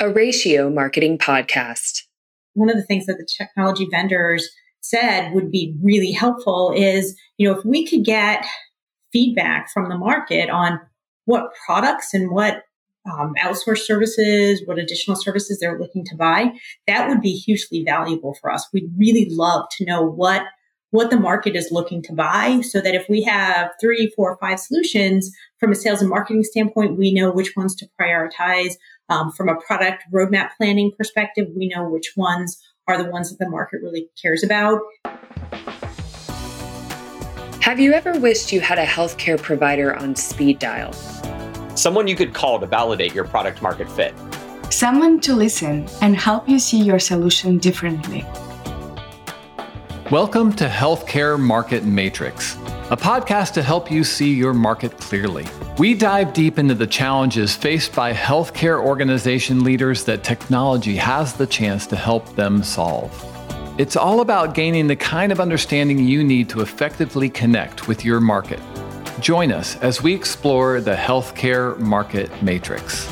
a 0.00 0.10
ratio 0.10 0.70
marketing 0.70 1.18
podcast. 1.18 2.02
One 2.54 2.70
of 2.70 2.76
the 2.76 2.82
things 2.82 3.06
that 3.06 3.18
the 3.18 3.26
technology 3.26 3.86
vendors 3.90 4.48
said 4.80 5.32
would 5.32 5.50
be 5.50 5.76
really 5.82 6.12
helpful 6.12 6.72
is, 6.76 7.16
you 7.38 7.48
know, 7.48 7.58
if 7.58 7.64
we 7.64 7.86
could 7.86 8.04
get 8.04 8.44
feedback 9.12 9.70
from 9.72 9.88
the 9.88 9.96
market 9.96 10.50
on 10.50 10.80
what 11.24 11.52
products 11.66 12.12
and 12.12 12.30
what 12.30 12.64
um, 13.10 13.34
outsourced 13.38 13.84
services, 13.84 14.62
what 14.66 14.78
additional 14.78 15.16
services 15.16 15.58
they're 15.60 15.78
looking 15.78 16.04
to 16.06 16.16
buy, 16.16 16.52
that 16.86 17.08
would 17.08 17.20
be 17.20 17.32
hugely 17.32 17.84
valuable 17.84 18.34
for 18.40 18.50
us. 18.50 18.66
We'd 18.72 18.90
really 18.98 19.28
love 19.30 19.66
to 19.78 19.84
know 19.84 20.02
what 20.02 20.42
what 20.90 21.10
the 21.10 21.18
market 21.18 21.56
is 21.56 21.72
looking 21.72 22.00
to 22.00 22.12
buy 22.12 22.60
so 22.60 22.80
that 22.80 22.94
if 22.94 23.08
we 23.08 23.20
have 23.20 23.68
three, 23.80 24.12
four, 24.14 24.38
five 24.40 24.60
solutions 24.60 25.28
from 25.58 25.72
a 25.72 25.74
sales 25.74 26.00
and 26.00 26.08
marketing 26.08 26.44
standpoint, 26.44 26.96
we 26.96 27.12
know 27.12 27.32
which 27.32 27.56
ones 27.56 27.74
to 27.74 27.88
prioritize. 28.00 28.74
Um, 29.10 29.30
from 29.32 29.50
a 29.50 29.56
product 29.60 30.04
roadmap 30.14 30.50
planning 30.56 30.90
perspective, 30.96 31.48
we 31.54 31.68
know 31.68 31.86
which 31.86 32.14
ones 32.16 32.58
are 32.88 33.02
the 33.02 33.10
ones 33.10 33.28
that 33.28 33.38
the 33.38 33.50
market 33.50 33.80
really 33.82 34.08
cares 34.20 34.42
about. 34.42 34.80
Have 37.60 37.78
you 37.78 37.92
ever 37.92 38.18
wished 38.18 38.50
you 38.50 38.62
had 38.62 38.78
a 38.78 38.86
healthcare 38.86 39.40
provider 39.40 39.94
on 39.94 40.16
speed 40.16 40.58
dial? 40.58 40.94
Someone 41.76 42.08
you 42.08 42.16
could 42.16 42.32
call 42.32 42.58
to 42.60 42.66
validate 42.66 43.14
your 43.14 43.24
product 43.24 43.60
market 43.60 43.90
fit. 43.90 44.14
Someone 44.70 45.20
to 45.20 45.34
listen 45.34 45.86
and 46.00 46.16
help 46.16 46.48
you 46.48 46.58
see 46.58 46.82
your 46.82 46.98
solution 46.98 47.58
differently. 47.58 48.24
Welcome 50.10 50.54
to 50.54 50.66
Healthcare 50.66 51.38
Market 51.38 51.84
Matrix, 51.84 52.56
a 52.90 52.96
podcast 52.96 53.52
to 53.54 53.62
help 53.62 53.90
you 53.90 54.04
see 54.04 54.32
your 54.32 54.54
market 54.54 54.96
clearly. 54.98 55.46
We 55.78 55.94
dive 55.94 56.32
deep 56.32 56.58
into 56.58 56.74
the 56.74 56.86
challenges 56.86 57.56
faced 57.56 57.94
by 57.94 58.12
healthcare 58.12 58.84
organization 58.84 59.64
leaders 59.64 60.04
that 60.04 60.24
technology 60.24 60.96
has 60.96 61.34
the 61.34 61.46
chance 61.46 61.86
to 61.88 61.96
help 61.96 62.34
them 62.36 62.62
solve. 62.62 63.12
It's 63.78 63.96
all 63.96 64.20
about 64.20 64.54
gaining 64.54 64.86
the 64.86 64.96
kind 64.96 65.32
of 65.32 65.40
understanding 65.40 65.98
you 65.98 66.22
need 66.22 66.48
to 66.50 66.60
effectively 66.60 67.28
connect 67.28 67.88
with 67.88 68.04
your 68.04 68.20
market 68.20 68.60
Join 69.20 69.52
us 69.52 69.76
as 69.76 70.02
we 70.02 70.12
explore 70.12 70.80
the 70.80 70.94
healthcare 70.94 71.78
market 71.78 72.30
matrix. 72.42 73.08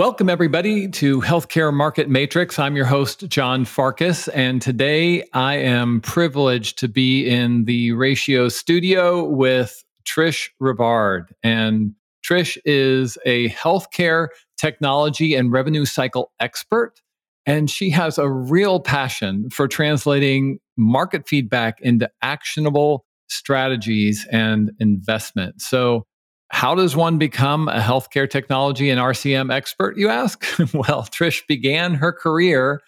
Welcome, 0.00 0.30
everybody, 0.30 0.88
to 0.88 1.20
Healthcare 1.20 1.74
Market 1.74 2.08
Matrix. 2.08 2.58
I'm 2.58 2.74
your 2.74 2.86
host, 2.86 3.28
John 3.28 3.66
Farkas, 3.66 4.28
and 4.28 4.62
today 4.62 5.24
I 5.34 5.56
am 5.56 6.00
privileged 6.00 6.78
to 6.78 6.88
be 6.88 7.28
in 7.28 7.66
the 7.66 7.92
Ratio 7.92 8.48
studio 8.48 9.22
with 9.22 9.84
Trish 10.06 10.48
Rivard. 10.58 11.24
And 11.42 11.92
Trish 12.26 12.56
is 12.64 13.18
a 13.26 13.50
healthcare 13.50 14.28
technology 14.58 15.34
and 15.34 15.52
revenue 15.52 15.84
cycle 15.84 16.32
expert. 16.40 17.02
And 17.44 17.68
she 17.68 17.90
has 17.90 18.16
a 18.16 18.26
real 18.26 18.80
passion 18.80 19.50
for 19.50 19.68
translating 19.68 20.60
market 20.78 21.28
feedback 21.28 21.78
into 21.82 22.10
actionable 22.22 23.04
strategies 23.28 24.26
and 24.32 24.70
investment. 24.78 25.60
So, 25.60 26.06
how 26.50 26.74
does 26.74 26.96
one 26.96 27.16
become 27.16 27.68
a 27.68 27.78
healthcare 27.78 28.28
technology 28.28 28.90
and 28.90 29.00
RCM 29.00 29.52
expert, 29.52 29.96
you 29.96 30.08
ask? 30.08 30.44
well, 30.74 31.04
Trish 31.04 31.46
began 31.46 31.94
her 31.94 32.12
career 32.12 32.82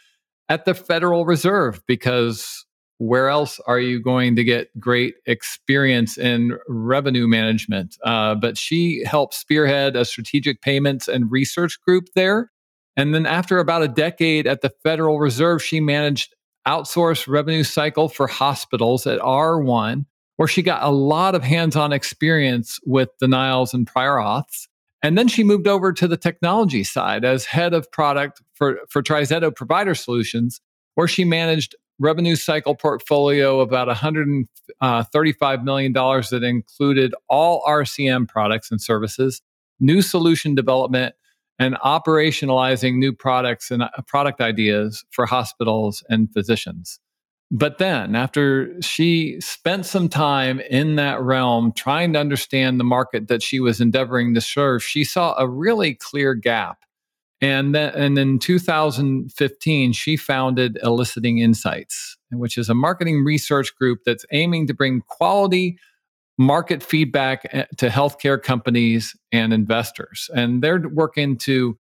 at 0.49 0.65
the 0.65 0.75
Federal 0.75 1.25
Reserve 1.25 1.81
because 1.87 2.67
where 2.99 3.29
else 3.29 3.61
are 3.67 3.79
you 3.79 4.01
going 4.01 4.37
to 4.37 4.45
get 4.45 4.69
great 4.79 5.15
experience 5.27 6.19
in 6.19 6.59
revenue 6.69 7.27
management? 7.27 7.97
Uh, 8.05 8.35
but 8.35 8.59
she 8.59 9.03
helped 9.05 9.35
spearhead 9.35 9.97
a 9.97 10.05
strategic 10.05 10.61
payments 10.61 11.09
and 11.09 11.31
research 11.31 11.81
group 11.87 12.09
there. 12.15 12.51
And 12.97 13.15
then, 13.15 13.27
after 13.27 13.59
about 13.59 13.83
a 13.83 13.89
decade 13.89 14.47
at 14.47 14.61
the 14.61 14.71
Federal 14.83 15.19
Reserve, 15.19 15.63
she 15.63 15.81
managed 15.81 16.35
outsourced 16.67 17.27
revenue 17.27 17.65
cycle 17.65 18.09
for 18.09 18.27
hospitals 18.27 19.07
at 19.07 19.19
R1 19.21 20.05
where 20.37 20.49
she 20.49 20.63
got 20.63 20.83
a 20.83 20.91
lot 20.91 21.35
of 21.35 21.43
hands 21.43 21.77
on 21.77 21.93
experience 21.93 22.79
with 22.85 23.11
denials 23.21 23.75
and 23.75 23.87
prior 23.87 24.17
auths. 24.17 24.67
And 25.03 25.19
then 25.19 25.29
she 25.29 25.43
moved 25.43 25.67
over 25.67 25.93
to 25.93 26.07
the 26.07 26.17
technology 26.17 26.85
side 26.85 27.25
as 27.25 27.45
head 27.45 27.75
of 27.75 27.91
product 27.91 28.41
for, 28.55 28.79
for 28.89 29.03
TriZetto 29.03 29.55
Provider 29.55 29.95
Solutions, 29.95 30.61
where 30.95 31.09
she 31.09 31.25
managed 31.25 31.75
revenue 31.99 32.37
cycle 32.37 32.75
portfolio 32.75 33.61
about 33.61 33.89
$135 33.89 34.47
uh, 34.81 35.05
that 36.31 36.43
included 36.43 37.15
all 37.29 37.63
RCM 37.67 38.29
products 38.29 38.71
and 38.71 38.81
services, 38.81 39.43
new 39.81 40.03
solution 40.03 40.55
development, 40.55 41.15
and 41.59 41.77
operationalizing 41.77 42.97
new 42.97 43.13
products 43.13 43.71
and 43.71 43.83
uh, 43.83 43.89
product 44.07 44.41
ideas 44.41 45.05
for 45.11 45.27
hospitals 45.27 46.03
and 46.09 46.33
physicians. 46.33 46.99
But 47.55 47.77
then, 47.77 48.17
after 48.17 48.81
she 48.81 49.39
spent 49.43 49.85
some 49.85 50.09
time 50.09 50.59
in 50.59 50.97
that 50.97 51.21
realm 51.21 51.73
trying 51.77 52.15
to 52.15 52.19
understand 52.19 52.81
the 52.81 52.85
market 52.85 53.29
that 53.29 53.43
she 53.43 53.61
was 53.61 53.79
endeavoring 53.79 54.33
to 54.35 54.41
serve, 54.41 54.83
she 54.83 55.05
saw 55.05 55.35
a 55.37 55.47
really 55.47 55.95
clear 55.95 56.33
gap. 56.35 56.79
And 57.43 57.75
then 57.75 57.93
and 57.95 58.19
in 58.19 58.39
2015, 58.39 59.93
she 59.93 60.17
founded 60.17 60.79
Eliciting 60.83 61.39
Insights, 61.41 62.17
which 62.31 62.57
is 62.57 62.71
a 62.71 62.75
marketing 62.75 63.23
research 63.23 63.77
group 63.77 63.99
that's 64.07 64.25
aiming 64.33 64.67
to 64.69 64.75
bring 64.75 65.03
quality 65.03 65.77
market 66.39 66.83
feedback 66.83 67.47
eh, 67.53 67.67
to 67.77 67.89
healthcare 67.89 68.43
companies 68.43 69.15
and 69.31 69.53
investors. 69.53 70.31
And 70.35 70.63
they're 70.63 70.89
working 70.89 71.37
to 71.39 71.77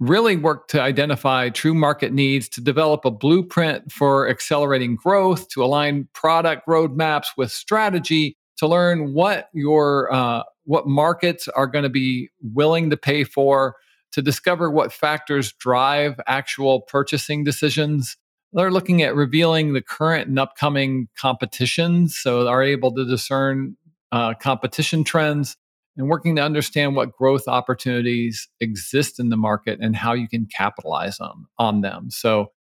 really 0.00 0.34
work 0.34 0.66
to 0.68 0.80
identify 0.80 1.50
true 1.50 1.74
market 1.74 2.12
needs, 2.12 2.48
to 2.48 2.60
develop 2.60 3.04
a 3.04 3.10
blueprint 3.10 3.92
for 3.92 4.28
accelerating 4.28 4.96
growth, 4.96 5.48
to 5.48 5.62
align 5.62 6.08
product 6.14 6.66
roadmaps 6.66 7.26
with 7.36 7.52
strategy, 7.52 8.36
to 8.56 8.66
learn 8.66 9.12
what 9.12 9.50
your 9.52 10.12
uh, 10.12 10.42
what 10.64 10.86
markets 10.86 11.48
are 11.48 11.66
going 11.66 11.82
to 11.82 11.90
be 11.90 12.30
willing 12.42 12.90
to 12.90 12.96
pay 12.96 13.24
for, 13.24 13.76
to 14.12 14.22
discover 14.22 14.70
what 14.70 14.92
factors 14.92 15.52
drive 15.52 16.18
actual 16.26 16.80
purchasing 16.80 17.44
decisions. 17.44 18.16
They're 18.52 18.70
looking 18.70 19.02
at 19.02 19.14
revealing 19.14 19.74
the 19.74 19.82
current 19.82 20.28
and 20.28 20.38
upcoming 20.38 21.08
competitions, 21.16 22.16
so 22.16 22.48
are 22.48 22.62
able 22.62 22.92
to 22.94 23.04
discern 23.04 23.76
uh, 24.12 24.34
competition 24.34 25.04
trends 25.04 25.56
and 26.00 26.08
working 26.08 26.34
to 26.36 26.42
understand 26.42 26.96
what 26.96 27.12
growth 27.12 27.46
opportunities 27.46 28.48
exist 28.58 29.20
in 29.20 29.28
the 29.28 29.36
market 29.36 29.78
and 29.82 29.94
how 29.94 30.14
you 30.14 30.26
can 30.26 30.46
capitalize 30.46 31.20
on, 31.20 31.46
on 31.58 31.82
them. 31.82 32.10
So 32.10 32.52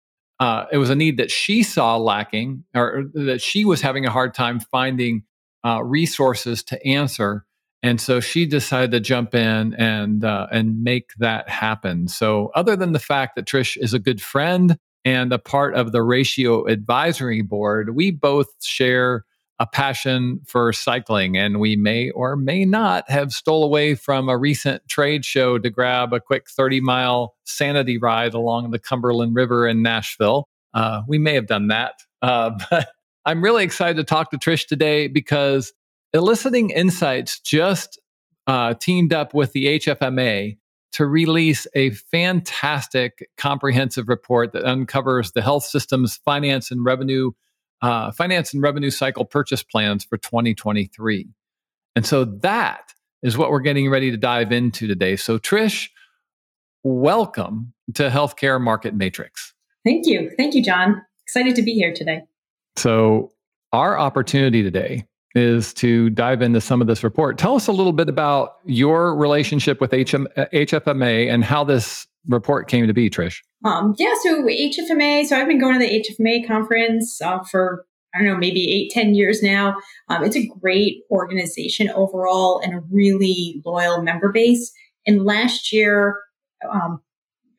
uh, 0.40 0.64
it 0.72 0.78
was 0.78 0.90
a 0.90 0.96
need 0.96 1.18
that 1.18 1.30
she 1.30 1.62
saw 1.62 1.96
lacking 1.96 2.64
or 2.74 3.04
that 3.14 3.40
she 3.40 3.64
was 3.64 3.80
having 3.80 4.06
a 4.06 4.10
hard 4.10 4.34
time 4.34 4.58
finding 4.58 5.22
uh, 5.64 5.84
resources 5.84 6.64
to 6.64 6.84
answer. 6.84 7.44
And 7.80 8.00
so 8.00 8.18
she 8.18 8.44
decided 8.44 8.90
to 8.90 8.98
jump 8.98 9.36
in 9.36 9.72
and 9.74 10.24
uh, 10.24 10.48
and 10.50 10.82
make 10.82 11.10
that 11.18 11.48
happen. 11.48 12.08
So 12.08 12.50
other 12.56 12.74
than 12.74 12.92
the 12.92 12.98
fact 12.98 13.36
that 13.36 13.46
Trish 13.46 13.76
is 13.80 13.94
a 13.94 14.00
good 14.00 14.20
friend 14.20 14.76
and 15.04 15.32
a 15.32 15.38
part 15.38 15.74
of 15.74 15.92
the 15.92 16.02
Ratio 16.02 16.66
Advisory 16.66 17.42
Board, 17.42 17.94
we 17.94 18.10
both 18.10 18.48
share 18.64 19.24
a 19.58 19.66
passion 19.66 20.40
for 20.46 20.72
cycling 20.72 21.36
and 21.36 21.58
we 21.58 21.74
may 21.74 22.10
or 22.10 22.36
may 22.36 22.64
not 22.64 23.08
have 23.10 23.32
stole 23.32 23.64
away 23.64 23.94
from 23.94 24.28
a 24.28 24.38
recent 24.38 24.86
trade 24.88 25.24
show 25.24 25.58
to 25.58 25.68
grab 25.68 26.12
a 26.12 26.20
quick 26.20 26.48
30 26.48 26.80
mile 26.80 27.34
sanity 27.44 27.98
ride 27.98 28.34
along 28.34 28.70
the 28.70 28.78
cumberland 28.78 29.34
river 29.34 29.66
in 29.66 29.82
nashville. 29.82 30.48
Uh, 30.74 31.02
we 31.08 31.18
may 31.18 31.34
have 31.34 31.46
done 31.46 31.68
that 31.68 31.94
uh, 32.22 32.50
but 32.70 32.88
i'm 33.26 33.42
really 33.42 33.64
excited 33.64 33.96
to 33.96 34.04
talk 34.04 34.30
to 34.30 34.38
trish 34.38 34.66
today 34.66 35.08
because 35.08 35.72
eliciting 36.12 36.70
insights 36.70 37.40
just 37.40 38.00
uh, 38.46 38.74
teamed 38.74 39.12
up 39.12 39.34
with 39.34 39.52
the 39.52 39.78
hfma 39.78 40.56
to 40.92 41.06
release 41.06 41.66
a 41.74 41.90
fantastic 41.90 43.28
comprehensive 43.36 44.08
report 44.08 44.52
that 44.52 44.64
uncovers 44.64 45.32
the 45.32 45.42
health 45.42 45.64
system's 45.64 46.16
finance 46.16 46.70
and 46.70 46.84
revenue 46.84 47.30
uh, 47.82 48.12
finance 48.12 48.52
and 48.52 48.62
revenue 48.62 48.90
cycle 48.90 49.24
purchase 49.24 49.62
plans 49.62 50.04
for 50.04 50.18
2023. 50.18 51.28
And 51.96 52.06
so 52.06 52.24
that 52.24 52.92
is 53.22 53.36
what 53.36 53.50
we're 53.50 53.60
getting 53.60 53.90
ready 53.90 54.10
to 54.10 54.16
dive 54.16 54.52
into 54.52 54.86
today. 54.86 55.16
So, 55.16 55.38
Trish, 55.38 55.88
welcome 56.84 57.72
to 57.94 58.10
Healthcare 58.10 58.60
Market 58.60 58.94
Matrix. 58.94 59.54
Thank 59.84 60.06
you. 60.06 60.30
Thank 60.36 60.54
you, 60.54 60.62
John. 60.62 61.02
Excited 61.24 61.56
to 61.56 61.62
be 61.62 61.72
here 61.72 61.92
today. 61.92 62.22
So, 62.76 63.32
our 63.72 63.98
opportunity 63.98 64.62
today 64.62 65.06
is 65.38 65.72
to 65.74 66.10
dive 66.10 66.42
into 66.42 66.60
some 66.60 66.80
of 66.80 66.86
this 66.86 67.02
report. 67.02 67.38
Tell 67.38 67.56
us 67.56 67.66
a 67.68 67.72
little 67.72 67.92
bit 67.92 68.08
about 68.08 68.56
your 68.64 69.14
relationship 69.14 69.80
with 69.80 69.92
HM, 69.92 70.26
HFMA 70.36 71.32
and 71.32 71.44
how 71.44 71.64
this 71.64 72.06
report 72.26 72.68
came 72.68 72.86
to 72.86 72.92
be, 72.92 73.08
Trish. 73.08 73.40
Um, 73.64 73.94
yeah, 73.98 74.14
so 74.22 74.42
HFMA, 74.42 75.24
so 75.26 75.36
I've 75.36 75.48
been 75.48 75.58
going 75.58 75.78
to 75.78 75.86
the 75.86 76.04
HFMA 76.04 76.46
conference 76.46 77.20
uh, 77.22 77.38
for, 77.50 77.86
I 78.14 78.18
don't 78.18 78.28
know, 78.28 78.36
maybe 78.36 78.70
eight, 78.70 78.90
ten 78.90 79.14
years 79.14 79.42
now. 79.42 79.76
Um, 80.08 80.24
it's 80.24 80.36
a 80.36 80.46
great 80.60 81.02
organization 81.10 81.90
overall 81.90 82.60
and 82.62 82.74
a 82.74 82.80
really 82.90 83.62
loyal 83.64 84.02
member 84.02 84.30
base. 84.30 84.72
And 85.06 85.24
last 85.24 85.72
year, 85.72 86.18
um, 86.70 87.00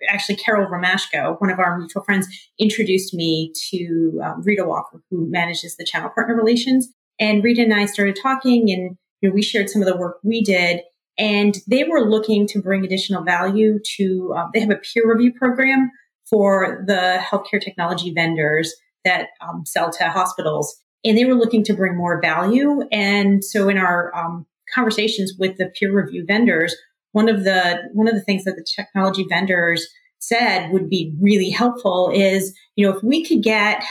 actually 0.07 0.35
Carol 0.35 0.67
Romashko, 0.67 1.39
one 1.41 1.49
of 1.49 1.59
our 1.59 1.77
mutual 1.77 2.03
friends, 2.03 2.27
introduced 2.59 3.13
me 3.13 3.51
to 3.69 4.21
um, 4.23 4.41
Rita 4.43 4.65
Walker, 4.65 5.01
who 5.09 5.29
manages 5.29 5.75
the 5.75 5.85
channel 5.85 6.09
partner 6.13 6.35
relations. 6.35 6.89
And 7.19 7.43
Rita 7.43 7.61
and 7.61 7.73
I 7.73 7.85
started 7.85 8.17
talking, 8.21 8.71
and 8.71 8.97
you 9.21 9.29
know, 9.29 9.35
we 9.35 9.41
shared 9.41 9.69
some 9.69 9.81
of 9.81 9.87
the 9.87 9.97
work 9.97 10.19
we 10.23 10.41
did. 10.41 10.81
And 11.17 11.57
they 11.67 11.83
were 11.83 12.09
looking 12.09 12.47
to 12.47 12.61
bring 12.61 12.85
additional 12.85 13.23
value 13.23 13.79
to. 13.97 14.33
Uh, 14.37 14.47
they 14.53 14.61
have 14.61 14.69
a 14.69 14.77
peer 14.77 15.03
review 15.05 15.33
program 15.33 15.91
for 16.29 16.83
the 16.87 17.19
healthcare 17.19 17.61
technology 17.61 18.13
vendors 18.13 18.73
that 19.03 19.29
um, 19.41 19.63
sell 19.65 19.91
to 19.91 20.09
hospitals, 20.09 20.81
and 21.03 21.17
they 21.17 21.25
were 21.25 21.35
looking 21.35 21.63
to 21.65 21.73
bring 21.73 21.97
more 21.97 22.21
value. 22.21 22.83
And 22.91 23.43
so, 23.43 23.67
in 23.67 23.77
our 23.77 24.15
um, 24.15 24.45
conversations 24.73 25.33
with 25.37 25.57
the 25.57 25.71
peer 25.77 25.93
review 25.93 26.23
vendors, 26.25 26.73
one 27.11 27.27
of 27.27 27.43
the 27.43 27.81
one 27.93 28.07
of 28.07 28.15
the 28.15 28.21
things 28.21 28.45
that 28.45 28.55
the 28.55 28.65
technology 28.75 29.25
vendors 29.29 29.85
said 30.19 30.71
would 30.71 30.89
be 30.89 31.15
really 31.21 31.49
helpful 31.49 32.11
is 32.13 32.55
you 32.75 32.85
know 32.85 32.95
if 32.95 33.03
we 33.03 33.25
could 33.25 33.41
get 33.41 33.83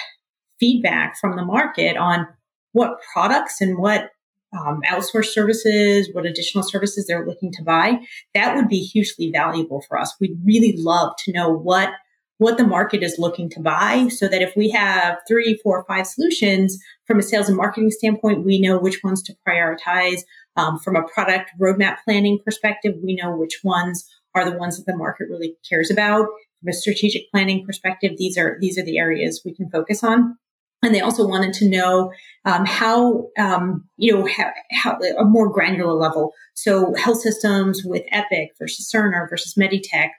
feedback 0.61 1.19
from 1.19 1.37
the 1.37 1.45
market 1.45 1.97
on 1.97 2.27
what 2.73 2.99
products 3.13 3.61
and 3.61 3.79
what 3.79 4.11
um, 4.59 4.81
outsourced 4.87 5.27
services, 5.27 6.09
what 6.13 6.27
additional 6.27 6.65
services 6.65 7.07
they're 7.07 7.27
looking 7.27 7.53
to 7.53 7.63
buy, 7.63 7.99
that 8.35 8.57
would 8.57 8.69
be 8.69 8.81
hugely 8.81 9.31
valuable 9.31 9.83
for 9.83 9.99
us. 9.99 10.15
We'd 10.21 10.39
really 10.45 10.75
love 10.77 11.13
to 11.25 11.33
know 11.33 11.51
what 11.51 11.91
what 12.39 12.57
the 12.57 12.67
market 12.67 13.03
is 13.03 13.19
looking 13.19 13.51
to 13.51 13.61
buy 13.61 14.07
so 14.09 14.29
that 14.29 14.41
if 14.41 14.53
we 14.57 14.71
have 14.71 15.19
three, 15.27 15.59
four, 15.61 15.85
five 15.89 16.07
solutions 16.07 16.79
from 17.05 17.19
a 17.19 17.23
sales 17.23 17.49
and 17.49 17.57
marketing 17.57 17.91
standpoint, 17.91 18.45
we 18.45 18.61
know 18.61 18.79
which 18.79 19.01
ones 19.03 19.25
to 19.25 19.35
prioritize, 19.47 20.21
um, 20.57 20.79
from 20.79 20.95
a 20.95 21.03
product 21.03 21.51
roadmap 21.61 21.97
planning 22.05 22.39
perspective, 22.45 22.95
we 23.03 23.17
know 23.17 23.35
which 23.35 23.61
ones 23.65 24.09
are 24.35 24.49
the 24.49 24.57
ones 24.57 24.77
that 24.77 24.91
the 24.91 24.97
market 24.97 25.27
really 25.29 25.57
cares 25.69 25.91
about. 25.91 26.27
From 26.61 26.69
a 26.71 26.73
strategic 26.73 27.31
planning 27.31 27.65
perspective, 27.65 28.13
these 28.17 28.39
are 28.39 28.57
these 28.61 28.79
are 28.79 28.85
the 28.85 28.99
areas 28.99 29.43
we 29.45 29.55
can 29.55 29.71
focus 29.71 30.03
on. 30.03 30.37
And 30.83 30.95
they 30.95 31.01
also 31.01 31.27
wanted 31.27 31.53
to 31.55 31.69
know 31.69 32.13
um, 32.45 32.65
how, 32.65 33.29
um, 33.37 33.85
you 33.97 34.13
know, 34.13 34.27
how, 34.27 34.51
how, 34.73 34.99
a 35.19 35.25
more 35.25 35.53
granular 35.53 35.95
level. 35.95 36.33
So 36.55 36.95
health 36.95 37.21
systems 37.21 37.83
with 37.85 38.05
Epic 38.13 38.51
versus 38.59 38.91
Cerner 38.93 39.29
versus 39.29 39.55
Meditech, 39.55 40.11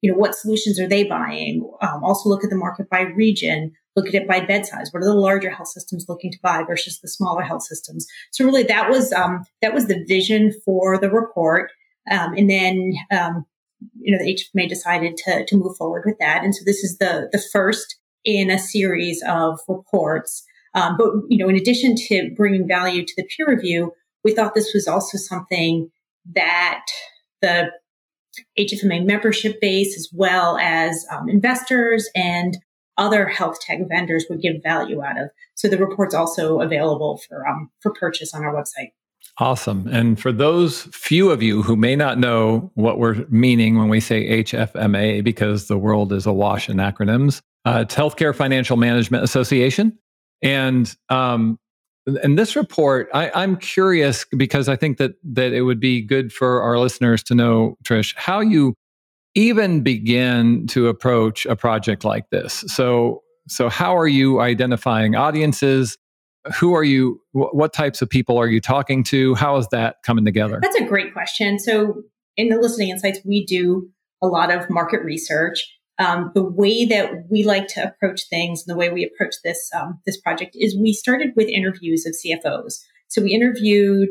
you 0.00 0.10
know, 0.10 0.16
what 0.16 0.34
solutions 0.34 0.80
are 0.80 0.88
they 0.88 1.04
buying? 1.04 1.70
Um, 1.82 2.02
also 2.02 2.28
look 2.28 2.44
at 2.44 2.50
the 2.50 2.56
market 2.56 2.88
by 2.88 3.02
region 3.02 3.72
look 3.96 4.06
at 4.06 4.14
it 4.14 4.28
by 4.28 4.40
bed 4.40 4.66
size. 4.66 4.92
What 4.92 5.02
are 5.02 5.06
the 5.06 5.14
larger 5.14 5.50
health 5.50 5.68
systems 5.68 6.04
looking 6.08 6.30
to 6.30 6.38
buy 6.42 6.62
versus 6.62 7.00
the 7.00 7.08
smaller 7.08 7.42
health 7.42 7.62
systems? 7.62 8.06
So 8.30 8.44
really, 8.44 8.62
that 8.64 8.90
was 8.90 9.12
um, 9.12 9.44
that 9.62 9.74
was 9.74 9.86
the 9.86 10.04
vision 10.06 10.52
for 10.64 10.98
the 11.00 11.10
report. 11.10 11.72
Um, 12.10 12.34
and 12.34 12.48
then 12.48 12.92
um, 13.10 13.46
you 13.98 14.12
know 14.12 14.22
the 14.22 14.34
HFMA 14.34 14.68
decided 14.68 15.16
to 15.24 15.44
to 15.46 15.56
move 15.56 15.76
forward 15.76 16.04
with 16.06 16.18
that. 16.20 16.44
And 16.44 16.54
so 16.54 16.62
this 16.64 16.84
is 16.84 16.98
the 16.98 17.28
the 17.32 17.42
first 17.52 17.96
in 18.26 18.50
a 18.50 18.58
series 18.58 19.22
of 19.26 19.58
reports. 19.68 20.44
Um, 20.74 20.96
but 20.98 21.06
you 21.28 21.38
know, 21.38 21.48
in 21.48 21.56
addition 21.56 21.94
to 22.08 22.30
bringing 22.36 22.68
value 22.68 23.04
to 23.04 23.12
the 23.16 23.26
peer 23.34 23.48
review, 23.48 23.92
we 24.24 24.34
thought 24.34 24.54
this 24.54 24.74
was 24.74 24.86
also 24.86 25.16
something 25.16 25.90
that 26.34 26.84
the 27.40 27.70
HFMA 28.58 29.06
membership 29.06 29.60
base, 29.60 29.96
as 29.96 30.10
well 30.12 30.58
as 30.58 31.06
um, 31.10 31.28
investors 31.28 32.10
and 32.14 32.58
other 32.98 33.26
health 33.28 33.60
tech 33.60 33.78
vendors 33.88 34.26
would 34.28 34.42
give 34.42 34.56
value 34.62 35.02
out 35.02 35.18
of. 35.18 35.30
So 35.54 35.68
the 35.68 35.78
report's 35.78 36.14
also 36.14 36.60
available 36.60 37.20
for 37.28 37.46
um, 37.46 37.70
for 37.80 37.92
purchase 37.92 38.34
on 38.34 38.44
our 38.44 38.52
website. 38.52 38.90
Awesome. 39.38 39.86
And 39.88 40.18
for 40.18 40.32
those 40.32 40.82
few 40.92 41.30
of 41.30 41.42
you 41.42 41.62
who 41.62 41.76
may 41.76 41.94
not 41.94 42.18
know 42.18 42.70
what 42.74 42.98
we're 42.98 43.26
meaning 43.28 43.76
when 43.76 43.88
we 43.88 44.00
say 44.00 44.42
HFMA, 44.42 45.22
because 45.22 45.66
the 45.66 45.76
world 45.76 46.12
is 46.12 46.26
awash 46.26 46.70
in 46.70 46.78
acronyms, 46.78 47.42
uh, 47.66 47.80
it's 47.80 47.94
Healthcare 47.94 48.34
Financial 48.34 48.76
Management 48.76 49.24
Association. 49.24 49.98
And 50.42 50.94
um, 51.08 51.58
and 52.22 52.38
this 52.38 52.54
report, 52.54 53.08
I, 53.12 53.30
I'm 53.34 53.56
curious 53.56 54.24
because 54.36 54.68
I 54.68 54.76
think 54.76 54.98
that 54.98 55.14
that 55.24 55.52
it 55.52 55.62
would 55.62 55.80
be 55.80 56.00
good 56.00 56.32
for 56.32 56.62
our 56.62 56.78
listeners 56.78 57.22
to 57.24 57.34
know, 57.34 57.76
Trish, 57.84 58.14
how 58.16 58.40
you 58.40 58.74
even 59.36 59.82
begin 59.82 60.66
to 60.68 60.88
approach 60.88 61.44
a 61.46 61.54
project 61.54 62.04
like 62.04 62.30
this? 62.30 62.64
So, 62.68 63.22
so 63.46 63.68
how 63.68 63.96
are 63.96 64.08
you 64.08 64.40
identifying 64.40 65.14
audiences? 65.14 65.98
Who 66.58 66.74
are 66.74 66.84
you? 66.84 67.20
What 67.32 67.72
types 67.72 68.00
of 68.00 68.08
people 68.08 68.38
are 68.38 68.46
you 68.46 68.60
talking 68.60 69.04
to? 69.04 69.34
How 69.34 69.56
is 69.56 69.68
that 69.68 69.96
coming 70.04 70.24
together? 70.24 70.58
That's 70.62 70.76
a 70.76 70.84
great 70.84 71.12
question. 71.12 71.58
So, 71.58 72.02
in 72.36 72.48
the 72.48 72.56
Eliciting 72.56 72.88
Insights, 72.88 73.18
we 73.24 73.44
do 73.44 73.90
a 74.22 74.26
lot 74.26 74.50
of 74.50 74.70
market 74.70 75.02
research. 75.02 75.75
Um, 75.98 76.30
the 76.34 76.44
way 76.44 76.84
that 76.84 77.24
we 77.30 77.42
like 77.42 77.68
to 77.68 77.82
approach 77.82 78.28
things 78.28 78.64
and 78.66 78.74
the 78.74 78.78
way 78.78 78.90
we 78.90 79.04
approach 79.04 79.36
this 79.42 79.70
um, 79.74 79.98
this 80.04 80.20
project 80.20 80.54
is 80.54 80.76
we 80.76 80.92
started 80.92 81.30
with 81.36 81.48
interviews 81.48 82.04
of 82.04 82.14
CFOs. 82.14 82.80
So 83.08 83.22
we 83.22 83.32
interviewed 83.32 84.08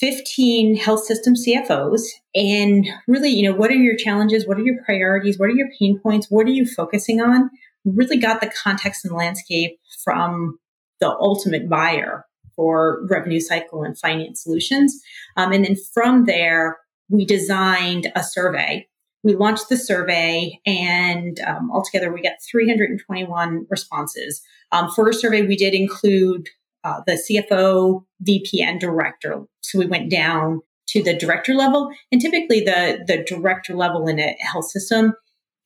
15 0.00 0.76
health 0.76 1.04
system 1.04 1.34
CFOs 1.34 2.02
and 2.34 2.86
really, 3.06 3.28
you 3.28 3.48
know, 3.48 3.56
what 3.56 3.70
are 3.70 3.74
your 3.74 3.96
challenges? 3.96 4.46
What 4.46 4.58
are 4.58 4.62
your 4.62 4.82
priorities? 4.84 5.38
What 5.38 5.50
are 5.50 5.54
your 5.54 5.68
pain 5.78 6.00
points? 6.00 6.26
What 6.30 6.46
are 6.46 6.50
you 6.50 6.66
focusing 6.66 7.20
on? 7.20 7.50
Really 7.84 8.16
got 8.16 8.40
the 8.40 8.50
context 8.62 9.04
and 9.04 9.14
landscape 9.14 9.78
from 10.02 10.58
the 11.00 11.10
ultimate 11.10 11.68
buyer 11.68 12.24
for 12.56 13.06
revenue 13.08 13.40
cycle 13.40 13.82
and 13.82 13.98
finance 13.98 14.42
solutions. 14.42 15.00
Um, 15.36 15.52
and 15.52 15.64
then 15.64 15.76
from 15.92 16.24
there, 16.24 16.78
we 17.08 17.24
designed 17.24 18.10
a 18.14 18.22
survey. 18.22 18.88
We 19.24 19.34
launched 19.34 19.70
the 19.70 19.76
survey 19.76 20.60
and 20.66 21.40
um, 21.40 21.70
altogether 21.72 22.12
we 22.12 22.22
got 22.22 22.34
321 22.50 23.66
responses. 23.70 24.42
Um, 24.70 24.90
for 24.90 25.08
a 25.08 25.14
survey, 25.14 25.42
we 25.42 25.56
did 25.56 25.74
include 25.74 26.48
uh, 26.84 27.00
the 27.06 27.12
CFO, 27.14 28.04
VP, 28.20 28.62
and 28.62 28.78
director. 28.78 29.42
So 29.62 29.78
we 29.78 29.86
went 29.86 30.10
down 30.10 30.60
to 30.88 31.02
the 31.02 31.16
director 31.16 31.54
level, 31.54 31.90
and 32.12 32.20
typically 32.20 32.60
the 32.60 33.02
the 33.06 33.24
director 33.24 33.74
level 33.74 34.06
in 34.06 34.20
a 34.20 34.36
health 34.40 34.66
system, 34.66 35.14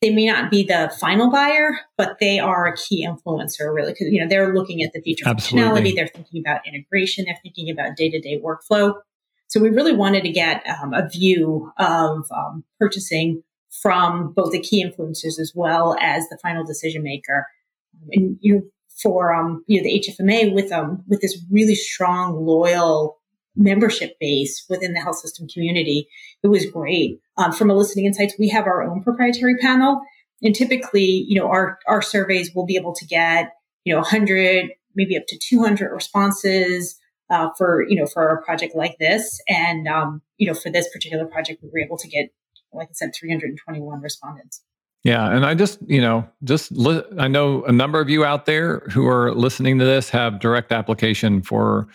they 0.01 0.11
may 0.11 0.27
not 0.27 0.51
be 0.51 0.63
the 0.63 0.93
final 1.01 1.31
buyer, 1.31 1.81
but 1.97 2.19
they 2.21 2.39
are 2.39 2.67
a 2.67 2.77
key 2.77 3.07
influencer, 3.07 3.75
really, 3.75 3.93
because 3.93 4.09
you 4.13 4.21
know 4.21 4.29
they're 4.29 4.55
looking 4.55 4.83
at 4.83 4.93
the 4.93 5.03
future 5.03 5.29
Absolutely. 5.29 5.69
functionality, 5.69 5.95
they're 5.97 6.07
thinking 6.07 6.41
about 6.47 6.61
integration, 6.67 7.25
they're 7.25 7.39
thinking 7.43 7.69
about 7.69 7.97
day 7.97 8.09
to 8.11 8.21
day 8.21 8.41
workflow. 8.41 8.95
So 9.49 9.61
we 9.61 9.71
really 9.71 9.95
wanted 9.95 10.23
to 10.25 10.31
get 10.31 10.63
um, 10.67 10.93
a 10.93 11.09
view 11.09 11.73
of 11.79 12.27
um, 12.31 12.65
purchasing 12.79 13.43
from 13.83 14.33
both 14.33 14.53
the 14.53 14.61
key 14.61 14.85
influencers 14.85 15.39
as 15.39 15.53
well 15.55 15.97
as 16.01 16.29
the 16.29 16.39
final 16.43 16.65
decision 16.65 17.03
maker. 17.03 17.47
And 18.13 18.37
you 18.41 18.71
for 19.03 19.33
um, 19.33 19.65
you 19.67 19.79
know 19.79 19.85
the 19.85 20.01
HFMA 20.01 20.53
with 20.53 20.73
um 20.73 21.05
with 21.09 21.21
this 21.21 21.39
really 21.51 21.75
strong 21.75 22.45
loyal 22.45 23.19
membership 23.57 24.17
base 24.21 24.65
within 24.69 24.95
the 24.95 25.01
health 25.01 25.19
system 25.19 25.49
community. 25.49 26.09
It 26.43 26.49
was 26.49 26.67
great. 26.67 27.19
Um, 27.37 27.53
from 27.53 27.71
a 27.71 27.75
Eliciting 27.75 28.07
Insights, 28.07 28.35
we 28.39 28.49
have 28.49 28.67
our 28.67 28.83
own 28.83 29.03
proprietary 29.03 29.57
panel, 29.57 30.01
and 30.43 30.55
typically, 30.55 31.25
you 31.29 31.39
know, 31.39 31.49
our 31.49 31.79
our 31.87 32.03
surveys 32.03 32.55
will 32.55 32.67
be 32.67 32.77
able 32.77 32.95
to 32.95 33.07
get 33.07 33.53
you 33.85 33.93
know 33.93 34.01
100, 34.01 34.71
maybe 34.95 35.17
up 35.17 35.25
to 35.29 35.39
200 35.39 35.93
responses 35.93 36.99
uh, 37.31 37.49
for 37.57 37.85
you 37.89 37.97
know 37.97 38.07
for 38.07 38.29
a 38.29 38.43
project 38.43 38.75
like 38.75 38.97
this, 38.99 39.41
and 39.49 39.87
um, 39.87 40.23
you 40.39 40.47
know 40.47 40.55
for 40.55 40.71
this 40.71 40.89
particular 40.93 41.27
project, 41.27 41.63
we 41.63 41.69
were 41.73 41.81
able 41.81 41.99
to 41.99 42.09
get, 42.09 42.31
like 42.73 42.89
I 42.89 42.93
said, 42.93 43.11
321 43.19 44.01
respondents. 44.01 44.63
Yeah, 45.05 45.31
and 45.31 45.47
I 45.47 45.55
just, 45.55 45.79
you 45.87 46.01
know, 46.01 46.29
just 46.45 46.73
li- 46.73 47.05
I 47.19 47.29
know 47.29 47.65
a 47.65 47.73
number 47.73 48.01
of 48.01 48.09
you 48.09 48.25
out 48.25 48.47
there 48.47 48.81
who 48.91 49.07
are 49.07 49.33
listening 49.33 49.79
to 49.79 49.85
this 49.85 50.11
have 50.11 50.41
direct 50.41 50.73
application 50.73 51.41
for 51.43 51.87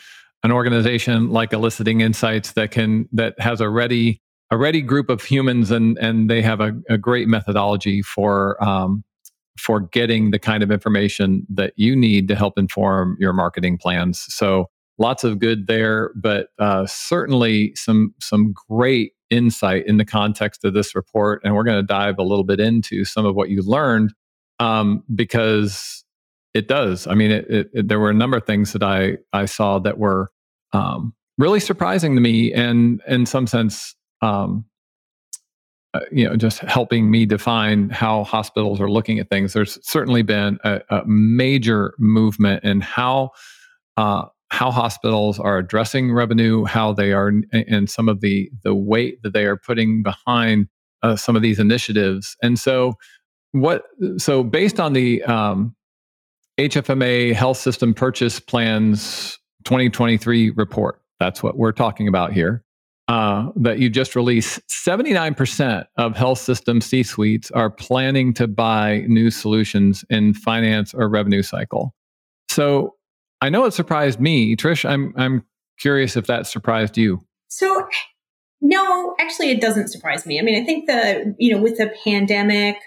an 0.43 0.51
organization 0.51 1.29
like 1.29 1.53
Eliciting 1.53 2.01
Insights 2.01 2.53
that 2.53 2.71
can 2.71 3.07
that 3.11 3.39
has 3.39 3.61
a 3.61 3.69
ready 3.69 4.21
a 4.51 4.57
ready 4.57 4.81
group 4.81 5.09
of 5.09 5.23
humans 5.23 5.71
and 5.71 5.97
and 5.97 6.29
they 6.29 6.41
have 6.41 6.61
a, 6.61 6.73
a 6.89 6.97
great 6.97 7.27
methodology 7.27 8.01
for 8.01 8.61
um, 8.63 9.03
for 9.57 9.81
getting 9.81 10.31
the 10.31 10.39
kind 10.39 10.63
of 10.63 10.71
information 10.71 11.45
that 11.49 11.73
you 11.75 11.95
need 11.95 12.27
to 12.27 12.35
help 12.35 12.57
inform 12.57 13.17
your 13.19 13.33
marketing 13.33 13.77
plans. 13.77 14.25
So 14.29 14.69
lots 14.97 15.23
of 15.23 15.39
good 15.39 15.67
there, 15.67 16.11
but 16.15 16.47
uh, 16.59 16.85
certainly 16.85 17.73
some 17.75 18.13
some 18.19 18.53
great 18.69 19.13
insight 19.33 19.85
in 19.87 19.97
the 19.97 20.05
context 20.05 20.63
of 20.63 20.73
this 20.73 20.95
report. 20.95 21.41
And 21.43 21.55
we're 21.55 21.63
going 21.63 21.81
to 21.81 21.87
dive 21.87 22.19
a 22.19 22.23
little 22.23 22.43
bit 22.43 22.59
into 22.59 23.03
some 23.05 23.25
of 23.25 23.35
what 23.35 23.49
you 23.49 23.61
learned 23.61 24.13
um, 24.59 25.03
because 25.13 26.03
it 26.53 26.67
does. 26.67 27.07
I 27.07 27.15
mean, 27.15 27.31
it, 27.31 27.49
it, 27.49 27.69
it, 27.73 27.87
there 27.87 27.99
were 27.99 28.11
a 28.11 28.13
number 28.13 28.37
of 28.37 28.45
things 28.45 28.73
that 28.73 28.83
I, 28.83 29.17
I 29.33 29.45
saw 29.45 29.79
that 29.79 29.97
were 29.97 30.29
um, 30.71 31.13
really 31.37 31.59
surprising 31.59 32.15
to 32.15 32.21
me 32.21 32.53
and 32.53 33.01
in 33.07 33.25
some 33.25 33.47
sense, 33.47 33.95
um, 34.21 34.65
uh, 35.93 36.01
you 36.11 36.27
know, 36.27 36.35
just 36.35 36.59
helping 36.59 37.09
me 37.11 37.25
define 37.25 37.89
how 37.89 38.23
hospitals 38.23 38.81
are 38.81 38.89
looking 38.89 39.19
at 39.19 39.29
things. 39.29 39.53
There's 39.53 39.77
certainly 39.87 40.21
been 40.21 40.59
a, 40.63 40.81
a 40.89 41.05
major 41.05 41.93
movement 41.99 42.63
in 42.63 42.81
how 42.81 43.31
uh, 43.97 44.25
how 44.53 44.69
hospitals 44.69 45.39
are 45.39 45.57
addressing 45.57 46.13
revenue, 46.13 46.63
how 46.63 46.93
they 46.93 47.11
are, 47.11 47.31
and 47.51 47.89
some 47.89 48.07
of 48.07 48.21
the 48.21 48.51
the 48.61 48.75
weight 48.75 49.19
that 49.23 49.33
they 49.33 49.45
are 49.45 49.57
putting 49.57 50.03
behind 50.03 50.67
uh, 51.01 51.15
some 51.15 51.35
of 51.35 51.41
these 51.41 51.57
initiatives. 51.57 52.37
And 52.43 52.59
so, 52.59 52.93
what? 53.53 53.85
So, 54.17 54.43
based 54.43 54.79
on 54.79 54.93
the 54.93 55.23
um, 55.23 55.75
HFMA 56.59 57.33
Health 57.33 57.57
System 57.57 57.95
Purchase 57.95 58.39
Plans 58.39 59.39
2023 59.63 60.51
report, 60.51 61.01
that's 61.19 61.41
what 61.41 61.57
we're 61.57 61.71
talking 61.71 62.07
about 62.07 62.31
here. 62.31 62.63
Uh, 63.07 63.49
that 63.55 63.79
you 63.79 63.89
just 63.89 64.15
released, 64.15 64.61
79% 64.69 65.85
of 65.97 66.15
health 66.15 66.39
system 66.39 66.79
C 66.79 67.01
suites 67.01 67.51
are 67.51 67.69
planning 67.69 68.33
to 68.35 68.47
buy 68.47 69.03
new 69.07 69.29
solutions 69.29 70.05
in 70.09 70.35
finance 70.35 70.93
or 70.93 71.09
revenue 71.09 71.41
cycle. 71.41 71.93
So 72.49 72.93
I 73.43 73.49
know 73.49 73.65
it 73.65 73.73
surprised 73.73 74.21
me. 74.21 74.55
Trish, 74.55 74.89
I'm, 74.89 75.13
I'm 75.17 75.43
curious 75.77 76.15
if 76.15 76.27
that 76.27 76.47
surprised 76.47 76.97
you. 76.97 77.19
So, 77.49 77.85
no, 78.61 79.15
actually, 79.19 79.51
it 79.51 79.59
doesn't 79.59 79.89
surprise 79.89 80.25
me. 80.25 80.39
I 80.39 80.43
mean, 80.43 80.63
I 80.63 80.65
think 80.65 80.87
the, 80.87 81.35
you 81.37 81.53
know, 81.53 81.61
with 81.61 81.77
the 81.77 81.93
pandemic, 82.05 82.77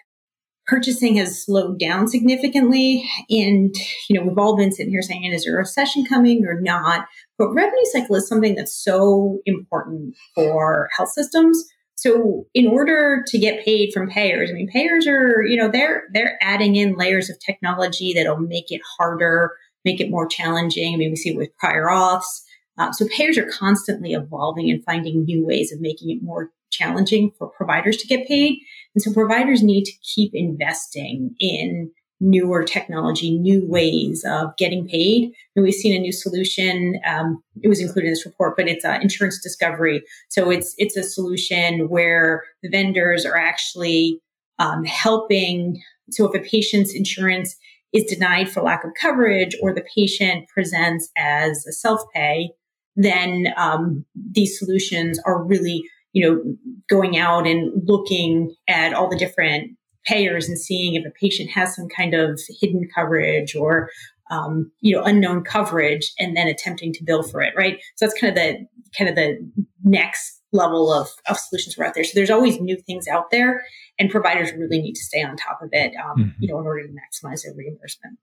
purchasing 0.66 1.16
has 1.16 1.44
slowed 1.44 1.78
down 1.78 2.08
significantly. 2.08 3.06
And, 3.28 3.74
you 4.08 4.18
know, 4.18 4.26
we've 4.26 4.38
all 4.38 4.56
been 4.56 4.72
sitting 4.72 4.90
here 4.90 5.02
saying, 5.02 5.24
is 5.24 5.44
there 5.44 5.56
a 5.56 5.58
recession 5.58 6.06
coming 6.06 6.46
or 6.46 6.58
not? 6.58 7.04
But 7.36 7.52
revenue 7.52 7.84
cycle 7.92 8.16
is 8.16 8.26
something 8.26 8.54
that's 8.54 8.74
so 8.74 9.40
important 9.44 10.16
for 10.34 10.88
health 10.96 11.10
systems. 11.10 11.62
So 11.96 12.46
in 12.54 12.66
order 12.66 13.22
to 13.26 13.38
get 13.38 13.62
paid 13.62 13.92
from 13.92 14.08
payers, 14.08 14.50
I 14.50 14.54
mean, 14.54 14.68
payers 14.72 15.06
are, 15.06 15.42
you 15.42 15.56
know, 15.56 15.70
they're, 15.70 16.04
they're 16.14 16.38
adding 16.40 16.76
in 16.76 16.96
layers 16.96 17.28
of 17.28 17.38
technology 17.44 18.14
that'll 18.14 18.38
make 18.38 18.70
it 18.72 18.80
harder, 18.98 19.52
make 19.86 20.00
it 20.00 20.10
more 20.10 20.26
challenging. 20.26 20.92
I 20.92 20.96
mean, 20.98 21.10
we 21.10 21.16
see 21.16 21.30
it 21.30 21.36
with 21.38 21.56
prior 21.56 21.86
auths. 21.86 22.42
Uh, 22.76 22.92
so 22.92 23.06
payers 23.08 23.38
are 23.38 23.48
constantly 23.50 24.12
evolving 24.12 24.70
and 24.70 24.84
finding 24.84 25.24
new 25.24 25.46
ways 25.46 25.72
of 25.72 25.80
making 25.80 26.10
it 26.10 26.22
more 26.22 26.50
challenging 26.70 27.30
for 27.38 27.48
providers 27.48 27.96
to 27.98 28.06
get 28.06 28.28
paid. 28.28 28.58
And 28.94 29.02
so 29.02 29.14
providers 29.14 29.62
need 29.62 29.84
to 29.84 29.92
keep 30.14 30.32
investing 30.34 31.34
in 31.40 31.90
newer 32.18 32.64
technology, 32.64 33.38
new 33.38 33.66
ways 33.66 34.24
of 34.26 34.56
getting 34.56 34.88
paid. 34.88 35.32
And 35.54 35.64
we've 35.64 35.74
seen 35.74 35.94
a 35.94 36.00
new 36.00 36.12
solution. 36.12 36.98
Um, 37.06 37.42
it 37.62 37.68
was 37.68 37.80
included 37.80 38.08
in 38.08 38.12
this 38.12 38.26
report, 38.26 38.56
but 38.56 38.68
it's 38.68 38.84
uh, 38.84 38.98
insurance 39.00 39.40
discovery. 39.42 40.02
So 40.30 40.50
it's 40.50 40.74
it's 40.78 40.96
a 40.96 41.02
solution 41.02 41.88
where 41.88 42.42
the 42.62 42.70
vendors 42.70 43.24
are 43.24 43.36
actually 43.36 44.20
um, 44.58 44.84
helping. 44.84 45.82
So 46.10 46.30
if 46.30 46.40
a 46.40 46.44
patient's 46.44 46.94
insurance 46.94 47.56
is 47.92 48.04
denied 48.04 48.50
for 48.50 48.62
lack 48.62 48.84
of 48.84 48.90
coverage, 49.00 49.56
or 49.62 49.74
the 49.74 49.84
patient 49.94 50.48
presents 50.48 51.10
as 51.16 51.66
a 51.66 51.72
self 51.72 52.00
pay, 52.14 52.50
then 52.94 53.48
um, 53.56 54.04
these 54.14 54.58
solutions 54.58 55.20
are 55.24 55.42
really 55.42 55.84
you 56.16 56.22
know, 56.26 56.56
going 56.88 57.18
out 57.18 57.46
and 57.46 57.70
looking 57.86 58.54
at 58.68 58.94
all 58.94 59.06
the 59.06 59.18
different 59.18 59.76
payers 60.06 60.48
and 60.48 60.58
seeing 60.58 60.94
if 60.94 61.04
a 61.04 61.10
patient 61.10 61.50
has 61.50 61.76
some 61.76 61.88
kind 61.94 62.14
of 62.14 62.40
hidden 62.58 62.88
coverage 62.94 63.54
or 63.54 63.90
um, 64.30 64.72
you 64.80 64.96
know 64.96 65.04
unknown 65.04 65.44
coverage 65.44 66.14
and 66.18 66.34
then 66.34 66.48
attempting 66.48 66.90
to 66.94 67.04
bill 67.04 67.22
for 67.22 67.42
it 67.42 67.52
right? 67.54 67.82
So 67.96 68.06
that's 68.06 68.18
kind 68.18 68.30
of 68.30 68.42
the 68.42 68.66
kind 68.96 69.10
of 69.10 69.14
the 69.14 69.46
next 69.84 70.35
level 70.52 70.92
of, 70.92 71.08
of 71.28 71.38
solutions 71.38 71.76
we're 71.76 71.84
out 71.84 71.94
there 71.94 72.04
so 72.04 72.12
there's 72.14 72.30
always 72.30 72.60
new 72.60 72.76
things 72.86 73.06
out 73.08 73.30
there 73.30 73.64
and 73.98 74.10
providers 74.10 74.52
really 74.52 74.80
need 74.80 74.94
to 74.94 75.02
stay 75.02 75.22
on 75.22 75.36
top 75.36 75.60
of 75.60 75.68
it 75.72 75.92
um, 75.96 76.16
mm-hmm. 76.18 76.42
you 76.42 76.48
know 76.48 76.58
in 76.60 76.66
order 76.66 76.82
to 76.82 76.88
maximize 76.88 77.42
their 77.42 77.52
reimbursement 77.54 78.18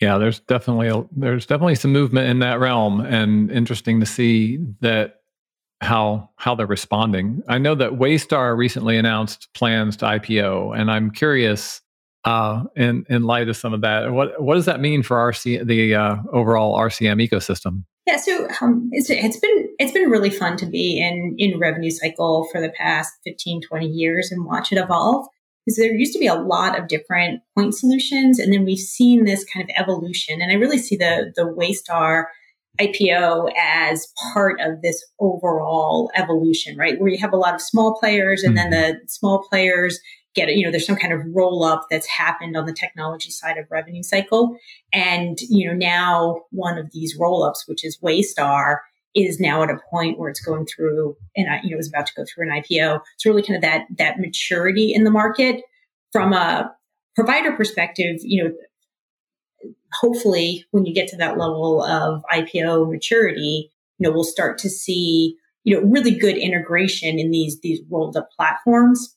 yeah 0.00 0.18
there's 0.18 0.40
definitely 0.40 0.88
a, 0.88 1.02
there's 1.16 1.46
definitely 1.46 1.74
some 1.74 1.92
movement 1.92 2.28
in 2.28 2.40
that 2.40 2.60
realm 2.60 3.00
and 3.00 3.50
interesting 3.50 4.00
to 4.00 4.06
see 4.06 4.58
that 4.80 5.20
how 5.80 6.28
how 6.36 6.54
they're 6.54 6.66
responding. 6.66 7.42
I 7.48 7.58
know 7.58 7.74
that 7.74 7.92
Waystar 7.92 8.56
recently 8.56 8.96
announced 8.96 9.48
plans 9.54 9.96
to 9.98 10.06
IPO, 10.06 10.78
and 10.78 10.90
I'm 10.90 11.10
curious 11.10 11.80
uh, 12.24 12.64
in 12.76 13.04
in 13.08 13.22
light 13.22 13.48
of 13.48 13.56
some 13.56 13.72
of 13.72 13.80
that, 13.80 14.12
what 14.12 14.40
what 14.42 14.54
does 14.54 14.66
that 14.66 14.80
mean 14.80 15.02
for 15.02 15.16
RC 15.16 15.66
the 15.66 15.94
uh, 15.94 16.16
overall 16.32 16.78
RCM 16.78 17.26
ecosystem? 17.26 17.84
Yeah, 18.06 18.16
so 18.16 18.48
um, 18.60 18.88
it's, 18.92 19.08
it's 19.10 19.38
been 19.38 19.68
it's 19.78 19.92
been 19.92 20.10
really 20.10 20.30
fun 20.30 20.56
to 20.58 20.66
be 20.66 21.00
in 21.00 21.34
in 21.38 21.58
revenue 21.58 21.90
cycle 21.90 22.48
for 22.50 22.60
the 22.60 22.70
past 22.70 23.12
15, 23.24 23.62
20 23.62 23.86
years 23.86 24.30
and 24.32 24.44
watch 24.44 24.72
it 24.72 24.78
evolve. 24.78 25.26
Because 25.64 25.76
there 25.76 25.94
used 25.94 26.14
to 26.14 26.18
be 26.18 26.26
a 26.26 26.34
lot 26.34 26.78
of 26.78 26.88
different 26.88 27.42
point 27.56 27.74
solutions, 27.74 28.38
and 28.38 28.52
then 28.52 28.64
we've 28.64 28.78
seen 28.78 29.24
this 29.24 29.44
kind 29.44 29.68
of 29.68 29.74
evolution. 29.76 30.40
And 30.40 30.50
I 30.50 30.54
really 30.54 30.78
see 30.78 30.96
the 30.96 31.32
the 31.36 31.44
Waystar 31.44 32.24
IPO 32.80 33.52
as 33.58 34.06
part 34.32 34.60
of 34.60 34.80
this 34.82 35.04
overall 35.20 36.10
evolution, 36.16 36.76
right? 36.76 36.98
Where 36.98 37.10
you 37.10 37.18
have 37.18 37.32
a 37.32 37.36
lot 37.36 37.54
of 37.54 37.60
small 37.60 37.98
players 37.98 38.42
and 38.42 38.56
mm-hmm. 38.56 38.70
then 38.70 38.92
the 38.92 39.08
small 39.08 39.46
players 39.48 40.00
get, 40.34 40.48
it, 40.48 40.56
you 40.56 40.64
know, 40.64 40.70
there's 40.70 40.86
some 40.86 40.96
kind 40.96 41.12
of 41.12 41.20
roll 41.32 41.64
up 41.64 41.86
that's 41.90 42.06
happened 42.06 42.56
on 42.56 42.66
the 42.66 42.72
technology 42.72 43.30
side 43.30 43.58
of 43.58 43.66
revenue 43.70 44.02
cycle. 44.02 44.56
And, 44.92 45.38
you 45.42 45.66
know, 45.66 45.74
now 45.74 46.42
one 46.50 46.78
of 46.78 46.90
these 46.92 47.16
roll 47.18 47.42
ups, 47.42 47.64
which 47.66 47.84
is 47.84 47.98
Waystar, 48.02 48.78
is 49.14 49.40
now 49.40 49.62
at 49.62 49.70
a 49.70 49.78
point 49.90 50.18
where 50.18 50.30
it's 50.30 50.40
going 50.40 50.64
through 50.66 51.16
and 51.36 51.48
you 51.64 51.74
know 51.74 51.80
is 51.80 51.88
about 51.88 52.06
to 52.06 52.12
go 52.16 52.24
through 52.24 52.48
an 52.48 52.62
IPO. 52.62 53.00
It's 53.16 53.26
really 53.26 53.42
kind 53.42 53.56
of 53.56 53.62
that 53.62 53.86
that 53.98 54.20
maturity 54.20 54.94
in 54.94 55.02
the 55.02 55.10
market 55.10 55.62
from 56.12 56.32
a 56.32 56.72
provider 57.16 57.50
perspective. 57.50 58.18
You 58.20 58.44
know, 58.44 58.52
hopefully 59.92 60.64
when 60.70 60.86
you 60.86 60.94
get 60.94 61.08
to 61.08 61.16
that 61.16 61.38
level 61.38 61.82
of 61.82 62.22
IPO 62.32 62.90
maturity, 62.90 63.70
you 63.98 64.08
know, 64.08 64.12
we'll 64.12 64.24
start 64.24 64.58
to 64.58 64.70
see, 64.70 65.36
you 65.64 65.74
know, 65.74 65.86
really 65.86 66.12
good 66.12 66.36
integration 66.36 67.18
in 67.18 67.30
these, 67.30 67.60
these 67.60 67.80
rolled 67.90 68.16
up 68.16 68.30
platforms. 68.36 69.16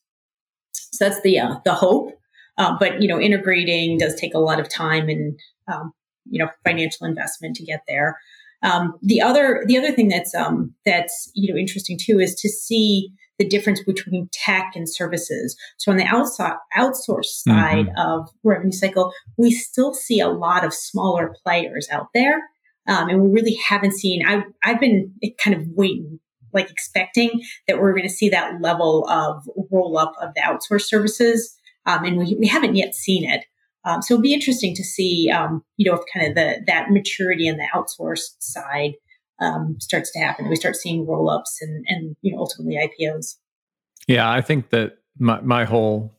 So 0.93 1.09
that's 1.09 1.21
the, 1.21 1.39
uh, 1.39 1.55
the 1.65 1.73
hope. 1.73 2.11
Uh, 2.57 2.77
but, 2.79 3.01
you 3.01 3.07
know, 3.07 3.19
integrating 3.19 3.97
does 3.97 4.15
take 4.15 4.33
a 4.33 4.39
lot 4.39 4.59
of 4.59 4.69
time 4.69 5.09
and, 5.09 5.37
um, 5.71 5.91
you 6.29 6.39
know, 6.39 6.49
financial 6.63 7.05
investment 7.05 7.55
to 7.57 7.65
get 7.65 7.81
there. 7.87 8.17
Um, 8.61 8.93
the 9.01 9.21
other, 9.21 9.63
the 9.67 9.77
other 9.77 9.91
thing 9.91 10.07
that's, 10.07 10.33
um, 10.33 10.73
that's, 10.85 11.31
you 11.33 11.51
know, 11.51 11.59
interesting 11.59 11.97
too 11.99 12.19
is 12.19 12.35
to 12.35 12.47
see 12.47 13.11
the 13.39 13.47
difference 13.47 13.83
between 13.83 14.29
tech 14.31 14.73
and 14.75 14.87
services. 14.87 15.57
So 15.77 15.91
on 15.91 15.97
the 15.97 16.05
outside, 16.05 16.53
outsource 16.77 17.41
mm-hmm. 17.47 17.51
side 17.51 17.85
mm-hmm. 17.87 17.99
of 17.99 18.29
revenue 18.43 18.71
cycle, 18.71 19.11
we 19.37 19.51
still 19.51 19.93
see 19.93 20.19
a 20.19 20.29
lot 20.29 20.63
of 20.63 20.73
smaller 20.73 21.35
players 21.43 21.87
out 21.91 22.07
there. 22.13 22.35
Um, 22.87 23.09
and 23.09 23.21
we 23.21 23.29
really 23.29 23.55
haven't 23.67 23.93
seen, 23.93 24.25
I, 24.25 24.43
I've 24.63 24.79
been 24.79 25.13
kind 25.43 25.55
of 25.55 25.67
waiting, 25.69 26.19
like 26.53 26.69
expecting 26.69 27.41
that 27.67 27.79
we're 27.79 27.93
going 27.93 28.07
to 28.07 28.13
see 28.13 28.29
that 28.29 28.61
level 28.61 29.07
of 29.09 29.47
roll 29.71 29.97
up 29.97 30.13
of 30.21 30.33
the 30.35 30.41
outsourced 30.41 30.83
services. 30.83 31.55
Um, 31.85 32.05
and 32.05 32.17
we, 32.17 32.35
we 32.39 32.47
haven't 32.47 32.75
yet 32.75 32.95
seen 32.95 33.29
it. 33.29 33.45
Um, 33.85 34.01
so 34.01 34.13
it'll 34.13 34.21
be 34.21 34.33
interesting 34.33 34.73
to 34.75 34.83
see, 34.83 35.29
um, 35.29 35.63
you 35.75 35.89
know, 35.89 35.97
if 35.97 36.03
kind 36.13 36.27
of 36.27 36.35
the, 36.35 36.63
that 36.67 36.89
maturity 36.89 37.47
in 37.47 37.57
the 37.57 37.67
outsourced 37.75 38.35
side 38.39 38.93
um, 39.41 39.75
starts 39.81 40.11
to 40.13 40.19
happen. 40.19 40.49
We 40.49 40.55
start 40.55 40.75
seeing 40.75 41.05
roll 41.05 41.29
ups 41.29 41.57
and, 41.61 41.83
and, 41.87 42.15
you 42.21 42.33
know, 42.33 42.39
ultimately 42.39 42.77
IPOs. 42.77 43.35
Yeah, 44.07 44.29
I 44.29 44.41
think 44.41 44.69
that 44.69 44.97
my, 45.19 45.41
my 45.41 45.65
whole 45.65 46.17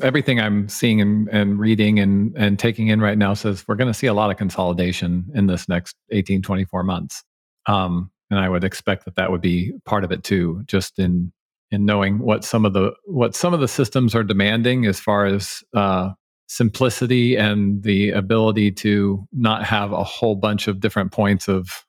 everything 0.00 0.40
I'm 0.40 0.68
seeing 0.68 1.00
and, 1.00 1.28
and 1.28 1.58
reading 1.58 1.98
and, 1.98 2.34
and 2.36 2.58
taking 2.58 2.88
in 2.88 3.00
right 3.00 3.18
now 3.18 3.34
says 3.34 3.64
we're 3.68 3.74
going 3.74 3.92
to 3.92 3.98
see 3.98 4.06
a 4.06 4.14
lot 4.14 4.30
of 4.30 4.36
consolidation 4.36 5.26
in 5.34 5.46
this 5.46 5.68
next 5.68 5.96
18, 6.10 6.42
24 6.42 6.82
months. 6.82 7.22
Um, 7.66 8.10
and 8.32 8.40
I 8.40 8.48
would 8.48 8.64
expect 8.64 9.04
that 9.04 9.16
that 9.16 9.30
would 9.30 9.42
be 9.42 9.72
part 9.84 10.04
of 10.04 10.10
it 10.10 10.24
too, 10.24 10.62
just 10.64 10.98
in 10.98 11.32
in 11.70 11.84
knowing 11.84 12.18
what 12.18 12.44
some 12.44 12.64
of 12.64 12.72
the 12.72 12.92
what 13.04 13.36
some 13.36 13.52
of 13.52 13.60
the 13.60 13.68
systems 13.68 14.14
are 14.14 14.24
demanding 14.24 14.86
as 14.86 14.98
far 14.98 15.26
as 15.26 15.62
uh, 15.74 16.10
simplicity 16.48 17.36
and 17.36 17.82
the 17.82 18.10
ability 18.10 18.72
to 18.72 19.28
not 19.32 19.64
have 19.64 19.92
a 19.92 20.02
whole 20.02 20.34
bunch 20.34 20.66
of 20.66 20.80
different 20.80 21.12
points 21.12 21.46
of 21.46 21.84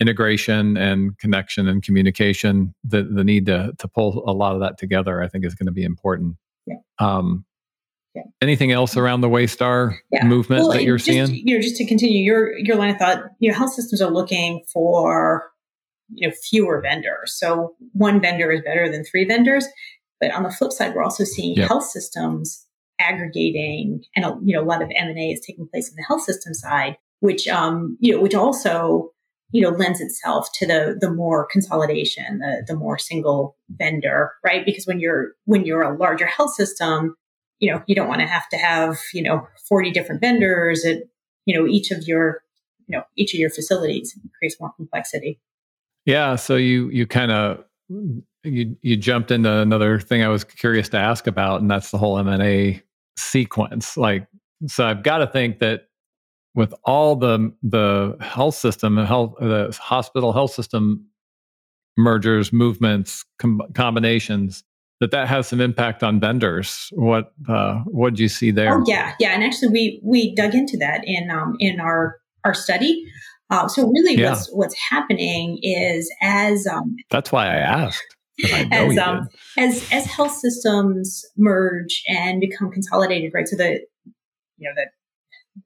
integration 0.00 0.78
and 0.78 1.18
connection 1.18 1.68
and 1.68 1.82
communication, 1.82 2.74
the, 2.82 3.02
the 3.02 3.22
need 3.22 3.46
to, 3.46 3.72
to 3.78 3.86
pull 3.86 4.24
a 4.26 4.32
lot 4.32 4.54
of 4.54 4.60
that 4.60 4.76
together, 4.78 5.22
I 5.22 5.28
think 5.28 5.44
is 5.44 5.54
going 5.54 5.66
to 5.66 5.72
be 5.72 5.84
important. 5.84 6.36
Yeah. 6.66 6.76
Um, 6.98 7.44
yeah. 8.14 8.22
Anything 8.40 8.72
else 8.72 8.96
around 8.96 9.20
the 9.20 9.28
Waystar 9.28 9.96
yeah. 10.10 10.24
movement 10.24 10.62
well, 10.62 10.72
that 10.72 10.82
you're 10.82 10.96
just, 10.96 11.06
seeing? 11.06 11.34
You 11.46 11.56
know, 11.56 11.62
just 11.62 11.76
to 11.76 11.86
continue 11.86 12.22
your 12.22 12.56
your 12.58 12.76
line 12.76 12.90
of 12.90 12.98
thought, 12.98 13.24
you 13.38 13.50
know, 13.50 13.56
health 13.56 13.72
systems 13.72 14.00
are 14.00 14.10
looking 14.10 14.64
for 14.72 15.50
you 16.12 16.28
know 16.28 16.34
fewer 16.50 16.80
vendors. 16.80 17.34
So 17.38 17.74
one 17.92 18.20
vendor 18.20 18.50
is 18.50 18.62
better 18.62 18.90
than 18.90 19.04
three 19.04 19.24
vendors. 19.24 19.66
But 20.20 20.32
on 20.32 20.42
the 20.42 20.50
flip 20.50 20.72
side, 20.72 20.94
we're 20.94 21.02
also 21.02 21.24
seeing 21.24 21.56
yep. 21.56 21.68
health 21.68 21.84
systems 21.84 22.66
aggregating, 23.00 24.04
and 24.14 24.24
a, 24.24 24.38
you 24.42 24.54
know, 24.54 24.62
a 24.62 24.64
lot 24.64 24.82
of 24.82 24.90
M 24.94 25.08
and 25.08 25.18
A 25.18 25.32
is 25.32 25.40
taking 25.40 25.68
place 25.68 25.88
in 25.88 25.96
the 25.96 26.04
health 26.06 26.22
system 26.22 26.54
side, 26.54 26.96
which 27.20 27.48
um, 27.48 27.96
you 28.00 28.14
know, 28.14 28.20
which 28.20 28.34
also 28.34 29.10
you 29.54 29.62
know 29.62 29.70
lends 29.70 30.00
itself 30.00 30.48
to 30.54 30.66
the 30.66 30.96
the 31.00 31.10
more 31.10 31.46
consolidation 31.50 32.38
the 32.38 32.64
the 32.66 32.74
more 32.74 32.98
single 32.98 33.56
vendor 33.70 34.32
right 34.44 34.66
because 34.66 34.84
when 34.84 34.98
you're 34.98 35.32
when 35.44 35.64
you're 35.64 35.82
a 35.82 35.96
larger 35.96 36.26
health 36.26 36.52
system 36.54 37.14
you 37.60 37.70
know 37.70 37.82
you 37.86 37.94
don't 37.94 38.08
want 38.08 38.20
to 38.20 38.26
have 38.26 38.48
to 38.48 38.56
have 38.56 38.98
you 39.14 39.22
know 39.22 39.46
40 39.68 39.92
different 39.92 40.20
vendors 40.20 40.84
at 40.84 41.04
you 41.46 41.56
know 41.56 41.68
each 41.68 41.92
of 41.92 42.02
your 42.08 42.42
you 42.88 42.96
know 42.96 43.04
each 43.16 43.32
of 43.32 43.38
your 43.38 43.50
facilities 43.50 44.12
it 44.16 44.30
creates 44.38 44.60
more 44.60 44.72
complexity 44.76 45.40
yeah 46.04 46.36
so 46.36 46.56
you 46.56 46.88
you 46.90 47.06
kind 47.06 47.32
of 47.32 47.64
you 48.44 48.76
you 48.82 48.96
jumped 48.96 49.30
into 49.30 49.50
another 49.50 49.98
thing 49.98 50.22
I 50.22 50.28
was 50.28 50.44
curious 50.44 50.88
to 50.90 50.98
ask 50.98 51.26
about, 51.26 51.60
and 51.60 51.70
that's 51.70 51.90
the 51.90 51.98
whole 51.98 52.18
M 52.18 52.28
and 52.28 52.42
A 52.42 52.82
sequence. 53.16 53.96
Like, 53.96 54.26
so 54.66 54.86
I've 54.86 55.02
got 55.02 55.18
to 55.18 55.26
think 55.26 55.58
that 55.60 55.88
with 56.54 56.74
all 56.84 57.16
the 57.16 57.52
the 57.62 58.16
health 58.20 58.54
system, 58.54 58.96
the 58.96 59.06
health, 59.06 59.34
the 59.40 59.76
hospital 59.80 60.32
health 60.32 60.52
system 60.52 61.06
mergers, 61.96 62.52
movements, 62.52 63.24
com- 63.38 63.62
combinations, 63.74 64.64
that 65.00 65.10
that 65.10 65.28
has 65.28 65.48
some 65.48 65.60
impact 65.60 66.02
on 66.02 66.20
vendors. 66.20 66.88
What 66.92 67.32
uh, 67.48 67.80
what 67.86 68.14
do 68.14 68.22
you 68.22 68.28
see 68.28 68.50
there? 68.50 68.78
Oh 68.78 68.84
yeah, 68.86 69.14
yeah, 69.18 69.30
and 69.30 69.42
actually 69.42 69.68
we 69.68 70.00
we 70.02 70.34
dug 70.34 70.54
into 70.54 70.76
that 70.78 71.02
in 71.06 71.30
um, 71.30 71.56
in 71.58 71.80
our 71.80 72.18
our 72.44 72.54
study. 72.54 73.04
Uh, 73.50 73.68
so 73.68 73.86
really, 73.88 74.16
yeah. 74.16 74.30
what's 74.30 74.52
what's 74.52 74.76
happening 74.90 75.58
is 75.62 76.10
as 76.22 76.66
um, 76.66 76.96
that's 77.10 77.30
why 77.30 77.46
I 77.46 77.56
asked. 77.56 78.16
I 78.44 78.68
as 78.70 78.98
um, 78.98 79.28
as 79.58 79.88
as 79.92 80.06
health 80.06 80.34
systems 80.34 81.24
merge 81.36 82.02
and 82.08 82.40
become 82.40 82.70
consolidated, 82.70 83.32
right? 83.34 83.46
So 83.46 83.56
the 83.56 83.80
you 84.56 84.68
know 84.68 84.72
the 84.74 84.86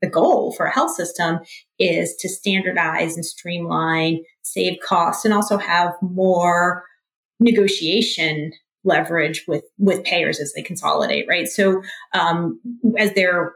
the 0.02 0.11
goal 0.11 0.52
for 0.52 0.66
a 0.66 0.73
health 0.73 0.94
system 0.94 1.38
is 1.78 2.14
to 2.16 2.28
standardize 2.28 3.14
and 3.14 3.25
streamline, 3.25 4.23
save 4.42 4.78
costs, 4.87 5.25
and 5.25 5.32
also 5.32 5.56
have 5.56 5.92
more 6.02 6.85
negotiation 7.40 8.52
leverage 8.85 9.44
with 9.47 9.64
with 9.78 10.04
payers 10.04 10.40
as 10.40 10.52
they 10.54 10.62
consolidate, 10.62 11.26
right? 11.28 11.49
So 11.49 11.82
um, 12.14 12.61
as 12.99 13.12
they're 13.14 13.52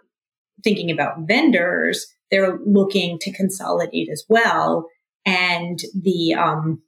thinking 0.65 0.91
about 0.91 1.27
vendors, 1.27 2.07
they're 2.33 2.59
looking 2.67 3.19
to 3.21 3.33
consolidate 3.33 4.09
as 4.11 4.25
well, 4.29 4.89
and 5.25 5.79
the 5.95 6.35
um, 6.35 6.83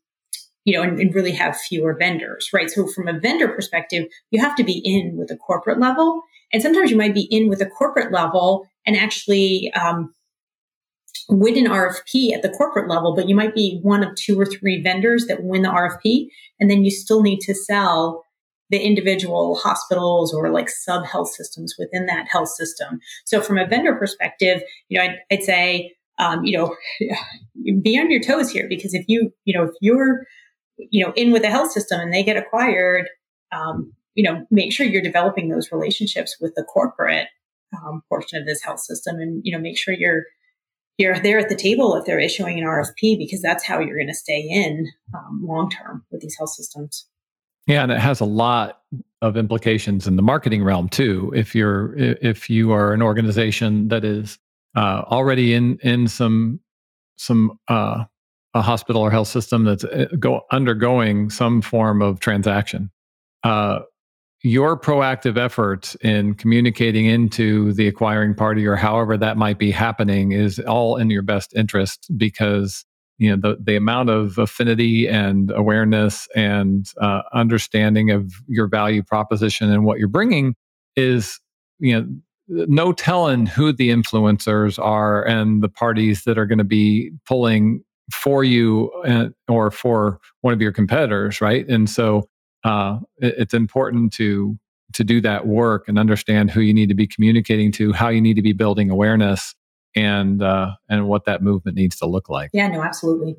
you 0.65 0.75
know, 0.75 0.83
and, 0.83 0.99
and, 0.99 1.15
really 1.15 1.33
have 1.33 1.61
fewer 1.61 1.95
vendors, 1.95 2.49
right? 2.53 2.71
So 2.71 2.87
from 2.87 3.07
a 3.07 3.21
vendor 3.21 3.49
perspective, 3.49 4.07
you 4.31 4.41
have 4.41 4.57
to 4.57 4.65
be 4.65 4.81
in 4.83 5.17
with 5.17 5.31
a 5.31 5.37
corporate 5.37 5.79
level, 5.79 6.23
and 6.53 6.63
sometimes 6.63 6.91
you 6.91 6.97
might 6.97 7.15
be 7.15 7.29
in 7.31 7.49
with 7.49 7.61
a 7.61 7.67
corporate 7.67 8.13
level 8.13 8.67
and 8.87 8.97
actually 8.97 9.71
um, 9.75 10.13
win 11.29 11.59
an 11.59 11.71
RFP 11.71 12.33
at 12.33 12.43
the 12.43 12.49
corporate 12.51 12.89
level, 12.89 13.15
but 13.15 13.29
you 13.29 13.35
might 13.35 13.55
be 13.55 13.79
one 13.83 14.03
of 14.03 14.15
two 14.17 14.41
or 14.41 14.47
three 14.47 14.83
vendors 14.83 15.27
that 15.27 15.43
win 15.45 15.63
the 15.63 15.69
RFP, 15.69 16.29
and 16.59 16.71
then 16.71 16.85
you 16.85 16.91
still 16.91 17.23
need 17.23 17.41
to 17.41 17.55
sell 17.55 18.24
the 18.71 18.79
individual 18.79 19.57
hospitals 19.57 20.33
or 20.33 20.51
like 20.51 20.69
sub 20.69 21.05
health 21.05 21.29
systems 21.29 21.75
within 21.79 22.07
that 22.07 22.27
health 22.31 22.49
system. 22.49 22.99
So 23.25 23.41
from 23.41 23.59
a 23.59 23.67
vendor 23.67 23.95
perspective, 23.95 24.63
you 24.89 24.99
know, 24.99 25.05
I'd, 25.05 25.19
I'd 25.31 25.43
say, 25.43 25.93
um, 26.19 26.45
you 26.45 26.57
know, 26.57 26.75
be 27.83 27.99
on 27.99 28.11
your 28.11 28.23
toes 28.23 28.51
here 28.51 28.67
because 28.69 28.95
if 28.95 29.05
you, 29.09 29.33
you 29.45 29.57
know, 29.57 29.65
if 29.65 29.75
you're, 29.81 30.27
you 30.79 31.05
know, 31.05 31.13
in 31.15 31.33
with 31.33 31.45
a 31.45 31.51
health 31.51 31.73
system 31.73 32.01
and 32.01 32.13
they 32.13 32.23
get 32.23 32.37
acquired, 32.37 33.09
um, 33.53 33.93
you 34.15 34.23
know, 34.23 34.47
make 34.51 34.73
sure 34.73 34.87
you're 34.87 35.03
developing 35.03 35.49
those 35.49 35.73
relationships 35.73 36.37
with 36.41 36.55
the 36.55 36.65
corporate 36.65 37.29
um, 37.77 38.03
portion 38.09 38.41
of 38.41 38.47
this 38.47 38.63
health 38.63 38.81
system, 38.81 39.17
and 39.17 39.41
you 39.45 39.53
know, 39.53 39.59
make 39.59 39.77
sure 39.77 39.95
you're 39.95 40.25
you're 40.97 41.19
there 41.19 41.39
at 41.39 41.49
the 41.49 41.57
table 41.57 41.97
if 41.97 42.05
they're 42.05 42.21
issuing 42.21 42.59
an 42.59 42.65
RFP 42.65 43.19
because 43.19 43.43
that's 43.43 43.65
how 43.65 43.81
you're 43.81 43.97
going 43.97 44.07
to 44.07 44.15
stay 44.15 44.41
in 44.41 44.87
um, 45.13 45.43
long 45.45 45.69
term 45.71 46.05
with 46.11 46.21
these 46.21 46.37
health 46.39 46.51
systems. 46.51 47.09
Yeah, 47.67 47.83
and 47.83 47.93
it 47.93 47.99
has 47.99 48.21
a 48.21 48.27
lot 48.27 48.83
of 49.23 49.37
implications 49.37 50.07
in 50.07 50.17
the 50.17 50.23
marketing 50.23 50.63
realm 50.63 50.89
too. 50.89 51.33
If 51.35 51.55
you're 51.55 51.95
if 51.97 52.51
you 52.51 52.73
are 52.73 52.93
an 52.93 53.01
organization 53.01 53.89
that 53.89 54.05
is 54.05 54.39
uh, 54.77 55.03
already 55.07 55.55
in 55.55 55.79
in 55.83 56.09
some 56.09 56.61
some 57.17 57.59
uh, 57.69 58.05
a 58.53 58.63
hospital 58.63 59.01
or 59.01 59.11
health 59.11 59.29
system 59.29 59.65
that's 59.65 59.85
uh, 59.85 60.07
go 60.19 60.43
undergoing 60.53 61.31
some 61.31 61.63
form 61.63 62.03
of 62.03 62.21
transaction, 62.21 62.91
uh, 63.45 63.81
your 64.43 64.79
proactive 64.79 65.39
efforts 65.39 65.95
in 66.03 66.35
communicating 66.35 67.07
into 67.07 67.73
the 67.73 67.89
acquiring 67.89 68.35
party 68.35 68.67
or 68.67 68.77
however 68.77 69.17
that 69.17 69.39
might 69.39 69.59
be 69.59 69.71
happening 69.71 70.33
is 70.33 70.59
all 70.61 70.97
in 70.97 71.09
your 71.09 71.23
best 71.23 71.55
interest 71.57 72.11
because 72.19 72.85
you 73.19 73.35
know 73.35 73.37
the 73.37 73.59
the 73.63 73.77
amount 73.77 74.11
of 74.11 74.39
affinity 74.39 75.07
and 75.09 75.51
awareness 75.53 76.29
and 76.35 76.93
uh, 77.01 77.23
understanding 77.33 78.11
of 78.11 78.33
your 78.47 78.67
value 78.67 79.03
proposition 79.03 79.71
and 79.71 79.85
what 79.85 79.99
you're 79.99 80.09
bringing 80.09 80.55
is 80.97 81.41
you 81.79 82.01
know 82.01 82.07
no 82.49 82.93
telling 82.93 83.47
who 83.47 83.73
the 83.73 83.91
influencers 83.91 84.79
are 84.79 85.25
and 85.27 85.63
the 85.63 85.69
parties 85.69 86.25
that 86.25 86.39
are 86.39 86.47
going 86.47 86.59
to 86.59 86.65
be 86.65 87.11
pulling 87.27 87.83
for 88.13 88.45
you 88.45 88.91
and, 89.07 89.35
uh, 89.49 89.53
or 89.53 89.71
for 89.71 90.21
one 90.43 90.53
of 90.53 90.61
your 90.61 90.73
competitors 90.73 91.41
right? 91.41 91.67
And 91.69 91.89
so 91.89 92.29
uh, 92.65 92.99
it, 93.19 93.35
it's 93.39 93.55
important 93.55 94.13
to 94.15 94.59
to 94.93 95.03
do 95.03 95.21
that 95.21 95.47
work 95.47 95.89
and 95.89 95.99
understand 95.99 96.51
who 96.51 96.61
you 96.61 96.73
need 96.73 96.89
to 96.89 96.95
be 96.95 97.07
communicating 97.07 97.73
to 97.73 97.93
how 97.93 98.09
you 98.09 98.21
need 98.21 98.35
to 98.35 98.43
be 98.43 98.53
building 98.53 98.91
awareness 98.91 99.55
and 99.95 100.43
uh, 100.43 100.73
and 100.89 101.09
what 101.09 101.25
that 101.25 101.43
movement 101.43 101.77
needs 101.77 101.97
to 101.97 102.07
look 102.07 102.29
like. 102.29 102.51
Yeah, 102.53 102.69
no, 102.69 102.83
absolutely. 102.83 103.37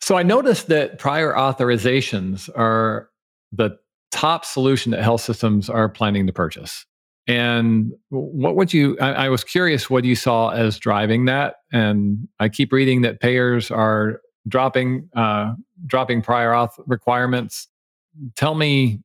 So 0.00 0.16
I 0.16 0.22
noticed 0.22 0.68
that 0.68 0.98
prior 0.98 1.32
authorizations 1.34 2.48
are 2.56 3.10
the 3.52 3.78
top 4.10 4.44
solution 4.44 4.92
that 4.92 5.02
health 5.02 5.20
systems 5.20 5.70
are 5.70 5.88
planning 5.88 6.26
to 6.26 6.32
purchase. 6.32 6.86
And 7.28 7.92
what 8.08 8.56
would 8.56 8.72
you? 8.72 8.98
I, 9.00 9.26
I 9.26 9.28
was 9.28 9.44
curious 9.44 9.88
what 9.88 10.04
you 10.04 10.16
saw 10.16 10.48
as 10.50 10.78
driving 10.78 11.26
that. 11.26 11.56
And 11.72 12.28
I 12.40 12.48
keep 12.48 12.72
reading 12.72 13.02
that 13.02 13.20
payers 13.20 13.70
are 13.70 14.20
dropping 14.48 15.08
uh, 15.14 15.54
dropping 15.86 16.22
prior 16.22 16.50
auth 16.50 16.72
requirements. 16.86 17.68
Tell 18.36 18.54
me 18.54 19.00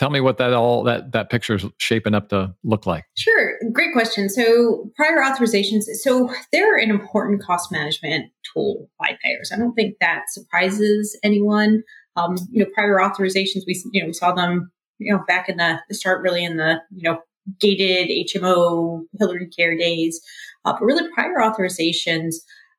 tell 0.00 0.08
me 0.08 0.20
what 0.20 0.38
that 0.38 0.54
all 0.54 0.82
that 0.82 1.12
that 1.12 1.28
picture 1.28 1.56
is 1.56 1.66
shaping 1.76 2.14
up 2.14 2.30
to 2.30 2.54
look 2.64 2.86
like. 2.86 3.04
Sure 3.18 3.52
great 3.70 3.92
question. 3.92 4.30
So 4.30 4.90
prior 4.96 5.18
authorizations 5.18 5.82
so 6.02 6.32
they're 6.52 6.78
an 6.78 6.90
important 6.90 7.42
cost 7.42 7.70
management 7.70 8.32
tool 8.52 8.88
by 8.98 9.18
payers. 9.22 9.52
I 9.54 9.58
don't 9.58 9.74
think 9.74 9.96
that 10.00 10.24
surprises 10.30 11.18
anyone. 11.22 11.82
Um, 12.16 12.36
you 12.50 12.64
know 12.64 12.70
prior 12.74 12.96
authorizations 12.96 13.62
we 13.66 13.80
you 13.92 14.00
know 14.00 14.06
we 14.06 14.12
saw 14.14 14.32
them 14.32 14.72
you 14.98 15.12
know 15.12 15.22
back 15.28 15.50
in 15.50 15.58
the, 15.58 15.78
the 15.88 15.94
start 15.94 16.22
really 16.22 16.42
in 16.42 16.56
the 16.56 16.80
you 16.90 17.02
know 17.02 17.20
gated 17.58 18.08
hmo 18.32 19.02
hillary 19.18 19.48
care 19.48 19.76
days. 19.76 20.18
Uh, 20.64 20.72
but 20.72 20.82
really 20.82 21.08
prior 21.12 21.36
authorizations 21.38 22.36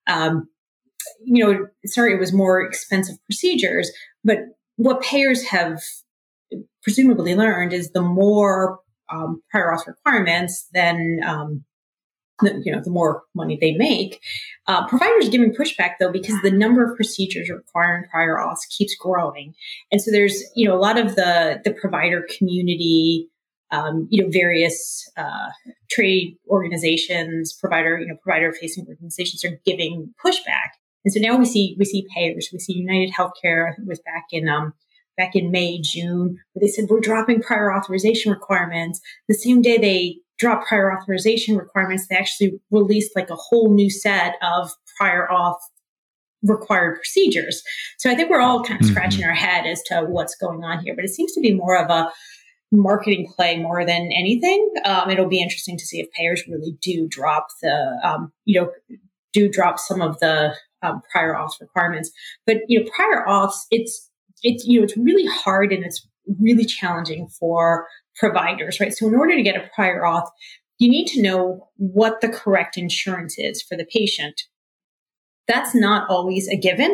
um, 0.07 0.47
you 1.23 1.45
know 1.45 1.67
sorry 1.86 2.15
it 2.15 2.19
was 2.19 2.34
more 2.34 2.62
expensive 2.62 3.15
procedures 3.27 3.91
but 4.23 4.39
what 4.77 5.01
payers 5.01 5.43
have 5.43 5.81
presumably 6.83 7.35
learned 7.35 7.73
is 7.73 7.91
the 7.91 8.01
more 8.01 8.79
um, 9.11 9.41
prior 9.51 9.71
auth 9.75 9.87
requirements, 9.87 10.67
then 10.73 11.19
um, 11.25 11.63
the, 12.41 12.61
you 12.63 12.71
know 12.71 12.81
the 12.83 12.89
more 12.89 13.23
money 13.35 13.57
they 13.59 13.73
make. 13.73 14.21
Uh, 14.67 14.87
providers 14.87 15.29
giving 15.29 15.53
pushback 15.53 15.93
though 15.99 16.11
because 16.11 16.41
the 16.41 16.51
number 16.51 16.83
of 16.83 16.95
procedures 16.95 17.49
requiring 17.49 18.05
prior 18.09 18.37
auth 18.37 18.67
keeps 18.75 18.95
growing, 18.95 19.53
and 19.91 20.01
so 20.01 20.11
there's 20.11 20.43
you 20.55 20.67
know 20.67 20.75
a 20.75 20.79
lot 20.79 20.97
of 20.97 21.15
the 21.15 21.61
the 21.63 21.73
provider 21.73 22.25
community. 22.37 23.27
Um, 23.73 24.09
you 24.11 24.21
know, 24.21 24.29
various 24.29 25.09
uh, 25.15 25.47
trade 25.89 26.35
organizations, 26.49 27.53
provider, 27.53 27.97
you 27.97 28.07
know, 28.07 28.17
provider-facing 28.21 28.85
organizations 28.85 29.45
are 29.45 29.61
giving 29.65 30.13
pushback, 30.21 30.71
and 31.05 31.13
so 31.13 31.21
now 31.21 31.37
we 31.37 31.45
see 31.45 31.77
we 31.79 31.85
see 31.85 32.05
payers. 32.13 32.49
We 32.51 32.59
see 32.59 32.73
United 32.73 33.13
Healthcare 33.13 33.71
was 33.85 34.01
back 34.01 34.25
in 34.31 34.49
um, 34.49 34.73
back 35.17 35.36
in 35.36 35.52
May, 35.52 35.80
June, 35.82 36.38
where 36.54 36.62
they 36.62 36.67
said 36.67 36.89
we're 36.89 37.00
dropping 37.00 37.41
prior 37.41 37.74
authorization 37.74 38.32
requirements. 38.32 39.00
The 39.28 39.36
same 39.36 39.62
day 39.62 39.78
they 39.78 40.17
dropped 40.39 40.67
prior 40.67 40.97
authorization 40.97 41.56
requirements, 41.56 42.08
they 42.08 42.15
actually 42.15 42.60
released 42.71 43.15
like 43.15 43.30
a 43.30 43.36
whole 43.36 43.74
new 43.74 43.89
set 43.89 44.36
of 44.41 44.71
prior 44.97 45.28
auth 45.32 45.60
required 46.43 46.95
procedures. 46.95 47.62
So 48.00 48.10
I 48.10 48.15
think 48.15 48.32
we're 48.32 48.41
all 48.41 48.63
kind 48.63 48.80
of 48.80 48.88
mm-hmm. 48.88 48.93
scratching 48.93 49.24
our 49.24 49.36
head 49.36 49.67
as 49.67 49.84
to 49.84 50.02
what's 50.02 50.36
going 50.36 50.63
on 50.63 50.84
here, 50.84 50.95
but 50.95 51.06
it 51.06 51.10
seems 51.10 51.34
to 51.34 51.41
be 51.41 51.54
more 51.54 51.78
of 51.78 51.91
a 51.91 52.12
marketing 52.71 53.32
play 53.36 53.60
more 53.60 53.86
than 53.86 54.12
anything. 54.12 54.71
Um, 54.86 55.10
it'll 55.10 55.28
be 55.28 55.41
interesting 55.41 55.78
to 55.78 55.86
see 55.86 56.00
if 56.00 56.12
payers 56.13 56.43
really 56.47 56.76
do 56.82 57.08
drop 57.08 57.47
the, 57.62 58.00
um, 58.04 58.32
you 58.45 58.60
know, 58.60 58.71
do 59.34 59.50
drop 59.50 59.78
some 59.78 60.02
of 60.02 60.19
the 60.19 60.56
um, 60.82 61.02
prior 61.12 61.34
auth 61.34 61.60
requirements. 61.60 62.12
But 62.45 62.58
you 62.67 62.84
know, 62.84 62.89
prior 62.95 63.26
auths, 63.28 63.65
it's 63.69 64.10
it's 64.43 64.65
you 64.65 64.80
know 64.80 64.84
it's 64.84 64.97
really 64.97 65.25
hard 65.27 65.71
and 65.71 65.84
it's 65.84 66.08
really 66.39 66.65
challenging 66.65 67.27
for 67.27 67.88
providers, 68.15 68.80
right? 68.80 68.93
So 68.93 69.08
in 69.08 69.15
order 69.15 69.36
to 69.36 69.41
get 69.41 69.56
a 69.56 69.69
prior 69.73 70.01
auth, 70.01 70.30
you 70.77 70.89
need 70.89 71.08
to 71.08 71.21
know 71.21 71.69
what 71.77 72.21
the 72.21 72.30
correct 72.30 72.77
insurance 72.77 73.36
is 73.38 73.62
for 73.62 73.77
the 73.77 73.86
patient. 73.86 74.41
That's 75.47 75.75
not 75.75 76.10
always 76.10 76.47
a 76.47 76.58
given. 76.58 76.91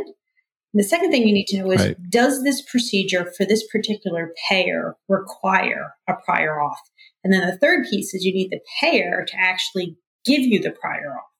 And 0.73 0.83
the 0.83 0.83
second 0.83 1.11
thing 1.11 1.27
you 1.27 1.33
need 1.33 1.47
to 1.47 1.59
know 1.59 1.71
is 1.71 1.81
right. 1.81 1.97
does 2.09 2.43
this 2.43 2.61
procedure 2.61 3.31
for 3.37 3.45
this 3.45 3.65
particular 3.67 4.33
payer 4.49 4.95
require 5.07 5.93
a 6.07 6.13
prior 6.25 6.57
auth? 6.57 6.75
And 7.23 7.33
then 7.33 7.47
the 7.47 7.57
third 7.57 7.85
piece 7.89 8.13
is 8.13 8.23
you 8.23 8.33
need 8.33 8.51
the 8.51 8.59
payer 8.81 9.25
to 9.27 9.37
actually 9.39 9.97
give 10.25 10.41
you 10.41 10.61
the 10.61 10.71
prior 10.71 11.13
auth. 11.15 11.36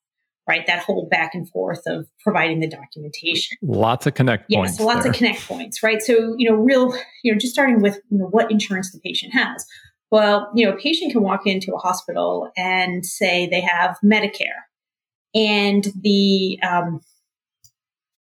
Right? 0.47 0.65
That 0.67 0.83
whole 0.83 1.07
back 1.09 1.33
and 1.33 1.49
forth 1.49 1.81
of 1.87 2.07
providing 2.21 2.59
the 2.59 2.67
documentation. 2.67 3.57
Lots 3.61 4.07
of 4.07 4.13
connect 4.13 4.45
yeah, 4.49 4.59
points. 4.59 4.77
so 4.77 4.85
lots 4.85 5.03
there. 5.03 5.11
of 5.11 5.17
connect 5.17 5.47
points, 5.47 5.83
right? 5.83 6.01
So, 6.01 6.35
you 6.37 6.49
know, 6.49 6.55
real, 6.55 6.93
you 7.23 7.31
know, 7.31 7.37
just 7.37 7.53
starting 7.53 7.81
with 7.81 7.99
you 8.09 8.19
know, 8.19 8.25
what 8.25 8.51
insurance 8.51 8.91
the 8.91 8.99
patient 8.99 9.33
has. 9.33 9.65
Well, 10.09 10.49
you 10.55 10.65
know, 10.65 10.73
a 10.73 10.77
patient 10.77 11.11
can 11.11 11.21
walk 11.21 11.45
into 11.45 11.73
a 11.73 11.77
hospital 11.77 12.49
and 12.55 13.05
say 13.05 13.47
they 13.47 13.61
have 13.61 13.97
Medicare, 14.03 14.63
and 15.35 15.85
the 16.01 16.59
um, 16.63 17.01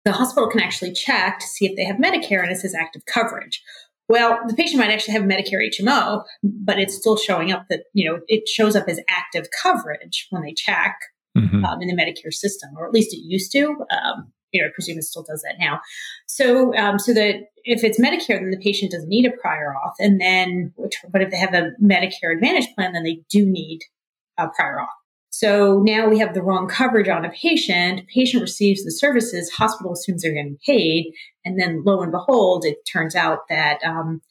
the 0.05 0.13
hospital 0.13 0.49
can 0.49 0.61
actually 0.61 0.93
check 0.93 1.39
to 1.39 1.47
see 1.47 1.65
if 1.65 1.75
they 1.75 1.83
have 1.83 1.97
Medicare 1.97 2.41
and 2.41 2.51
it 2.51 2.57
says 2.57 2.75
active 2.75 3.01
coverage. 3.11 3.61
Well, 4.07 4.39
the 4.47 4.53
patient 4.53 4.79
might 4.79 4.91
actually 4.91 5.15
have 5.15 5.23
Medicare 5.23 5.67
HMO, 5.67 6.23
but 6.43 6.77
it's 6.79 6.95
still 6.95 7.17
showing 7.17 7.51
up 7.51 7.65
that, 7.71 7.85
you 7.93 8.07
know, 8.07 8.19
it 8.27 8.47
shows 8.47 8.75
up 8.75 8.87
as 8.87 8.99
active 9.09 9.47
coverage 9.63 10.27
when 10.29 10.43
they 10.43 10.53
check 10.53 10.95
Mhm. 11.35 11.65
um, 11.65 11.81
in 11.81 11.87
the 11.87 11.95
Medicare 11.95 12.33
system, 12.33 12.69
or 12.77 12.87
at 12.87 12.93
least 12.93 13.13
it 13.13 13.19
used 13.19 13.51
to. 13.51 13.85
Um, 13.91 14.31
you 14.51 14.61
know, 14.61 14.67
I 14.67 14.71
presume 14.73 14.97
it 14.97 15.03
still 15.03 15.23
does 15.23 15.41
that 15.41 15.55
now. 15.59 15.81
So, 16.27 16.73
um, 16.77 16.97
so 16.97 17.13
that 17.13 17.35
if 17.65 17.83
it's 17.83 17.99
Medicare, 17.99 18.39
then 18.39 18.51
the 18.51 18.57
patient 18.57 18.91
doesn't 18.91 19.09
need 19.09 19.25
a 19.25 19.31
prior 19.31 19.73
auth, 19.73 19.95
and 19.99 20.21
then, 20.21 20.73
but 21.11 21.21
if 21.21 21.29
they 21.31 21.37
have 21.37 21.53
a 21.53 21.71
Medicare 21.83 22.33
Advantage 22.33 22.73
plan, 22.75 22.93
then 22.93 23.03
they 23.03 23.21
do 23.29 23.45
need 23.45 23.79
a 24.37 24.47
prior 24.55 24.77
auth. 24.77 24.87
So 25.29 25.81
now 25.85 26.07
we 26.07 26.19
have 26.19 26.33
the 26.33 26.41
wrong 26.41 26.69
coverage 26.69 27.09
on 27.09 27.25
a 27.25 27.29
patient. 27.29 28.07
Patient 28.07 28.41
receives 28.41 28.85
the 28.85 28.91
services, 28.91 29.51
hospital 29.51 29.91
assumes 29.91 30.21
they're 30.21 30.31
getting 30.31 30.57
paid, 30.65 31.11
and 31.43 31.59
then 31.59 31.83
lo 31.85 32.01
and 32.01 32.11
behold, 32.13 32.63
it 32.63 32.77
turns 32.89 33.15
out 33.15 33.39
that 33.49 33.83
um, 33.83 34.21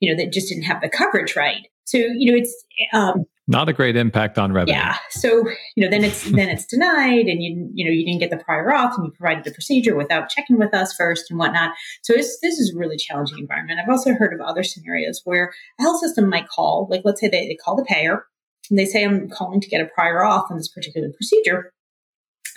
you 0.00 0.10
know 0.10 0.16
they 0.16 0.30
just 0.30 0.48
didn't 0.48 0.64
have 0.64 0.80
the 0.80 0.88
coverage 0.88 1.36
right. 1.36 1.66
So 1.84 1.98
you 1.98 2.32
know 2.32 2.38
it's 2.38 2.64
um, 2.94 3.26
Not 3.46 3.68
a 3.68 3.74
great 3.74 3.94
impact 3.94 4.38
on 4.38 4.52
revenue. 4.52 4.78
yeah. 4.78 4.96
So 5.10 5.44
you 5.76 5.84
know 5.84 5.90
then 5.90 6.02
it's 6.02 6.24
then 6.30 6.48
it's 6.48 6.64
denied, 6.64 7.26
and 7.26 7.42
you 7.42 7.70
you 7.74 7.84
know 7.84 7.90
you 7.90 8.04
didn't 8.04 8.20
get 8.20 8.30
the 8.30 8.42
prior 8.42 8.70
auth, 8.70 8.96
and 8.96 9.06
you 9.06 9.12
provided 9.12 9.44
the 9.44 9.52
procedure 9.52 9.96
without 9.96 10.30
checking 10.30 10.58
with 10.58 10.72
us 10.72 10.94
first 10.94 11.30
and 11.30 11.38
whatnot. 11.38 11.72
So 12.02 12.14
it's, 12.14 12.38
this 12.40 12.58
is 12.58 12.74
a 12.74 12.78
really 12.78 12.96
challenging 12.96 13.38
environment. 13.38 13.80
I've 13.82 13.90
also 13.90 14.14
heard 14.14 14.32
of 14.32 14.40
other 14.40 14.62
scenarios 14.62 15.20
where 15.24 15.52
a 15.78 15.82
health 15.82 16.00
system 16.00 16.28
might 16.28 16.48
call, 16.48 16.88
like 16.90 17.02
let's 17.04 17.20
say 17.20 17.28
they, 17.28 17.46
they 17.46 17.56
call 17.62 17.76
the 17.76 17.84
payer 17.84 18.24
and 18.70 18.78
they 18.78 18.86
say 18.86 19.04
I'm 19.04 19.28
calling 19.28 19.60
to 19.60 19.68
get 19.68 19.82
a 19.82 19.90
prior 19.94 20.20
auth 20.20 20.50
on 20.50 20.56
this 20.56 20.68
particular 20.68 21.10
procedure, 21.10 21.72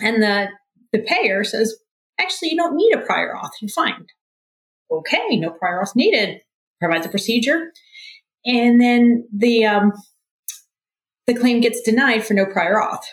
and 0.00 0.22
the 0.22 0.48
the 0.92 1.00
payer 1.02 1.44
says 1.44 1.76
actually 2.18 2.50
you 2.50 2.56
don't 2.56 2.76
need 2.76 2.94
a 2.94 3.00
prior 3.00 3.34
auth, 3.34 3.50
you're 3.60 3.68
fine. 3.68 4.06
Okay, 4.90 5.36
no 5.36 5.50
prior 5.50 5.82
auth 5.82 5.94
needed. 5.94 6.40
Provides 6.80 7.04
a 7.04 7.10
procedure, 7.10 7.72
and 8.46 8.80
then 8.80 9.28
the 9.36 9.66
um, 9.66 9.92
the 11.28 11.34
claim 11.34 11.60
gets 11.60 11.80
denied 11.82 12.24
for 12.24 12.34
no 12.34 12.46
prior 12.46 12.76
auth. 12.76 13.04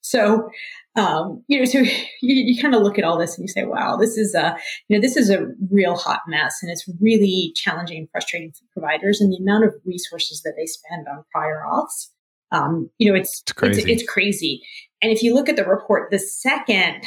So, 0.00 0.48
um, 0.94 1.42
you 1.48 1.58
know, 1.58 1.64
so 1.64 1.78
you, 1.80 1.94
you 2.22 2.62
kind 2.62 2.74
of 2.74 2.82
look 2.82 2.98
at 2.98 3.04
all 3.04 3.18
this 3.18 3.36
and 3.36 3.42
you 3.42 3.52
say, 3.52 3.64
wow, 3.64 3.96
this 3.96 4.16
is 4.16 4.34
a, 4.34 4.56
you 4.88 4.96
know, 4.96 5.00
this 5.00 5.16
is 5.16 5.28
a 5.28 5.48
real 5.70 5.96
hot 5.96 6.20
mess 6.28 6.58
and 6.62 6.70
it's 6.70 6.88
really 7.00 7.52
challenging 7.56 7.98
and 7.98 8.10
frustrating 8.10 8.52
for 8.52 8.80
providers 8.80 9.20
and 9.20 9.32
the 9.32 9.38
amount 9.38 9.64
of 9.64 9.74
resources 9.84 10.40
that 10.42 10.54
they 10.56 10.66
spend 10.66 11.06
on 11.08 11.24
prior 11.32 11.62
auths. 11.68 12.08
Um, 12.52 12.88
you 12.98 13.10
know, 13.10 13.18
it's, 13.18 13.40
It's 13.40 13.52
crazy. 13.52 13.80
It's, 13.92 14.02
it's 14.02 14.10
crazy. 14.10 14.62
And 15.02 15.10
if 15.10 15.22
you 15.22 15.34
look 15.34 15.48
at 15.48 15.56
the 15.56 15.64
report, 15.64 16.12
the 16.12 16.20
second, 16.20 17.04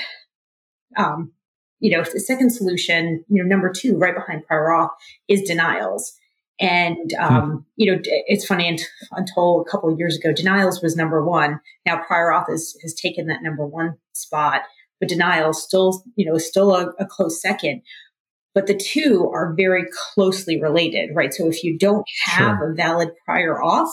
um, 0.98 1.32
you 1.80 1.92
know, 1.92 2.04
the 2.04 2.20
second 2.20 2.52
solution, 2.52 3.24
you 3.30 3.42
know, 3.42 3.48
number 3.48 3.72
two, 3.72 3.98
right 3.98 4.14
behind 4.14 4.46
prior 4.46 4.68
auth 4.68 4.90
is 5.30 5.42
denials. 5.44 6.19
And, 6.60 7.14
um, 7.14 7.66
you 7.78 7.90
know, 7.90 8.00
it's 8.04 8.46
funny 8.46 8.78
until 9.12 9.62
a 9.62 9.72
couple 9.72 9.92
of 9.92 9.98
years 9.98 10.18
ago, 10.18 10.34
denials 10.34 10.82
was 10.82 10.96
number 10.96 11.26
one. 11.26 11.60
Now 11.86 12.02
prior 12.06 12.32
auth 12.32 12.50
has, 12.50 12.74
has 12.82 12.94
taken 12.94 13.28
that 13.28 13.42
number 13.42 13.66
one 13.66 13.96
spot, 14.14 14.64
but 15.00 15.08
denials 15.08 15.64
still, 15.64 16.04
you 16.16 16.26
know, 16.26 16.36
is 16.36 16.48
still 16.48 16.76
a, 16.76 16.90
a 17.00 17.06
close 17.06 17.42
second. 17.42 17.82
But 18.54 18.68
the 18.68 18.76
two 18.76 19.30
are 19.34 19.54
very 19.56 19.86
closely 20.14 20.60
related, 20.62 21.12
right? 21.16 21.34
So 21.34 21.48
if 21.48 21.64
you 21.64 21.78
don't 21.78 22.06
have 22.26 22.58
a 22.62 22.74
valid 22.74 23.10
prior 23.26 23.56
auth, 23.56 23.92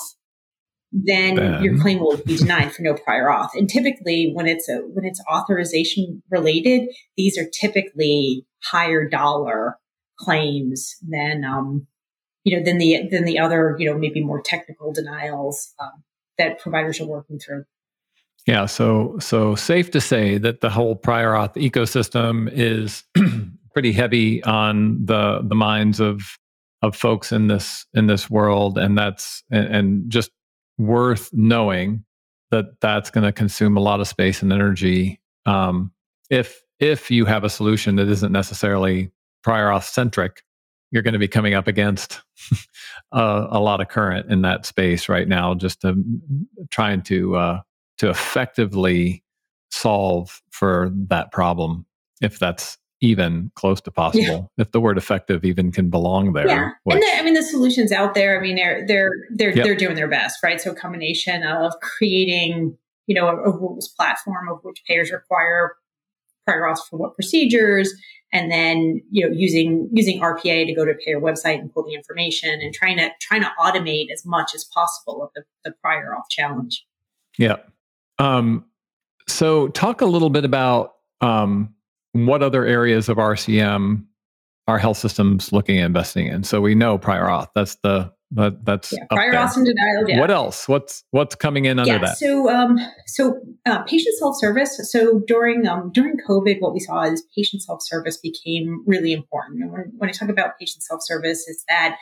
then 0.91 1.37
Then- 1.37 1.63
your 1.63 1.79
claim 1.79 2.01
will 2.01 2.17
be 2.17 2.37
denied 2.37 2.73
for 2.73 2.83
no 2.83 2.95
prior 2.95 3.27
auth. 3.29 3.51
And 3.55 3.69
typically, 3.69 4.33
when 4.35 4.47
it's 4.47 4.69
a 4.69 4.79
when 4.79 5.05
it's 5.05 5.23
authorization 5.31 6.23
related, 6.31 6.89
these 7.17 7.39
are 7.39 7.47
typically 7.61 8.47
higher 8.65 9.09
dollar 9.09 9.77
claims 10.19 10.97
than 11.07 11.45
um, 11.45 11.87
you 12.47 12.57
know 12.57 12.65
than 12.65 12.79
the 12.79 13.09
than 13.11 13.25
the 13.25 13.39
other 13.39 13.77
you 13.79 13.91
know 13.91 13.99
maybe 13.99 14.25
more 14.25 14.41
technical 14.41 14.93
denials 14.93 15.75
um, 15.81 16.05
that 16.39 16.61
providers 16.61 17.01
are 17.01 17.07
working 17.07 17.39
through. 17.39 17.65
Yeah, 18.47 18.67
so 18.67 19.17
so 19.19 19.57
safe 19.57 19.91
to 19.91 20.01
say 20.01 20.39
that 20.39 20.61
the 20.61 20.71
whole 20.71 20.95
prior 20.95 21.33
auth 21.33 21.55
ecosystem 21.55 22.49
is 22.53 23.03
pretty 23.73 23.91
heavy 23.91 24.43
on 24.45 25.05
the 25.05 25.43
the 25.43 25.57
minds 25.57 25.99
of 25.99 26.39
of 26.83 26.95
folks 26.95 27.33
in 27.33 27.49
this 27.49 27.85
in 27.95 28.07
this 28.07 28.31
world, 28.31 28.79
and 28.79 28.97
that's 28.97 29.43
and, 29.51 29.67
and 29.67 30.11
just 30.11 30.31
worth 30.79 31.31
knowing 31.33 32.05
that 32.53 32.81
that's 32.81 33.11
going 33.11 33.25
to 33.25 33.33
consume 33.33 33.77
a 33.77 33.81
lot 33.81 33.99
of 33.99 34.07
space 34.07 34.41
and 34.41 34.53
energy. 34.53 35.21
Um, 35.47 35.91
if 36.31 36.63
if 36.79 37.11
you 37.11 37.25
have 37.25 37.43
a 37.43 37.51
solution 37.51 37.97
that 37.97 38.09
isn't 38.09 38.31
necessarily 38.31 39.11
prior 39.43 39.67
auth 39.67 39.91
centric, 39.91 40.43
you're 40.90 41.03
going 41.03 41.12
to 41.14 41.18
be 41.18 41.29
coming 41.29 41.55
up 41.55 41.66
against 41.66 42.20
a, 43.12 43.46
a 43.51 43.61
lot 43.61 43.81
of 43.81 43.88
current 43.88 44.31
in 44.31 44.42
that 44.42 44.66
space 44.66 45.09
right 45.09 45.27
now, 45.29 45.55
just 45.55 45.81
to, 45.83 46.03
trying 46.70 47.03
to 47.03 47.37
uh, 47.37 47.61
to 47.99 48.09
effectively 48.11 49.22
solve 49.70 50.40
for 50.51 50.90
that 51.09 51.33
problem, 51.33 51.87
if 52.20 52.38
that's 52.38 52.79
even 53.03 53.51
close 53.57 53.81
to 53.83 53.90
possible. 53.90 54.51
If 54.57 54.70
the 54.72 54.81
word 54.81 54.96
effective 54.96 55.44
even 55.44 55.70
can 55.70 55.90
belong 55.90 56.33
there. 56.33 56.46
Yeah, 56.46 56.70
which- 56.85 56.94
and 56.94 57.03
the, 57.03 57.18
I 57.18 57.22
mean 57.22 57.35
the 57.35 57.42
solutions 57.42 57.92
out 57.92 58.14
there. 58.14 58.38
I 58.38 58.42
mean 58.42 58.57
they're 58.57 58.87
they're 58.87 59.11
they're 59.35 59.55
Yep. 59.57 59.64
they're 59.64 59.77
doing 59.77 59.96
their 59.96 60.09
best, 60.09 60.38
right? 60.42 60.61
So 60.61 60.70
a 60.70 60.75
combination 60.75 61.42
of 61.42 61.75
creating 61.81 62.77
you 63.07 63.14
know 63.14 63.29
a, 63.29 63.37
a 63.37 63.51
rules 63.51 63.88
platform 63.88 64.49
of 64.49 64.61
which 64.62 64.83
payers 64.88 65.11
require 65.12 65.75
prior 66.46 66.62
auth 66.62 66.79
for 66.88 66.96
what 66.96 67.14
procedures, 67.16 67.92
and 68.33 68.51
then 68.51 69.03
you 69.11 69.27
know 69.27 69.35
using 69.35 69.89
using 69.93 70.21
RPA 70.21 70.67
to 70.67 70.75
go 70.75 70.85
to 70.85 70.95
payer 71.05 71.21
website 71.21 71.61
and 71.61 71.73
pull 71.73 71.85
the 71.85 71.95
information, 71.95 72.61
and 72.61 72.75
trying 72.75 72.97
to 72.99 73.11
trying 73.21 73.43
to 73.43 73.51
automate 73.59 74.11
as 74.12 74.25
much 74.25 74.55
as 74.55 74.65
possible 74.65 75.23
of 75.23 75.31
the, 75.35 75.45
the 75.65 75.75
prior 75.83 76.15
auth 76.17 76.29
challenge. 76.31 76.85
Yeah. 77.39 77.57
Um, 78.19 78.65
so 79.29 79.69
talk 79.69 80.01
a 80.01 80.07
little 80.07 80.31
bit 80.31 80.45
about 80.45 80.95
um, 81.21 81.75
what 82.12 82.43
other 82.43 82.65
areas 82.65 83.09
of 83.09 83.19
RCM 83.19 84.05
are 84.69 84.79
health 84.79 84.97
systems 84.97 85.53
looking 85.53 85.79
at 85.79 85.87
investing 85.87 86.27
in. 86.27 86.45
So 86.45 86.61
we 86.61 86.75
know 86.75 86.99
prior 86.99 87.25
auth. 87.25 87.49
That's 87.55 87.77
the 87.77 88.12
that, 88.33 88.65
that's 88.65 88.93
Yeah, 88.93 89.05
prior 89.11 89.33
and 89.33 89.65
denial. 89.65 90.09
Yeah. 90.09 90.21
What 90.21 90.31
else? 90.31 90.69
What's 90.69 91.05
what's 91.11 91.35
coming 91.35 91.65
in 91.65 91.79
under 91.79 91.93
yeah, 91.93 91.99
that? 91.99 92.19
So, 92.19 92.51
um, 92.51 92.79
so 93.07 93.41
uh, 93.67 93.83
patient 93.85 94.17
self 94.19 94.37
service. 94.39 94.81
So 94.91 95.21
during 95.27 95.67
um, 95.67 95.91
during 95.93 96.17
COVID, 96.29 96.61
what 96.61 96.75
we 96.75 96.81
saw 96.81 97.03
is 97.05 97.25
patient 97.37 97.62
self 97.62 97.83
service 97.83 98.17
became 98.17 98.83
really 98.87 99.12
important. 99.12 99.62
And 99.62 99.73
when, 99.73 99.93
when 99.97 100.11
I 100.11 100.12
talk 100.12 100.29
about 100.29 100.59
patient 100.59 100.83
self 100.83 101.03
service, 101.03 101.47
is 101.47 101.65
that 101.69 101.97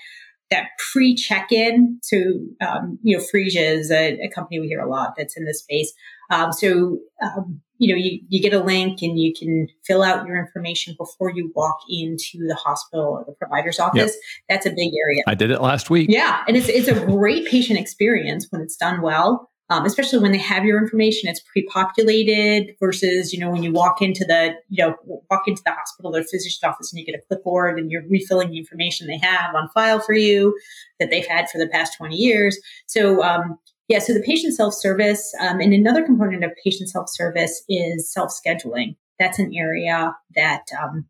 that 0.51 0.69
pre 0.93 1.15
check 1.15 1.53
in. 1.53 1.99
So, 2.03 2.17
um, 2.61 2.99
you 3.03 3.17
know, 3.17 3.23
Phreesia 3.23 3.77
is 3.77 3.91
a, 3.91 4.19
a 4.21 4.31
company 4.35 4.61
we 4.61 4.69
hear 4.69 4.81
a 4.81 4.89
lot 4.89 5.15
that's 5.17 5.37
in 5.37 5.45
this 5.45 5.61
space. 5.61 5.93
Um, 6.31 6.53
so, 6.53 6.99
um, 7.23 7.61
you 7.79 7.93
know, 7.93 8.01
you, 8.01 8.21
you 8.29 8.41
get 8.41 8.53
a 8.53 8.63
link 8.63 9.03
and 9.03 9.19
you 9.19 9.33
can 9.35 9.69
fill 9.85 10.03
out 10.03 10.27
your 10.27 10.37
information 10.39 10.95
before 10.99 11.31
you 11.31 11.53
walk 11.55 11.79
into 11.89 12.47
the 12.47 12.55
hospital 12.55 13.05
or 13.05 13.25
the 13.25 13.33
provider's 13.33 13.81
office. 13.81 14.17
That's 14.49 14.67
a 14.67 14.71
big 14.71 14.93
area. 14.95 15.23
I 15.27 15.35
did 15.35 15.51
it 15.51 15.61
last 15.61 15.91
week. 15.91 16.09
Yeah, 16.11 16.43
and 16.47 16.57
it's 16.57 16.69
it's 16.69 16.89
a 16.89 17.05
great 17.07 17.47
patient 17.47 17.79
experience 17.79 18.47
when 18.51 18.63
it's 18.63 18.77
done 18.77 19.03
well, 19.03 19.51
um, 19.71 19.85
especially 19.87 20.21
when 20.21 20.31
they 20.31 20.39
have 20.39 20.65
your 20.65 20.79
information. 20.79 21.29
It's 21.29 21.41
pre-populated 21.41 22.77
versus 22.79 23.33
you 23.33 23.41
know 23.41 23.51
when 23.51 23.65
you 23.65 23.73
walk 23.73 24.01
into 24.01 24.25
the 24.25 24.55
you 24.69 24.85
know 24.85 24.95
walk 25.29 25.49
into 25.49 25.63
the 25.65 25.73
hospital 25.73 26.15
or 26.15 26.23
physician's 26.23 26.63
office 26.63 26.93
and 26.93 27.01
you 27.01 27.07
get 27.07 27.19
a 27.19 27.23
clipboard 27.27 27.79
and 27.79 27.91
you're 27.91 28.07
refilling 28.09 28.51
the 28.51 28.59
information 28.59 29.09
they 29.09 29.19
have 29.19 29.55
on 29.55 29.69
file 29.75 29.99
for 29.99 30.15
you 30.15 30.57
that 31.01 31.11
they've 31.11 31.27
had 31.27 31.51
for 31.51 31.59
the 31.59 31.69
past 31.69 31.97
twenty 31.97 32.17
years. 32.17 32.57
So. 32.87 33.23
Um, 33.23 33.59
yeah, 33.89 33.99
so 33.99 34.15
the 34.15 34.23
patient 34.23 34.55
self 34.55 34.75
service, 34.75 35.35
um, 35.41 35.61
and 35.61 35.75
another 35.75 36.05
component 36.05 36.43
of 36.43 36.53
patient 36.63 36.89
self 36.89 37.09
service 37.11 37.63
is 37.69 38.11
self 38.13 38.31
scheduling. 38.31 38.97
That's 39.19 39.39
an 39.39 39.53
area 39.55 40.15
that 40.35 40.65
um, 40.83 41.07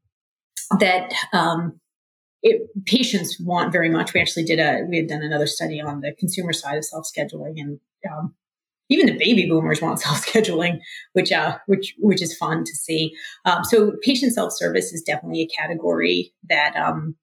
that 0.80 1.12
um, 1.32 1.80
it, 2.42 2.68
patients 2.84 3.38
want 3.40 3.72
very 3.72 3.88
much. 3.88 4.12
We 4.12 4.20
actually 4.20 4.44
did 4.44 4.58
a 4.58 4.84
we 4.88 4.96
had 4.96 5.08
done 5.08 5.22
another 5.22 5.46
study 5.46 5.80
on 5.80 6.00
the 6.00 6.14
consumer 6.18 6.52
side 6.52 6.76
of 6.76 6.84
self 6.84 7.06
scheduling, 7.06 7.60
and 7.60 7.80
um, 8.10 8.34
even 8.88 9.06
the 9.06 9.16
baby 9.16 9.48
boomers 9.48 9.80
want 9.80 10.00
self 10.00 10.26
scheduling, 10.26 10.80
which 11.12 11.30
uh, 11.30 11.58
which 11.66 11.94
which 11.98 12.22
is 12.22 12.36
fun 12.36 12.64
to 12.64 12.72
see. 12.74 13.14
Um, 13.44 13.62
so 13.62 13.92
patient 14.02 14.34
self 14.34 14.52
service 14.52 14.92
is 14.92 15.02
definitely 15.02 15.42
a 15.42 15.62
category 15.62 16.32
that 16.48 16.74
um, 16.74 17.14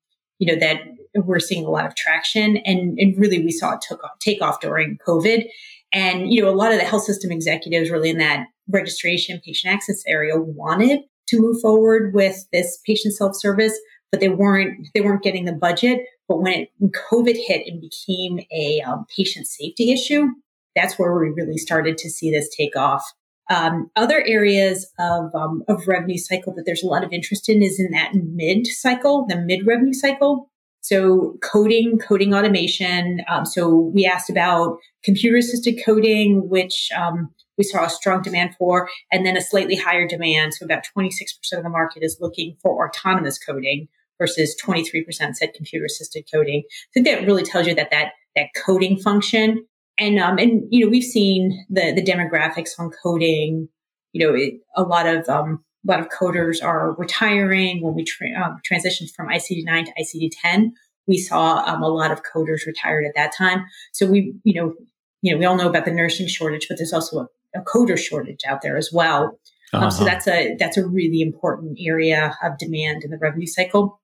you 0.41 0.51
know, 0.51 0.59
that 0.59 0.81
we're 1.13 1.39
seeing 1.39 1.65
a 1.65 1.69
lot 1.69 1.85
of 1.85 1.95
traction 1.95 2.57
and, 2.65 2.97
and 2.97 3.15
really 3.15 3.43
we 3.43 3.51
saw 3.51 3.75
it 3.75 3.81
took 3.87 4.03
off, 4.03 4.17
take 4.19 4.41
off 4.41 4.59
during 4.59 4.97
COVID. 5.07 5.45
And, 5.93 6.33
you 6.33 6.41
know, 6.41 6.49
a 6.49 6.55
lot 6.55 6.71
of 6.71 6.79
the 6.79 6.85
health 6.85 7.03
system 7.03 7.31
executives 7.31 7.91
really 7.91 8.09
in 8.09 8.17
that 8.17 8.47
registration 8.67 9.39
patient 9.45 9.71
access 9.71 10.01
area 10.07 10.39
wanted 10.39 11.01
to 11.27 11.39
move 11.39 11.61
forward 11.61 12.15
with 12.15 12.47
this 12.51 12.79
patient 12.87 13.13
self-service, 13.13 13.77
but 14.11 14.19
they 14.19 14.29
weren't, 14.29 14.87
they 14.95 15.01
weren't 15.01 15.21
getting 15.21 15.45
the 15.45 15.53
budget. 15.53 16.01
But 16.27 16.41
when, 16.41 16.53
it, 16.53 16.69
when 16.79 16.91
COVID 16.91 17.35
hit 17.35 17.67
and 17.67 17.79
became 17.79 18.39
a 18.51 18.81
um, 18.81 19.05
patient 19.15 19.45
safety 19.45 19.91
issue, 19.91 20.27
that's 20.75 20.97
where 20.97 21.13
we 21.13 21.29
really 21.29 21.57
started 21.57 21.99
to 21.99 22.09
see 22.09 22.31
this 22.31 22.49
take 22.57 22.75
off. 22.75 23.03
Um, 23.51 23.91
other 23.97 24.23
areas 24.25 24.89
of, 24.97 25.35
um, 25.35 25.63
of 25.67 25.85
revenue 25.85 26.17
cycle 26.17 26.53
that 26.55 26.63
there's 26.65 26.83
a 26.83 26.87
lot 26.87 27.03
of 27.03 27.11
interest 27.11 27.49
in 27.49 27.61
is 27.61 27.81
in 27.81 27.91
that 27.91 28.13
mid 28.13 28.65
cycle, 28.65 29.25
the 29.27 29.35
mid 29.35 29.67
revenue 29.67 29.93
cycle. 29.93 30.49
So 30.79 31.37
coding, 31.43 31.99
coding 31.99 32.33
automation. 32.33 33.19
Um, 33.29 33.45
so 33.45 33.91
we 33.93 34.05
asked 34.05 34.29
about 34.29 34.77
computer 35.03 35.37
assisted 35.37 35.79
coding, 35.85 36.47
which 36.49 36.89
um, 36.97 37.29
we 37.57 37.65
saw 37.65 37.85
a 37.85 37.89
strong 37.89 38.21
demand 38.21 38.55
for, 38.57 38.89
and 39.11 39.25
then 39.25 39.35
a 39.35 39.41
slightly 39.41 39.75
higher 39.75 40.07
demand. 40.07 40.53
So 40.53 40.65
about 40.65 40.85
26% 40.97 41.11
of 41.53 41.63
the 41.63 41.69
market 41.69 42.03
is 42.03 42.17
looking 42.21 42.55
for 42.61 42.87
autonomous 42.87 43.37
coding 43.37 43.89
versus 44.17 44.55
23% 44.63 45.35
said 45.35 45.53
computer 45.53 45.85
assisted 45.85 46.23
coding. 46.31 46.63
I 46.65 46.89
think 46.93 47.05
that 47.05 47.27
really 47.27 47.43
tells 47.43 47.67
you 47.67 47.75
that 47.75 47.91
that, 47.91 48.13
that 48.35 48.47
coding 48.55 48.97
function 48.97 49.65
and, 49.99 50.19
um, 50.19 50.37
and, 50.37 50.63
you 50.69 50.83
know, 50.83 50.89
we've 50.89 51.03
seen 51.03 51.65
the, 51.69 51.93
the 51.93 52.03
demographics 52.03 52.71
on 52.79 52.91
coding, 53.03 53.69
you 54.13 54.25
know, 54.25 54.35
it, 54.35 54.55
a 54.75 54.83
lot 54.83 55.07
of, 55.07 55.27
um, 55.29 55.63
a 55.87 55.91
lot 55.91 55.99
of 55.99 56.09
coders 56.09 56.63
are 56.63 56.93
retiring. 56.93 57.81
When 57.81 57.95
we 57.95 58.03
tra- 58.03 58.33
um, 58.43 58.59
transitioned 58.69 59.11
from 59.15 59.27
ICD 59.27 59.65
9 59.65 59.85
to 59.85 59.91
ICD 59.99 60.31
10, 60.41 60.73
we 61.07 61.17
saw 61.17 61.63
um, 61.65 61.81
a 61.81 61.87
lot 61.87 62.11
of 62.11 62.21
coders 62.23 62.65
retired 62.65 63.05
at 63.05 63.13
that 63.15 63.33
time. 63.35 63.65
So 63.91 64.05
we, 64.07 64.33
you 64.43 64.53
know, 64.53 64.73
you 65.21 65.31
know, 65.31 65.37
we 65.37 65.45
all 65.45 65.55
know 65.55 65.69
about 65.69 65.85
the 65.85 65.91
nursing 65.91 66.27
shortage, 66.27 66.67
but 66.67 66.77
there's 66.77 66.93
also 66.93 67.19
a, 67.19 67.59
a 67.59 67.63
coder 67.63 67.97
shortage 67.97 68.41
out 68.47 68.61
there 68.61 68.77
as 68.77 68.91
well. 68.91 69.39
Uh-huh. 69.73 69.85
Um, 69.85 69.91
so 69.91 70.03
uh-huh. 70.03 70.05
that's 70.05 70.27
a 70.27 70.55
that's 70.59 70.77
a 70.77 70.85
really 70.85 71.21
important 71.21 71.77
area 71.79 72.37
of 72.43 72.57
demand 72.57 73.03
in 73.03 73.11
the 73.11 73.17
revenue 73.17 73.47
cycle. 73.47 74.01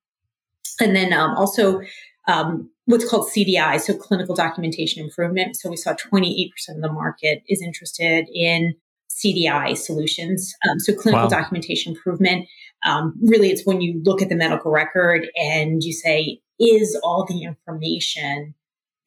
And 0.80 0.95
then 0.95 1.12
um, 1.13 1.36
also 1.36 1.82
um, 2.28 2.69
what's 2.88 3.08
called 3.08 3.30
CDI, 3.30 3.80
so 3.80 3.93
clinical 3.93 4.34
documentation 4.34 5.04
improvement. 5.04 5.58
So 5.58 5.69
we 5.69 5.76
saw 5.76 5.93
28% 5.93 6.50
of 6.69 6.82
the 6.82 6.91
market 6.91 7.43
is 7.47 7.62
interested 7.62 8.28
in 8.34 8.76
CDI 9.10 9.78
solutions. 9.78 10.54
Um, 10.67 10.80
so 10.80 10.93
clinical 10.93 11.26
wow. 11.26 11.30
documentation 11.30 11.93
improvement. 11.93 12.47
Um, 12.86 13.13
really, 13.21 13.50
it's 13.50 13.65
when 13.65 13.82
you 13.82 14.02
look 14.04 14.21
at 14.21 14.30
the 14.30 14.36
medical 14.36 14.71
record 14.71 15.28
and 15.36 15.84
you 15.84 15.91
say, 15.91 16.39
is 16.60 17.00
all 17.04 17.26
the 17.28 17.43
information 17.43 18.56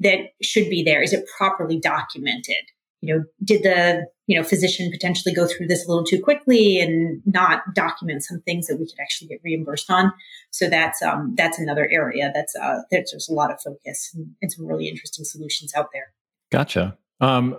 that 0.01 0.19
should 0.43 0.69
be 0.69 0.83
there, 0.83 1.03
is 1.03 1.13
it 1.13 1.25
properly 1.37 1.81
documented? 1.81 2.65
You 3.01 3.15
know, 3.15 3.25
did 3.43 3.63
the 3.63 4.07
you 4.27 4.39
know 4.39 4.45
physician 4.45 4.91
potentially 4.91 5.35
go 5.35 5.47
through 5.47 5.69
this 5.69 5.87
a 5.87 5.89
little 5.89 6.05
too 6.05 6.21
quickly 6.21 6.79
and 6.81 7.23
not 7.25 7.63
document 7.75 8.23
some 8.25 8.41
things 8.43 8.67
that 8.67 8.79
we 8.79 8.87
could 8.87 9.01
actually 9.01 9.29
get 9.29 9.41
reimbursed 9.43 9.91
on? 9.91 10.13
So 10.51 10.69
that's 10.69 11.03
um, 11.03 11.35
that's 11.37 11.59
another 11.59 11.89
area 11.91 12.31
that's 12.35 12.55
uh, 12.57 12.83
there's 12.91 13.29
a 13.29 13.35
lot 13.35 13.51
of 13.51 13.61
focus 13.61 14.11
and, 14.15 14.35
and 14.43 14.53
some 14.53 14.67
really 14.67 14.89
interesting 14.89 15.25
solutions 15.25 15.73
out 15.75 15.89
there. 15.93 16.13
Gotcha. 16.51 16.97
Um, 17.21 17.59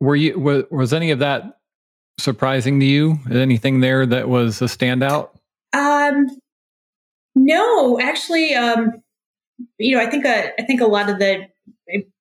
were 0.00 0.16
you 0.16 0.38
was, 0.38 0.64
was 0.70 0.92
any 0.92 1.10
of 1.10 1.20
that 1.20 1.58
surprising 2.18 2.80
to 2.80 2.86
you? 2.86 3.18
Anything 3.30 3.80
there 3.80 4.06
that 4.06 4.28
was 4.28 4.62
a 4.62 4.66
standout? 4.66 5.30
Um, 5.72 6.26
no, 7.34 7.98
actually, 8.00 8.54
um, 8.54 9.02
you 9.78 9.96
know, 9.96 10.02
I 10.02 10.10
think 10.10 10.24
a, 10.24 10.48
uh, 10.48 10.50
I 10.58 10.62
think 10.62 10.80
a 10.80 10.86
lot 10.86 11.08
of 11.08 11.18
the, 11.18 11.46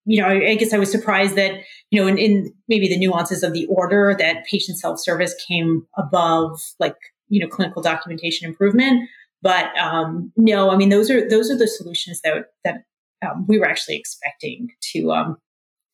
you 0.05 0.21
know, 0.21 0.27
I 0.27 0.55
guess 0.55 0.73
I 0.73 0.79
was 0.79 0.91
surprised 0.91 1.35
that 1.35 1.61
you 1.91 2.01
know, 2.01 2.07
in, 2.07 2.17
in 2.17 2.53
maybe 2.67 2.87
the 2.87 2.97
nuances 2.97 3.43
of 3.43 3.53
the 3.53 3.67
order 3.67 4.15
that 4.17 4.45
patient 4.45 4.79
self 4.79 4.99
service 4.99 5.35
came 5.47 5.85
above 5.97 6.59
like 6.79 6.95
you 7.29 7.39
know 7.39 7.47
clinical 7.47 7.81
documentation 7.81 8.47
improvement. 8.47 9.09
But 9.41 9.75
um, 9.77 10.31
no, 10.35 10.69
I 10.69 10.77
mean 10.77 10.89
those 10.89 11.09
are 11.09 11.27
those 11.27 11.49
are 11.51 11.57
the 11.57 11.67
solutions 11.67 12.21
that 12.23 12.45
that 12.63 12.83
um, 13.25 13.45
we 13.47 13.59
were 13.59 13.67
actually 13.67 13.97
expecting 13.97 14.69
to 14.93 15.11
um, 15.11 15.37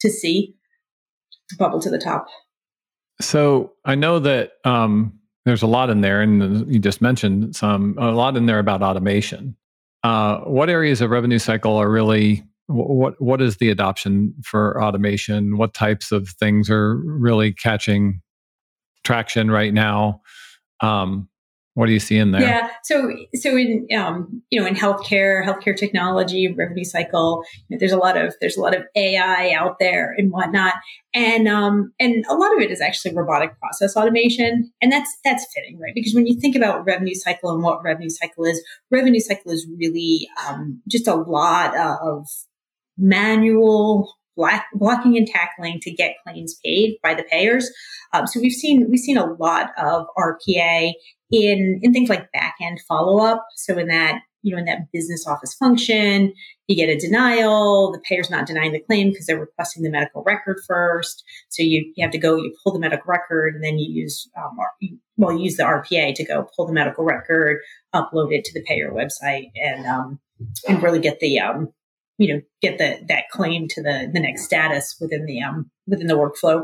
to 0.02 0.10
see 0.10 0.56
bubble 1.58 1.80
to 1.82 1.90
the 1.90 2.00
top. 2.00 2.28
So 3.20 3.74
I 3.86 3.96
know 3.96 4.20
that 4.20 4.54
um, 4.64 5.18
there's 5.46 5.64
a 5.64 5.68
lot 5.68 5.90
in 5.90 6.02
there, 6.02 6.22
and 6.22 6.72
you 6.72 6.80
just 6.80 7.02
mentioned 7.02 7.56
some 7.56 7.96
a 7.98 8.12
lot 8.12 8.38
in 8.38 8.46
there 8.46 8.60
about 8.60 8.82
automation. 8.82 9.56
Uh, 10.04 10.40
what 10.42 10.70
areas 10.70 11.02
of 11.02 11.10
revenue 11.10 11.40
cycle 11.40 11.76
are 11.78 11.90
really 11.90 12.44
what 12.68 13.22
what 13.22 13.42
is 13.42 13.58
the 13.58 13.70
adoption 13.70 14.36
for 14.44 14.82
automation? 14.82 15.58
What 15.58 15.74
types 15.74 16.12
of 16.12 16.30
things 16.30 16.70
are 16.70 16.96
really 16.98 17.54
catching 17.54 18.22
traction 19.04 19.50
right 19.50 19.74
now? 19.74 20.22
Um, 20.82 21.30
what 21.78 21.86
do 21.86 21.94
you 21.94 22.00
see 22.00 22.18
in 22.18 22.32
there? 22.32 22.42
Yeah. 22.42 22.70
So, 22.86 23.12
so 23.36 23.56
in, 23.56 23.88
um, 23.96 24.42
you 24.50 24.60
know, 24.60 24.66
in 24.66 24.74
healthcare, 24.74 25.46
healthcare 25.46 25.78
technology, 25.78 26.52
revenue 26.52 26.84
cycle, 26.84 27.44
you 27.68 27.76
know, 27.76 27.80
there's 27.80 27.92
a 27.92 27.98
lot 27.98 28.18
of, 28.18 28.34
there's 28.42 28.58
a 28.58 28.62
lot 28.62 28.76
of 28.76 28.82
AI 28.96 29.52
out 29.52 29.78
there 29.80 30.16
and 30.18 30.32
whatnot. 30.32 30.74
And, 31.14 31.48
um, 31.48 31.94
and 32.00 32.26
a 32.30 32.34
lot 32.34 32.52
of 32.56 32.64
it 32.64 32.72
is 32.72 32.82
actually 32.82 33.14
robotic 33.14 33.60
process 33.60 33.96
automation. 33.96 34.72
And 34.82 34.92
that's, 34.92 35.16
that's 35.24 35.46
fitting, 35.54 35.78
right? 35.80 35.94
Because 35.94 36.16
when 36.16 36.26
you 36.26 36.40
think 36.40 36.56
about 36.56 36.84
revenue 36.84 37.14
cycle 37.14 37.52
and 37.54 37.62
what 37.62 37.84
revenue 37.84 38.10
cycle 38.10 38.46
is, 38.46 38.60
revenue 38.90 39.20
cycle 39.20 39.52
is 39.52 39.68
really, 39.78 40.28
um, 40.50 40.82
just 40.88 41.08
a 41.08 41.14
lot 41.14 41.78
of 41.78 42.26
manual 42.98 44.18
black, 44.38 44.68
blocking 44.74 45.18
and 45.18 45.28
tackling 45.28 45.80
to 45.82 45.92
get 45.92 46.16
claims 46.24 46.58
paid 46.64 46.98
by 47.04 47.14
the 47.14 47.24
payers. 47.24 47.70
Um, 48.14 48.28
so 48.28 48.40
we've 48.40 48.54
seen 48.54 48.88
we've 48.90 49.00
seen 49.00 49.18
a 49.18 49.34
lot 49.34 49.72
of 49.78 50.08
RPA 50.18 50.94
in 51.32 51.80
in 51.82 51.92
things 51.92 52.10
like 52.10 52.32
back 52.32 52.56
end 52.62 52.80
follow 52.88 53.20
up. 53.26 53.46
So 53.58 53.78
in 53.78 53.88
that 53.88 54.22
you 54.44 54.54
know 54.54 54.60
in 54.60 54.66
that 54.66 54.92
business 54.94 55.28
office 55.28 55.54
function, 55.56 56.34
you 56.68 56.76
get 56.76 56.90
a 56.90 56.98
denial. 56.98 57.92
The 57.92 58.00
payer's 58.00 58.30
not 58.30 58.48
denying 58.48 58.72
the 58.72 58.80
claim 58.80 59.10
because 59.10 59.26
they're 59.26 59.40
requesting 59.40 59.84
the 59.84 59.90
medical 59.90 60.24
record 60.24 60.60
first. 60.66 61.24
So 61.50 61.64
you 61.64 61.92
you 61.96 62.04
have 62.04 62.12
to 62.12 62.20
go, 62.20 62.38
you 62.38 62.56
pull 62.64 62.74
the 62.74 62.80
medical 62.80 63.08
record, 63.08 63.56
and 63.56 63.64
then 63.64 63.78
you 63.78 63.92
use 63.92 64.30
um, 64.38 64.58
well 65.18 65.34
you 65.34 65.44
use 65.46 65.58
the 65.58 65.64
RPA 65.64 66.16
to 66.16 66.24
go 66.24 66.48
pull 66.56 66.68
the 66.68 66.74
medical 66.74 67.04
record, 67.04 67.58
upload 67.94 68.32
it 68.32 68.46
to 68.46 68.54
the 68.54 68.64
payer 68.66 68.92
website, 68.92 69.52
and 69.56 69.86
um, 69.86 70.20
and 70.68 70.82
really 70.82 71.00
get 71.00 71.20
the 71.20 71.40
um, 71.40 71.74
you 72.18 72.34
know 72.34 72.42
get 72.62 72.78
the 72.78 73.00
that 73.08 73.30
claim 73.32 73.68
to 73.70 73.82
the 73.82 74.10
the 74.12 74.20
next 74.20 74.44
status 74.44 74.96
within 75.00 75.26
the 75.26 75.42
um 75.42 75.70
within 75.88 76.08
the 76.08 76.16
workflow. 76.16 76.64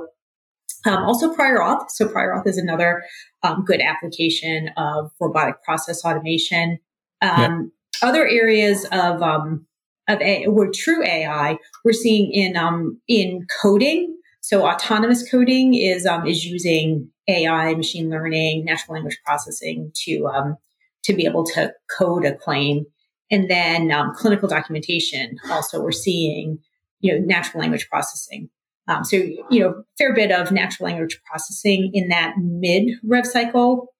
Um, 0.86 1.04
also, 1.04 1.34
prior 1.34 1.60
auth. 1.60 1.90
So, 1.90 2.10
prior 2.10 2.34
auth 2.34 2.46
is 2.48 2.58
another 2.58 3.04
um, 3.42 3.64
good 3.66 3.80
application 3.80 4.70
of 4.78 5.12
robotic 5.20 5.64
process 5.64 6.04
automation. 6.04 6.80
Um. 7.22 7.72
Other 8.02 8.28
areas 8.28 8.86
of 8.92 9.22
um, 9.22 9.66
of 10.10 10.20
a, 10.22 10.48
where 10.48 10.70
true 10.74 11.06
AI 11.06 11.58
we're 11.86 11.94
seeing 11.94 12.32
in 12.32 12.58
um, 12.58 13.00
in 13.08 13.48
coding. 13.62 14.18
So, 14.42 14.68
autonomous 14.68 15.30
coding 15.30 15.74
is 15.74 16.06
um, 16.06 16.28
is 16.28 16.44
using 16.46 17.10
AI, 17.30 17.74
machine 17.76 18.10
learning, 18.10 18.66
natural 18.66 18.96
language 18.96 19.20
processing 19.26 19.92
to 20.04 20.58
to 21.04 21.14
be 21.14 21.26
able 21.26 21.46
to 21.46 21.74
code 21.98 22.26
a 22.26 22.36
claim. 22.36 22.86
And 23.34 23.50
then 23.50 23.92
clinical 24.16 24.48
documentation. 24.48 25.38
Also, 25.50 25.82
we're 25.82 25.92
seeing 25.92 26.60
you 27.00 27.14
know 27.14 27.26
natural 27.26 27.62
language 27.62 27.90
processing 27.90 28.50
um, 28.88 29.04
so, 29.04 29.16
you 29.16 29.60
know, 29.60 29.84
fair 29.98 30.14
bit 30.14 30.32
of 30.32 30.52
natural 30.52 30.90
language 30.90 31.20
processing 31.26 31.92
in 31.94 32.10
that 32.10 32.36
mid 32.38 32.90
rev 33.04 33.26
cycle, 33.26 33.94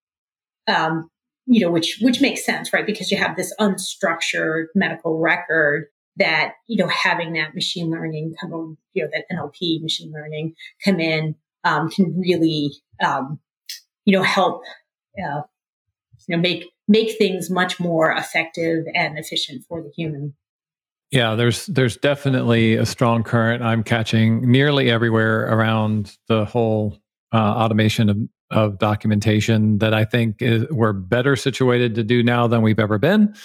um, 0.68 1.10
you 1.46 1.62
know, 1.62 1.72
which, 1.72 2.00
which 2.02 2.22
makes 2.22 2.46
sense, 2.46 2.74
right? 2.74 2.86
Because 2.86 3.12
you 3.12 3.18
have 3.18 3.38
this 3.38 3.54
unstructured 3.60 4.66
medical 4.76 5.20
record 5.20 5.86
that, 6.18 6.54
you 6.68 6.78
know, 6.78 6.90
having 6.90 7.34
that 7.34 7.56
machine 7.56 7.90
learning 7.90 8.36
come 8.40 8.54
on, 8.54 8.78
you 8.94 9.04
know, 9.04 9.10
that 9.14 9.26
NLP 9.34 9.82
machine 9.82 10.12
learning 10.12 10.54
come 10.84 11.00
in, 11.00 11.36
um, 11.64 11.90
can 11.90 12.20
really, 12.20 12.72
um, 13.04 13.40
you 14.04 14.18
know, 14.18 14.24
help, 14.24 14.64
uh, 15.18 15.42
you 16.28 16.36
know, 16.36 16.42
make, 16.42 16.66
make 16.88 17.18
things 17.18 17.50
much 17.50 17.80
more 17.80 18.12
effective 18.12 18.86
and 18.94 19.18
efficient 19.18 19.64
for 19.68 19.82
the 19.82 19.92
human. 19.96 20.36
Yeah, 21.12 21.36
there's 21.36 21.68
there's 21.68 21.96
definitely 21.98 22.76
a 22.76 22.86
strong 22.86 23.24
current 23.24 23.62
I'm 23.62 23.84
catching 23.84 24.50
nearly 24.50 24.90
everywhere 24.90 25.46
around 25.46 26.18
the 26.28 26.44
whole 26.44 26.98
uh, 27.32 27.38
automation 27.38 28.10
of, 28.10 28.18
of 28.50 28.80
documentation 28.80 29.78
that 29.78 29.94
I 29.94 30.06
think 30.06 30.42
is, 30.42 30.66
we're 30.72 30.94
better 30.94 31.36
situated 31.36 31.94
to 31.96 32.04
do 32.04 32.24
now 32.24 32.48
than 32.48 32.64
we've 32.64 32.80
ever 32.80 32.98
been, 32.98 33.36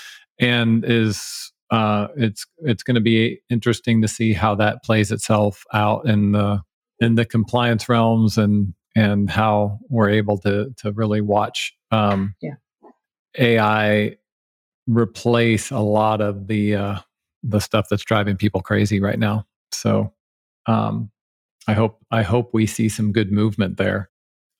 and 0.40 0.82
is 0.82 1.52
uh, 1.70 2.08
it's 2.16 2.46
it's 2.60 2.82
going 2.82 2.94
to 2.94 3.02
be 3.02 3.40
interesting 3.50 4.00
to 4.00 4.08
see 4.08 4.32
how 4.32 4.54
that 4.54 4.82
plays 4.82 5.12
itself 5.12 5.64
out 5.74 6.08
in 6.08 6.32
the 6.32 6.62
in 7.00 7.16
the 7.16 7.26
compliance 7.26 7.88
realms 7.88 8.38
and 8.38 8.72
and 8.96 9.30
how 9.30 9.78
we're 9.90 10.08
able 10.08 10.38
to 10.38 10.72
to 10.78 10.92
really 10.92 11.20
watch 11.20 11.74
um, 11.90 12.34
yeah. 12.40 12.54
AI 13.36 14.16
replace 14.86 15.70
a 15.70 15.80
lot 15.80 16.20
of 16.20 16.46
the 16.46 16.74
uh, 16.74 16.98
the 17.42 17.60
stuff 17.60 17.86
that's 17.90 18.04
driving 18.04 18.36
people 18.36 18.60
crazy 18.60 19.00
right 19.00 19.18
now. 19.18 19.46
So 19.72 20.12
um, 20.66 21.10
I 21.66 21.74
hope 21.74 21.98
I 22.10 22.22
hope 22.22 22.50
we 22.52 22.66
see 22.66 22.88
some 22.88 23.12
good 23.12 23.30
movement 23.30 23.76
there. 23.76 24.10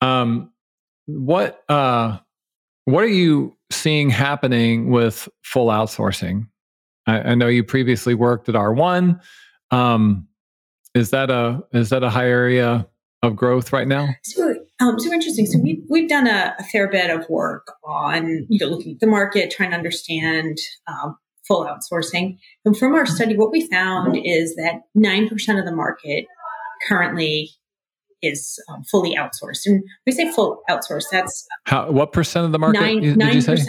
Um, 0.00 0.52
what 1.06 1.62
uh, 1.68 2.18
what 2.84 3.04
are 3.04 3.08
you 3.08 3.56
seeing 3.70 4.10
happening 4.10 4.90
with 4.90 5.28
full 5.42 5.68
outsourcing? 5.68 6.46
I, 7.06 7.30
I 7.30 7.34
know 7.34 7.48
you 7.48 7.64
previously 7.64 8.14
worked 8.14 8.48
at 8.48 8.54
R1. 8.54 9.20
Um, 9.70 10.28
is 10.94 11.10
that 11.10 11.30
a 11.30 11.62
is 11.72 11.90
that 11.90 12.02
a 12.02 12.10
high 12.10 12.28
area 12.28 12.86
of 13.22 13.36
growth 13.36 13.72
right 13.72 13.88
now? 13.88 14.08
So, 14.22 14.54
um, 14.80 14.98
so 14.98 15.12
interesting. 15.12 15.46
So 15.46 15.58
we've 15.58 15.82
we've 15.88 16.08
done 16.08 16.26
a, 16.26 16.54
a, 16.58 16.64
fair 16.64 16.88
bit 16.88 17.10
of 17.10 17.28
work 17.28 17.72
on 17.84 18.46
you 18.48 18.58
know 18.58 18.66
looking 18.66 18.94
at 18.94 19.00
the 19.00 19.06
market, 19.06 19.50
trying 19.50 19.70
to 19.70 19.76
understand 19.76 20.58
um, 20.86 21.16
full 21.46 21.66
outsourcing. 21.66 22.38
And 22.64 22.76
from 22.76 22.94
our 22.94 23.06
study, 23.06 23.36
what 23.36 23.50
we 23.50 23.66
found 23.68 24.16
is 24.24 24.54
that 24.56 24.82
nine 24.94 25.28
percent 25.28 25.58
of 25.58 25.64
the 25.64 25.74
market 25.74 26.26
currently 26.86 27.50
is 28.22 28.62
um, 28.68 28.84
fully 28.84 29.16
outsourced. 29.16 29.66
And 29.66 29.82
we 30.06 30.12
say 30.12 30.30
full 30.32 30.62
outsourced. 30.70 31.06
That's 31.10 31.46
how 31.64 31.90
what 31.90 32.12
percent 32.12 32.46
of 32.46 32.52
the 32.52 32.58
market? 32.58 32.80
Nine 33.16 33.16
percent. 33.34 33.68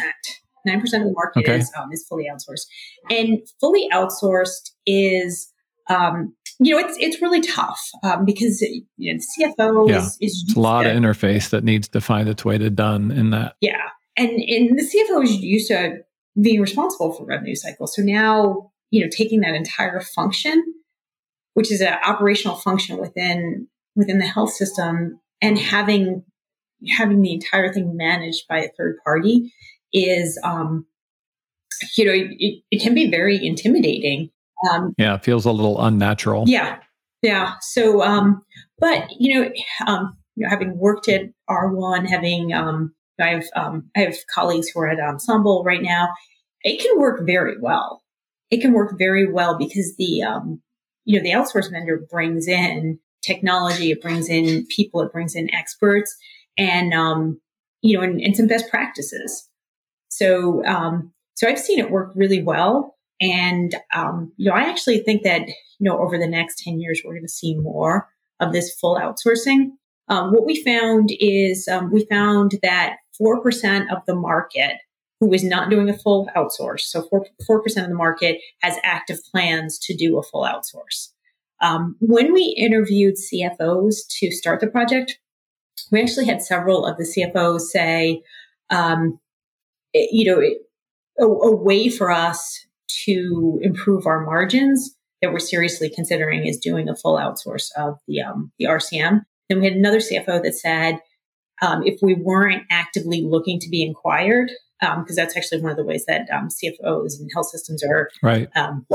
Nine 0.65 0.81
percent 0.81 1.03
of 1.03 1.09
the 1.09 1.13
market 1.13 1.39
okay. 1.39 1.59
is 1.59 1.71
um, 1.79 1.91
is 1.91 2.05
fully 2.07 2.25
outsourced, 2.31 2.67
and 3.09 3.39
fully 3.59 3.87
outsourced 3.93 4.71
is 4.85 5.51
um, 5.89 6.35
you 6.59 6.73
know, 6.73 6.79
it's 6.79 6.97
it's 6.99 7.21
really 7.21 7.41
tough 7.41 7.79
um, 8.03 8.25
because 8.25 8.61
you 8.97 9.13
know, 9.13 9.19
CFO 9.19 9.89
yeah. 9.89 9.97
is, 9.97 10.17
is 10.19 10.53
a 10.55 10.59
lot 10.59 10.83
to, 10.83 10.91
of 10.91 10.95
interface 10.95 11.49
that 11.49 11.63
needs 11.63 11.87
to 11.89 12.01
find 12.01 12.27
its 12.27 12.43
way 12.43 12.57
to 12.57 12.69
done 12.69 13.11
in 13.11 13.29
that. 13.31 13.55
Yeah, 13.61 13.81
and 14.17 14.29
and 14.29 14.77
the 14.77 14.83
CFO 14.83 15.23
is 15.23 15.35
used 15.37 15.69
to 15.69 15.99
being 16.39 16.59
responsible 16.59 17.13
for 17.13 17.25
revenue 17.25 17.55
cycle. 17.55 17.87
So 17.87 18.01
now, 18.01 18.71
you 18.91 19.01
know, 19.01 19.09
taking 19.09 19.39
that 19.41 19.55
entire 19.55 20.01
function, 20.01 20.61
which 21.53 21.71
is 21.71 21.81
an 21.81 21.97
operational 22.05 22.57
function 22.57 22.97
within 22.97 23.67
within 23.95 24.19
the 24.19 24.27
health 24.27 24.51
system, 24.51 25.19
and 25.41 25.57
having 25.57 26.23
having 26.87 27.21
the 27.21 27.33
entire 27.33 27.73
thing 27.73 27.95
managed 27.95 28.47
by 28.49 28.59
a 28.59 28.69
third 28.77 28.97
party 29.05 29.53
is, 29.93 30.39
um, 30.43 30.85
you 31.97 32.05
know, 32.05 32.11
it, 32.13 32.63
it 32.69 32.81
can 32.81 32.93
be 32.93 33.09
very 33.09 33.45
intimidating 33.45 34.29
um, 34.69 34.93
yeah, 34.97 35.15
it 35.15 35.23
feels 35.23 35.45
a 35.45 35.51
little 35.51 35.81
unnatural. 35.81 36.45
Yeah, 36.47 36.79
yeah. 37.21 37.55
So, 37.61 38.01
um, 38.01 38.43
but 38.79 39.09
you 39.17 39.33
know, 39.33 39.51
um, 39.87 40.17
you 40.35 40.43
know, 40.43 40.49
having 40.49 40.77
worked 40.77 41.07
at 41.07 41.23
R1, 41.49 42.07
having 42.07 42.53
um, 42.53 42.93
I 43.19 43.29
have 43.29 43.45
um, 43.55 43.89
I 43.95 44.01
have 44.01 44.15
colleagues 44.33 44.69
who 44.69 44.81
are 44.81 44.89
at 44.89 44.99
Ensemble 44.99 45.63
right 45.63 45.81
now. 45.81 46.09
It 46.63 46.81
can 46.81 46.99
work 46.99 47.21
very 47.25 47.57
well. 47.59 48.03
It 48.49 48.61
can 48.61 48.73
work 48.73 48.97
very 48.97 49.31
well 49.31 49.57
because 49.57 49.95
the 49.97 50.23
um, 50.23 50.61
you 51.05 51.17
know 51.17 51.23
the 51.23 51.31
outsource 51.31 51.71
vendor 51.71 52.05
brings 52.09 52.47
in 52.47 52.99
technology, 53.21 53.91
it 53.91 54.01
brings 54.01 54.29
in 54.29 54.65
people, 54.67 55.01
it 55.01 55.11
brings 55.11 55.35
in 55.35 55.53
experts, 55.53 56.15
and 56.57 56.93
um, 56.93 57.39
you 57.81 57.97
know, 57.97 58.03
and, 58.03 58.19
and 58.21 58.35
some 58.35 58.47
best 58.47 58.69
practices. 58.69 59.47
So, 60.09 60.63
um, 60.65 61.13
so 61.35 61.47
I've 61.47 61.59
seen 61.59 61.79
it 61.79 61.91
work 61.91 62.11
really 62.15 62.41
well. 62.41 62.97
And, 63.21 63.75
um, 63.93 64.31
you 64.37 64.49
know, 64.49 64.55
I 64.55 64.69
actually 64.69 64.99
think 64.99 65.23
that, 65.23 65.47
you 65.47 65.55
know, 65.79 65.99
over 65.99 66.17
the 66.17 66.27
next 66.27 66.59
10 66.59 66.79
years, 66.79 67.01
we're 67.03 67.13
going 67.13 67.23
to 67.23 67.29
see 67.29 67.55
more 67.55 68.09
of 68.39 68.53
this 68.53 68.73
full 68.73 68.97
outsourcing. 68.97 69.71
Um, 70.07 70.31
what 70.31 70.45
we 70.45 70.63
found 70.63 71.09
is 71.19 71.67
um, 71.67 71.91
we 71.91 72.05
found 72.05 72.57
that 72.63 72.97
4% 73.21 73.91
of 73.91 74.05
the 74.07 74.15
market 74.15 74.73
who 75.19 75.33
is 75.33 75.43
not 75.43 75.69
doing 75.69 75.89
a 75.89 75.97
full 75.97 76.29
outsource, 76.35 76.81
so 76.81 77.01
4, 77.09 77.25
4% 77.49 77.83
of 77.83 77.89
the 77.89 77.95
market 77.95 78.39
has 78.61 78.77
active 78.83 79.17
plans 79.31 79.77
to 79.79 79.95
do 79.95 80.17
a 80.17 80.23
full 80.23 80.43
outsource. 80.43 81.09
Um, 81.61 81.97
when 81.99 82.31
we 82.31 82.55
interviewed 82.57 83.15
CFOs 83.15 84.07
to 84.19 84.31
start 84.31 84.61
the 84.61 84.67
project, 84.67 85.19
we 85.91 86.01
actually 86.01 86.25
had 86.25 86.41
several 86.41 86.85
of 86.85 86.97
the 86.97 87.03
CFOs 87.03 87.61
say, 87.61 88.21
um, 88.69 89.19
you 89.93 90.25
know, 90.25 90.41
a, 91.19 91.25
a 91.25 91.55
way 91.55 91.89
for 91.89 92.11
us 92.11 92.65
to 93.05 93.59
improve 93.61 94.05
our 94.05 94.25
margins 94.25 94.95
that 95.21 95.31
we're 95.33 95.39
seriously 95.39 95.89
considering 95.89 96.45
is 96.45 96.57
doing 96.57 96.87
a 96.87 96.95
full 96.95 97.17
outsource 97.17 97.69
of 97.77 97.97
the 98.07 98.21
um, 98.21 98.51
the 98.57 98.65
RCM. 98.65 99.25
Then 99.49 99.59
we 99.59 99.65
had 99.65 99.75
another 99.75 99.99
CFO 99.99 100.41
that 100.43 100.55
said 100.55 100.99
um, 101.61 101.83
if 101.85 101.99
we 102.01 102.13
weren't 102.13 102.63
actively 102.69 103.21
looking 103.21 103.59
to 103.59 103.69
be 103.69 103.83
inquired, 103.83 104.51
because 104.79 104.97
um, 104.97 105.15
that's 105.15 105.35
actually 105.35 105.61
one 105.61 105.71
of 105.71 105.77
the 105.77 105.83
ways 105.83 106.05
that 106.07 106.29
um, 106.31 106.47
CFOs 106.47 107.19
and 107.19 107.29
health 107.33 107.49
systems 107.49 107.83
are 107.83 108.09
right. 108.23 108.49
Um, 108.55 108.85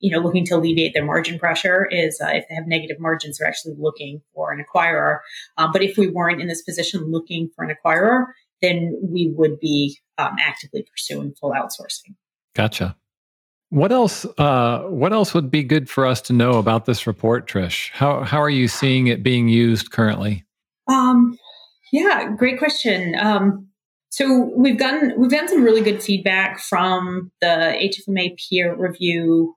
you 0.00 0.10
know, 0.10 0.18
looking 0.18 0.44
to 0.44 0.56
alleviate 0.56 0.92
their 0.92 1.04
margin 1.04 1.38
pressure 1.38 1.86
is 1.90 2.20
uh, 2.22 2.28
if 2.28 2.44
they 2.48 2.54
have 2.54 2.66
negative 2.66 3.00
margins, 3.00 3.38
they're 3.38 3.48
actually 3.48 3.74
looking 3.78 4.20
for 4.34 4.52
an 4.52 4.62
acquirer. 4.62 5.20
Um, 5.56 5.72
but 5.72 5.82
if 5.82 5.96
we 5.96 6.08
weren't 6.08 6.42
in 6.42 6.48
this 6.48 6.60
position 6.60 7.10
looking 7.10 7.48
for 7.56 7.64
an 7.64 7.74
acquirer, 7.74 8.26
then 8.60 8.98
we 9.02 9.32
would 9.34 9.58
be 9.60 9.98
actively 10.18 10.84
pursuing 10.90 11.32
full 11.40 11.52
outsourcing. 11.52 12.16
Gotcha. 12.54 12.96
What 13.74 13.90
else? 13.90 14.24
Uh, 14.38 14.82
what 14.82 15.12
else 15.12 15.34
would 15.34 15.50
be 15.50 15.64
good 15.64 15.90
for 15.90 16.06
us 16.06 16.20
to 16.22 16.32
know 16.32 16.58
about 16.58 16.86
this 16.86 17.08
report, 17.08 17.48
Trish? 17.48 17.90
How 17.90 18.22
how 18.22 18.40
are 18.40 18.48
you 18.48 18.68
seeing 18.68 19.08
it 19.08 19.24
being 19.24 19.48
used 19.48 19.90
currently? 19.90 20.44
Um, 20.86 21.36
yeah, 21.92 22.30
great 22.36 22.60
question. 22.60 23.16
Um, 23.18 23.66
so 24.10 24.52
we've 24.56 24.78
gotten 24.78 25.14
we've 25.18 25.28
gotten 25.28 25.48
some 25.48 25.64
really 25.64 25.80
good 25.80 26.00
feedback 26.00 26.60
from 26.60 27.32
the 27.40 27.74
HFMA 28.06 28.38
peer 28.38 28.76
review 28.76 29.56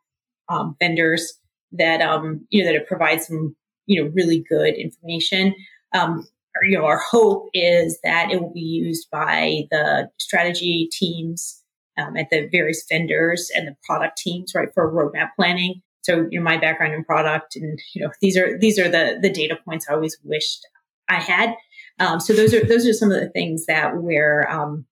um, 0.49 0.75
vendors 0.79 1.33
that 1.73 2.01
um, 2.01 2.43
you 2.49 2.63
know 2.63 2.71
that 2.71 2.75
it 2.75 2.87
provides 2.87 3.27
some 3.27 3.55
you 3.85 4.01
know 4.03 4.09
really 4.15 4.43
good 4.49 4.73
information. 4.73 5.53
Um, 5.93 6.27
you 6.63 6.75
know, 6.75 6.85
our 6.85 6.97
hope 6.97 7.49
is 7.53 7.99
that 8.03 8.31
it 8.31 8.41
will 8.41 8.51
be 8.51 8.61
used 8.61 9.09
by 9.11 9.67
the 9.69 10.09
strategy 10.17 10.89
teams 10.91 11.56
um, 11.97 12.15
at 12.17 12.29
the 12.29 12.47
various 12.51 12.85
vendors 12.89 13.49
and 13.55 13.67
the 13.67 13.75
product 13.83 14.17
teams, 14.17 14.53
right, 14.55 14.69
for 14.73 14.91
roadmap 14.91 15.29
planning. 15.35 15.81
So, 16.01 16.25
you 16.29 16.39
know, 16.39 16.43
my 16.43 16.57
background 16.57 16.93
in 16.93 17.03
product, 17.03 17.55
and 17.55 17.79
you 17.93 18.03
know, 18.03 18.11
these 18.21 18.37
are 18.37 18.57
these 18.57 18.79
are 18.79 18.89
the 18.89 19.19
the 19.21 19.29
data 19.29 19.57
points 19.65 19.87
I 19.89 19.93
always 19.93 20.17
wished 20.23 20.65
I 21.09 21.15
had. 21.15 21.53
Um, 21.99 22.19
so 22.19 22.33
those 22.33 22.53
are 22.53 22.63
those 22.63 22.87
are 22.87 22.93
some 22.93 23.11
of 23.11 23.19
the 23.19 23.29
things 23.29 23.65
that 23.65 23.97
we're, 23.97 24.47
um, 24.49 24.85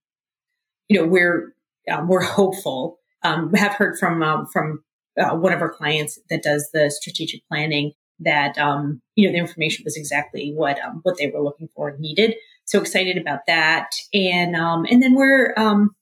you 0.89 0.99
know, 0.99 1.07
we're 1.07 1.53
um, 1.89 2.07
we're 2.07 2.23
hopeful. 2.23 2.99
Um, 3.23 3.51
we 3.51 3.59
have 3.59 3.73
heard 3.73 3.97
from 3.97 4.21
um, 4.23 4.47
from 4.51 4.83
uh, 5.19 5.35
one 5.35 5.53
of 5.53 5.61
our 5.61 5.71
clients 5.71 6.19
that 6.29 6.43
does 6.43 6.69
the 6.73 6.91
strategic 6.91 7.47
planning 7.47 7.93
that 8.19 8.57
um, 8.57 9.01
you 9.15 9.27
know 9.27 9.31
the 9.31 9.39
information 9.39 9.83
was 9.83 9.97
exactly 9.97 10.53
what 10.55 10.79
um, 10.83 10.99
what 11.03 11.17
they 11.17 11.29
were 11.29 11.41
looking 11.41 11.69
for 11.75 11.89
and 11.89 11.99
needed. 11.99 12.35
So 12.65 12.81
excited 12.81 13.17
about 13.17 13.41
that, 13.47 13.91
and 14.13 14.55
um, 14.55 14.85
and 14.89 15.01
then 15.01 15.15
we're 15.15 15.53
um, 15.57 15.95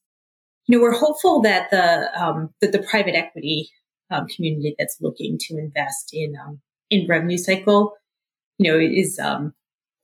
you 0.66 0.78
know, 0.78 0.82
we're 0.82 0.98
hopeful 0.98 1.42
that 1.42 1.70
the 1.72 2.10
um, 2.20 2.50
that 2.62 2.72
the 2.72 2.84
private 2.84 3.16
equity 3.16 3.70
um, 4.10 4.28
community 4.28 4.76
that's 4.78 4.98
looking 5.02 5.38
to 5.40 5.58
invest 5.58 6.10
in 6.14 6.36
um, 6.44 6.62
in 6.90 7.08
revenue 7.08 7.38
cycle, 7.38 7.94
you 8.58 8.72
know, 8.72 8.80
is 8.80 9.20
um, 9.20 9.54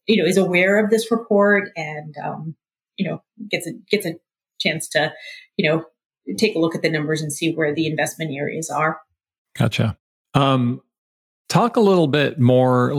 you 0.08 0.22
know 0.22 0.28
is 0.28 0.38
aware 0.38 0.84
of 0.84 0.89
this 0.89 1.12
report 1.12 1.69
and 1.76 2.15
um, 2.24 2.56
you 2.98 3.08
know 3.08 3.22
gets 3.50 3.67
a 3.67 3.72
gets 3.89 4.06
a 4.06 4.15
chance 4.60 4.88
to 4.89 5.13
you 5.58 5.69
know 5.69 5.86
take 6.38 6.56
a 6.56 6.60
look 6.60 6.76
at 6.76 6.82
the 6.82 6.89
numbers 6.89 7.22
and 7.22 7.32
see 7.32 7.54
where 7.54 7.74
the 7.74 7.88
investment 7.88 8.32
areas 8.36 8.69
are. 8.69 9.00
Gotcha. 9.58 9.98
Um, 10.34 10.82
Talk 11.50 11.78
a 11.78 11.80
little 11.80 12.08
bit 12.08 12.40
more, 12.40 12.92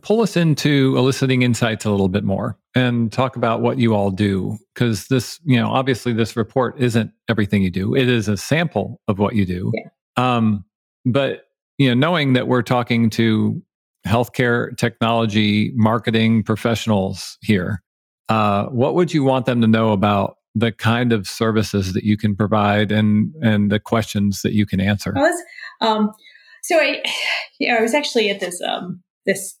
pull 0.00 0.22
us 0.22 0.36
into 0.36 0.94
eliciting 0.96 1.42
insights 1.42 1.84
a 1.84 1.90
little 1.90 2.08
bit 2.08 2.24
more 2.24 2.58
and 2.74 3.12
talk 3.12 3.36
about 3.36 3.60
what 3.60 3.78
you 3.78 3.94
all 3.94 4.10
do. 4.10 4.56
Because 4.74 5.08
this, 5.08 5.38
you 5.44 5.60
know, 5.60 5.68
obviously 5.68 6.14
this 6.14 6.36
report 6.36 6.80
isn't 6.80 7.12
everything 7.28 7.62
you 7.62 7.70
do, 7.70 7.94
it 7.94 8.08
is 8.08 8.28
a 8.28 8.36
sample 8.38 9.00
of 9.08 9.18
what 9.18 9.34
you 9.34 9.44
do. 9.44 9.72
Yeah. 9.74 9.90
Um, 10.16 10.64
but, 11.04 11.44
you 11.76 11.88
know, 11.88 11.94
knowing 11.94 12.32
that 12.32 12.48
we're 12.48 12.62
talking 12.62 13.10
to 13.10 13.62
healthcare 14.06 14.74
technology 14.78 15.72
marketing 15.74 16.42
professionals 16.42 17.36
here, 17.42 17.82
uh, 18.30 18.66
what 18.66 18.94
would 18.94 19.12
you 19.12 19.22
want 19.22 19.44
them 19.44 19.60
to 19.60 19.66
know 19.66 19.92
about 19.92 20.36
the 20.54 20.72
kind 20.72 21.12
of 21.12 21.26
services 21.28 21.92
that 21.92 22.04
you 22.04 22.16
can 22.16 22.34
provide 22.34 22.90
and 22.90 23.34
and 23.42 23.70
the 23.70 23.78
questions 23.78 24.42
that 24.42 24.52
you 24.52 24.64
can 24.66 24.80
answer? 24.80 25.12
Um, 25.80 26.12
so 26.62 26.76
I, 26.76 27.02
yeah, 27.60 27.76
I 27.76 27.82
was 27.82 27.94
actually 27.94 28.30
at 28.30 28.40
this 28.40 28.60
um, 28.60 29.02
this 29.26 29.58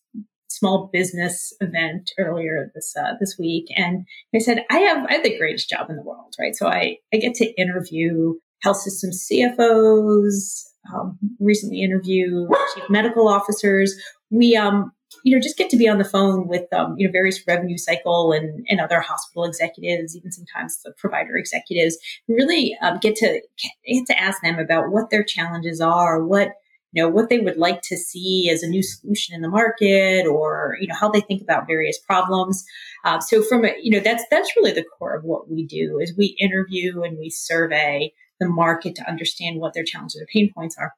small 0.48 0.90
business 0.92 1.52
event 1.60 2.10
earlier 2.18 2.70
this 2.74 2.94
uh, 2.98 3.12
this 3.18 3.36
week, 3.38 3.66
and 3.76 4.06
I 4.34 4.38
said 4.38 4.64
I 4.70 4.78
have 4.78 5.06
I 5.08 5.14
have 5.14 5.24
the 5.24 5.38
greatest 5.38 5.68
job 5.68 5.90
in 5.90 5.96
the 5.96 6.02
world, 6.02 6.34
right? 6.38 6.54
So 6.54 6.66
I 6.66 6.96
I 7.12 7.18
get 7.18 7.34
to 7.34 7.60
interview 7.60 8.34
health 8.62 8.78
system 8.78 9.10
CFOs. 9.10 10.64
Um, 10.94 11.18
recently 11.38 11.82
interviewed 11.82 12.48
chief 12.74 12.84
medical 12.88 13.28
officers. 13.28 13.94
We 14.30 14.56
um 14.56 14.92
you 15.24 15.34
know, 15.34 15.40
just 15.40 15.56
get 15.56 15.70
to 15.70 15.76
be 15.76 15.88
on 15.88 15.98
the 15.98 16.04
phone 16.04 16.46
with, 16.46 16.72
um, 16.72 16.94
you 16.96 17.06
know, 17.06 17.12
various 17.12 17.40
revenue 17.46 17.76
cycle 17.76 18.32
and, 18.32 18.64
and 18.68 18.80
other 18.80 19.00
hospital 19.00 19.44
executives, 19.44 20.16
even 20.16 20.30
sometimes 20.30 20.80
the 20.84 20.92
provider 20.96 21.36
executives, 21.36 21.98
really 22.28 22.76
um, 22.80 22.98
get 22.98 23.16
to 23.16 23.40
get 23.86 24.06
to 24.06 24.20
ask 24.20 24.40
them 24.42 24.58
about 24.58 24.90
what 24.90 25.10
their 25.10 25.24
challenges 25.24 25.80
are, 25.80 26.24
what 26.24 26.52
you 26.92 27.02
know 27.02 27.08
what 27.08 27.28
they 27.28 27.38
would 27.38 27.56
like 27.56 27.82
to 27.82 27.96
see 27.96 28.50
as 28.50 28.62
a 28.62 28.68
new 28.68 28.82
solution 28.82 29.34
in 29.34 29.42
the 29.42 29.48
market, 29.48 30.26
or 30.26 30.76
you 30.80 30.88
know 30.88 30.94
how 30.94 31.10
they 31.10 31.20
think 31.20 31.42
about 31.42 31.66
various 31.66 31.98
problems. 31.98 32.64
Uh, 33.04 33.20
so 33.20 33.42
from 33.42 33.64
a, 33.64 33.74
you 33.80 33.90
know 33.90 34.00
that's 34.00 34.24
that's 34.30 34.54
really 34.56 34.72
the 34.72 34.84
core 34.98 35.14
of 35.14 35.24
what 35.24 35.50
we 35.50 35.66
do 35.66 35.98
is 36.00 36.16
we 36.16 36.36
interview 36.40 37.02
and 37.02 37.18
we 37.18 37.30
survey 37.30 38.12
the 38.40 38.48
market 38.48 38.94
to 38.96 39.08
understand 39.08 39.60
what 39.60 39.74
their 39.74 39.84
challenges 39.84 40.20
or 40.20 40.26
pain 40.32 40.50
points 40.52 40.76
are. 40.78 40.94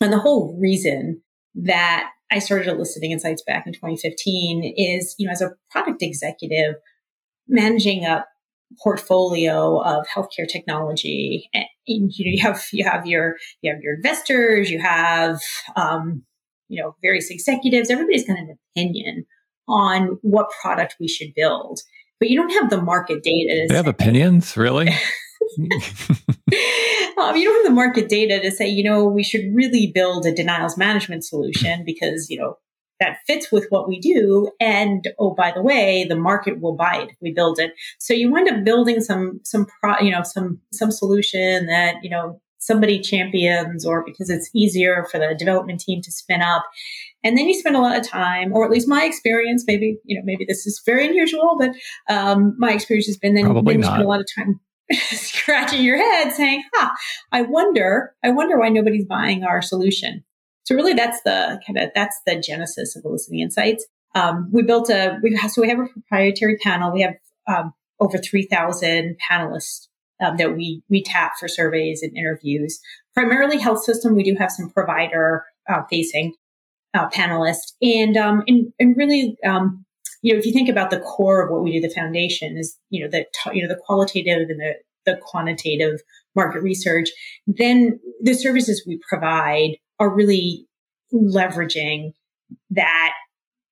And 0.00 0.12
the 0.12 0.18
whole 0.18 0.56
reason 0.60 1.22
that 1.54 2.10
I 2.30 2.38
started 2.38 2.66
eliciting 2.66 3.12
insights 3.12 3.42
back 3.42 3.66
in 3.66 3.72
2015 3.72 4.74
is, 4.76 5.14
you 5.18 5.26
know, 5.26 5.32
as 5.32 5.40
a 5.40 5.52
product 5.70 6.02
executive, 6.02 6.74
managing 7.46 8.04
a 8.04 8.24
portfolio 8.82 9.80
of 9.80 10.06
healthcare 10.06 10.48
technology, 10.50 11.48
and 11.54 11.66
you 11.86 12.00
know, 12.00 12.08
you 12.16 12.42
have 12.42 12.64
you 12.72 12.84
have 12.84 13.06
your 13.06 13.36
you 13.62 13.72
have 13.72 13.80
your 13.82 13.94
investors, 13.94 14.70
you 14.70 14.80
have 14.80 15.40
um, 15.76 16.22
you 16.68 16.82
know 16.82 16.96
various 17.02 17.30
executives. 17.30 17.90
Everybody's 17.90 18.26
got 18.26 18.38
an 18.38 18.56
opinion 18.74 19.26
on 19.68 20.18
what 20.22 20.50
product 20.60 20.96
we 21.00 21.08
should 21.08 21.34
build, 21.34 21.80
but 22.20 22.30
you 22.30 22.36
don't 22.36 22.50
have 22.50 22.70
the 22.70 22.80
market 22.80 23.22
data. 23.22 23.66
They 23.68 23.76
have 23.76 23.86
opinions, 23.86 24.56
really. 24.56 24.94
um, 25.58 27.36
you 27.36 27.44
don't 27.44 27.56
have 27.56 27.64
the 27.64 27.72
market 27.72 28.08
data 28.08 28.40
to 28.40 28.50
say, 28.50 28.68
you 28.68 28.82
know, 28.82 29.04
we 29.04 29.22
should 29.22 29.54
really 29.54 29.90
build 29.94 30.26
a 30.26 30.32
denials 30.32 30.76
management 30.76 31.24
solution 31.24 31.82
because, 31.84 32.28
you 32.30 32.38
know, 32.38 32.56
that 33.00 33.18
fits 33.26 33.52
with 33.52 33.66
what 33.70 33.88
we 33.88 34.00
do. 34.00 34.50
And 34.60 35.06
oh, 35.18 35.34
by 35.34 35.52
the 35.54 35.62
way, 35.62 36.06
the 36.08 36.16
market 36.16 36.60
will 36.60 36.76
buy 36.76 36.96
it 37.02 37.10
if 37.10 37.16
we 37.20 37.32
build 37.32 37.58
it. 37.58 37.72
So 37.98 38.14
you 38.14 38.30
wind 38.30 38.48
up 38.48 38.64
building 38.64 39.00
some, 39.00 39.40
some, 39.44 39.66
pro, 39.80 39.98
you 40.00 40.10
know, 40.10 40.22
some, 40.22 40.60
some 40.72 40.90
solution 40.90 41.66
that, 41.66 41.96
you 42.02 42.10
know, 42.10 42.40
somebody 42.58 43.00
champions 43.00 43.86
or 43.86 44.04
because 44.04 44.28
it's 44.28 44.50
easier 44.54 45.06
for 45.10 45.18
the 45.18 45.34
development 45.38 45.80
team 45.80 46.02
to 46.02 46.10
spin 46.10 46.42
up. 46.42 46.64
And 47.22 47.36
then 47.36 47.48
you 47.48 47.54
spend 47.54 47.76
a 47.76 47.80
lot 47.80 47.98
of 47.98 48.06
time, 48.06 48.52
or 48.52 48.64
at 48.64 48.70
least 48.70 48.88
my 48.88 49.04
experience, 49.04 49.64
maybe, 49.66 49.98
you 50.04 50.16
know, 50.16 50.22
maybe 50.24 50.44
this 50.46 50.66
is 50.66 50.82
very 50.84 51.06
unusual, 51.06 51.56
but 51.58 51.70
um, 52.08 52.54
my 52.58 52.72
experience 52.72 53.06
has 53.06 53.16
been 53.16 53.34
then, 53.34 53.52
then 53.52 53.64
you 53.64 53.82
spend 53.82 54.02
a 54.02 54.08
lot 54.08 54.20
of 54.20 54.26
time 54.36 54.60
scratching 55.10 55.82
your 55.82 55.96
head 55.96 56.32
saying, 56.32 56.62
huh, 56.74 56.90
I 57.32 57.42
wonder, 57.42 58.14
I 58.24 58.30
wonder 58.30 58.58
why 58.58 58.68
nobody's 58.68 59.06
buying 59.06 59.44
our 59.44 59.62
solution. 59.62 60.24
So 60.66 60.74
really 60.74 60.94
that's 60.94 61.20
the 61.24 61.60
kind 61.66 61.78
of, 61.78 61.90
that's 61.94 62.20
the 62.26 62.40
genesis 62.40 62.96
of 62.96 63.04
Eliciting 63.04 63.40
Insights. 63.40 63.86
Um, 64.14 64.48
we 64.52 64.62
built 64.62 64.90
a, 64.90 65.18
we 65.22 65.36
have, 65.36 65.50
so 65.50 65.62
we 65.62 65.68
have 65.68 65.78
a 65.78 65.86
proprietary 65.86 66.56
panel. 66.58 66.92
We 66.92 67.02
have 67.02 67.14
um, 67.46 67.72
over 68.00 68.18
3,000 68.18 69.16
panelists 69.30 69.86
um, 70.24 70.36
that 70.38 70.56
we, 70.56 70.82
we 70.90 71.02
tap 71.02 71.32
for 71.38 71.48
surveys 71.48 72.02
and 72.02 72.16
interviews. 72.16 72.80
Primarily 73.14 73.58
health 73.58 73.84
system. 73.84 74.16
We 74.16 74.24
do 74.24 74.34
have 74.38 74.50
some 74.50 74.70
provider 74.70 75.44
uh, 75.68 75.82
facing 75.88 76.34
uh, 76.94 77.08
panelists 77.10 77.72
and, 77.80 78.16
um, 78.16 78.42
and, 78.48 78.72
and 78.80 78.96
really, 78.96 79.36
um, 79.44 79.84
you 80.22 80.32
know, 80.32 80.38
if 80.38 80.46
you 80.46 80.52
think 80.52 80.68
about 80.68 80.90
the 80.90 81.00
core 81.00 81.44
of 81.44 81.52
what 81.52 81.62
we 81.62 81.72
do, 81.72 81.86
the 81.86 81.94
foundation 81.94 82.56
is, 82.56 82.76
you 82.90 83.04
know, 83.04 83.10
the, 83.10 83.24
you 83.54 83.62
know, 83.62 83.68
the 83.68 83.80
qualitative 83.86 84.48
and 84.48 84.58
the, 84.58 84.74
the 85.04 85.16
quantitative 85.22 86.00
market 86.34 86.62
research, 86.62 87.10
then 87.46 88.00
the 88.20 88.34
services 88.34 88.82
we 88.86 88.98
provide 89.08 89.76
are 89.98 90.14
really 90.14 90.66
leveraging 91.12 92.12
that, 92.70 93.12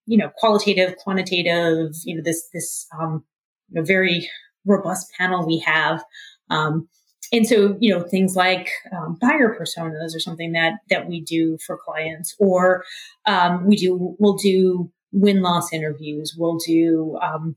you 0.07 0.19
know, 0.19 0.31
qualitative, 0.37 0.97
quantitative, 0.97 1.93
you 2.05 2.17
know, 2.17 2.23
this, 2.25 2.49
this, 2.53 2.87
um, 2.99 3.25
you 3.69 3.81
know, 3.81 3.85
very 3.85 4.29
robust 4.65 5.13
panel 5.19 5.47
we 5.47 5.59
have. 5.59 6.03
Um, 6.51 6.89
and 7.33 7.47
so, 7.47 7.77
you 7.81 7.91
know, 7.91 8.03
things 8.03 8.37
like 8.37 8.71
um, 8.93 9.19
buyer 9.21 9.57
personas 9.59 10.15
or 10.15 10.21
something 10.21 10.53
that 10.53 10.75
that 10.91 11.09
we 11.09 11.21
do 11.21 11.59
for 11.67 11.79
clients, 11.83 12.35
or 12.39 12.85
um, 13.27 13.67
we 13.67 13.77
do 13.77 14.15
we'll 14.19 14.37
do 14.37 14.91
win 15.13 15.43
loss 15.43 15.73
interviews. 15.73 16.37
We'll 16.39 16.59
do 16.59 17.19
um, 17.23 17.57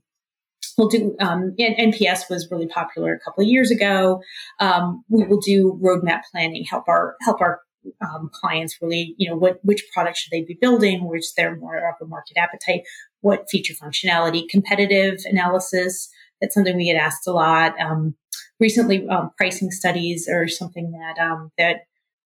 we'll 0.76 0.88
do 0.88 1.14
um, 1.20 1.54
NPS 1.58 2.30
was 2.30 2.48
really 2.50 2.66
popular 2.66 3.12
a 3.12 3.20
couple 3.20 3.44
of 3.44 3.48
years 3.48 3.70
ago. 3.70 4.22
Um, 4.58 5.04
we 5.08 5.24
will 5.26 5.40
do 5.40 5.78
roadmap 5.82 6.22
planning, 6.32 6.64
help 6.64 6.84
our 6.88 7.14
help 7.20 7.40
our 7.40 7.60
um, 8.00 8.30
clients 8.32 8.76
really, 8.80 9.14
you 9.18 9.28
know, 9.28 9.36
what 9.36 9.58
which 9.62 9.84
product 9.92 10.18
should 10.18 10.30
they 10.30 10.42
be 10.42 10.58
building, 10.60 11.08
which 11.08 11.34
they're 11.36 11.56
more 11.56 11.76
of 11.76 11.94
a 12.00 12.06
market 12.06 12.36
appetite, 12.36 12.82
what 13.20 13.48
feature 13.50 13.74
functionality, 13.74 14.48
competitive 14.48 15.20
analysis. 15.24 16.08
That's 16.40 16.54
something 16.54 16.76
we 16.76 16.84
get 16.84 16.96
asked 16.96 17.26
a 17.26 17.32
lot. 17.32 17.78
Um, 17.80 18.14
recently, 18.60 19.06
um, 19.08 19.30
pricing 19.36 19.70
studies 19.70 20.28
are 20.28 20.48
something 20.48 20.92
that 20.92 21.22
um, 21.22 21.50
that 21.58 21.80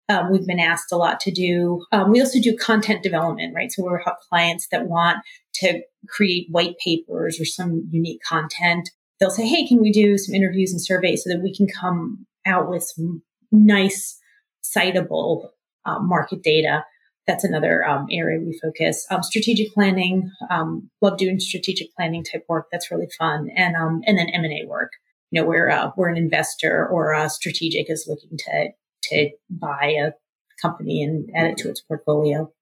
um, 0.09 0.31
we've 0.31 0.47
been 0.47 0.61
asked 0.61 0.93
a 0.93 0.97
lot 0.97 1.21
to 1.21 1.31
do. 1.31 1.85
Um, 1.93 2.11
we 2.11 2.21
also 2.21 2.41
do 2.41 2.57
content 2.57 3.03
development, 3.03 3.55
right? 3.55 3.73
So 3.73 3.85
we 3.85 3.99
have 4.05 4.17
clients 4.29 4.69
that 4.71 4.87
want 4.89 5.19
to 5.55 5.83
create 6.09 6.49
white 6.51 6.77
papers 6.85 7.41
or 7.41 7.45
some 7.45 7.89
unique 7.91 8.21
content. 8.29 8.91
They'll 9.19 9.31
say, 9.31 9.47
"Hey, 9.47 9.67
can 9.67 9.81
we 9.81 9.93
do 9.93 10.19
some 10.19 10.35
interviews 10.35 10.73
and 10.73 10.81
surveys 10.81 11.25
so 11.25 11.31
that 11.31 11.43
we 11.43 11.55
can 11.55 11.67
come 11.69 12.27
out 12.45 12.69
with 12.69 12.83
some 12.83 13.23
nice, 13.53 14.19
citable 14.65 15.49
uh, 15.85 15.99
market 16.01 16.43
data?" 16.43 16.85
That's 17.27 17.45
another 17.45 17.87
um, 17.87 18.09
area 18.11 18.41
we 18.41 18.59
focus. 18.61 19.07
Um, 19.09 19.23
strategic 19.23 19.73
planning, 19.73 20.29
um, 20.51 20.91
love 21.01 21.19
doing 21.19 21.39
strategic 21.39 21.95
planning 21.95 22.25
type 22.25 22.45
work. 22.49 22.67
That's 22.73 22.91
really 22.91 23.09
fun, 23.19 23.49
and 23.57 23.77
um, 23.77 24.03
and 24.07 24.19
then 24.19 24.29
M 24.29 24.45
and 24.45 24.53
A 24.53 24.67
work. 24.67 24.91
You 25.31 25.41
know, 25.41 25.47
where 25.47 25.71
uh, 25.71 25.91
where 25.95 26.09
an 26.09 26.17
investor 26.17 26.87
or 26.87 27.13
a 27.13 27.31
strategic 27.31 27.91
is 27.91 28.07
looking 28.09 28.37
to 28.39 28.69
to 29.05 29.31
buy 29.51 29.95
a 29.99 30.13
company 30.61 31.03
and 31.03 31.29
add 31.35 31.51
it 31.51 31.57
to 31.59 31.69
its 31.69 31.81
portfolio. 31.81 32.53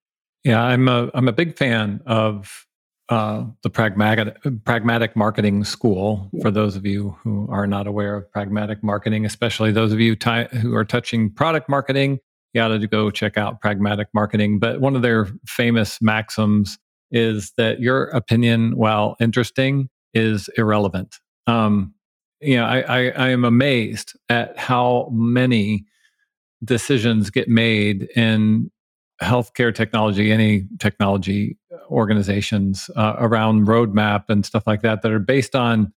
Yeah, 0.43 0.61
I'm 0.61 0.87
a 0.87 1.09
I'm 1.13 1.27
a 1.27 1.33
big 1.33 1.55
fan 1.55 2.01
of 2.05 2.65
uh, 3.11 3.45
the 3.61 3.69
pragmatic 3.69 4.37
pragmatic 4.63 5.15
marketing 5.15 5.65
school. 5.65 6.29
Yeah. 6.31 6.43
For 6.43 6.51
those 6.51 6.77
of 6.77 6.85
you 6.85 7.17
who 7.21 7.47
are 7.51 7.67
not 7.67 7.85
aware 7.85 8.15
of 8.15 8.31
pragmatic 8.31 8.81
marketing, 8.81 9.25
especially 9.25 9.71
those 9.71 9.91
of 9.91 9.99
you 9.99 10.15
ty- 10.15 10.45
who 10.45 10.73
are 10.75 10.85
touching 10.85 11.29
product 11.29 11.67
marketing, 11.67 12.19
you 12.53 12.61
got 12.61 12.69
to 12.69 12.87
go 12.87 13.11
check 13.11 13.37
out 13.37 13.59
pragmatic 13.59 14.07
marketing. 14.13 14.59
But 14.59 14.79
one 14.79 14.95
of 14.95 15.01
their 15.01 15.27
famous 15.45 16.01
maxims 16.01 16.79
is 17.11 17.51
that 17.57 17.81
your 17.81 18.05
opinion, 18.05 18.77
while 18.77 19.17
interesting, 19.19 19.89
is 20.13 20.49
irrelevant. 20.57 21.19
Um, 21.47 21.93
you 22.39 22.55
know, 22.55 22.65
I, 22.65 22.79
I, 22.79 23.09
I 23.09 23.29
am 23.29 23.43
amazed 23.43 24.17
at 24.29 24.57
how 24.57 25.09
many 25.11 25.85
decisions 26.63 27.29
get 27.29 27.49
made 27.49 28.03
in 28.15 28.71
healthcare 29.21 29.73
technology, 29.73 30.31
any 30.31 30.67
technology 30.79 31.57
organizations 31.89 32.89
uh, 32.95 33.15
around 33.17 33.67
roadmap 33.67 34.25
and 34.29 34.45
stuff 34.45 34.63
like 34.65 34.81
that 34.81 35.01
that 35.01 35.11
are 35.11 35.19
based 35.19 35.55
on 35.55 35.93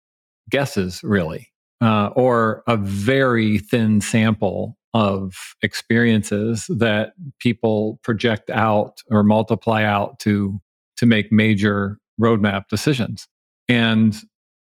guesses, 0.50 1.02
really, 1.02 1.50
uh, 1.80 2.08
or 2.14 2.62
a 2.66 2.76
very 2.76 3.58
thin 3.58 4.00
sample 4.00 4.76
of 4.92 5.56
experiences 5.62 6.66
that 6.68 7.14
people 7.40 7.98
project 8.02 8.50
out 8.50 9.02
or 9.10 9.22
multiply 9.22 9.82
out 9.82 10.18
to 10.20 10.60
to 10.96 11.06
make 11.06 11.32
major 11.32 11.98
roadmap 12.20 12.68
decisions. 12.68 13.26
And 13.68 14.16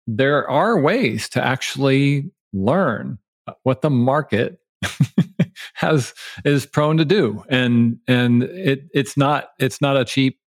there 0.08 0.48
are 0.50 0.80
ways 0.80 1.28
to 1.30 1.44
actually 1.44 2.32
learn 2.52 3.18
what 3.62 3.82
the 3.82 3.90
market 3.90 4.58
has 5.76 6.14
is 6.44 6.66
prone 6.66 6.96
to 6.96 7.04
do, 7.04 7.44
and 7.48 7.98
and 8.08 8.42
it 8.42 8.88
it's 8.92 9.16
not 9.16 9.50
it's 9.58 9.80
not 9.80 9.96
a 9.96 10.04
cheap 10.04 10.38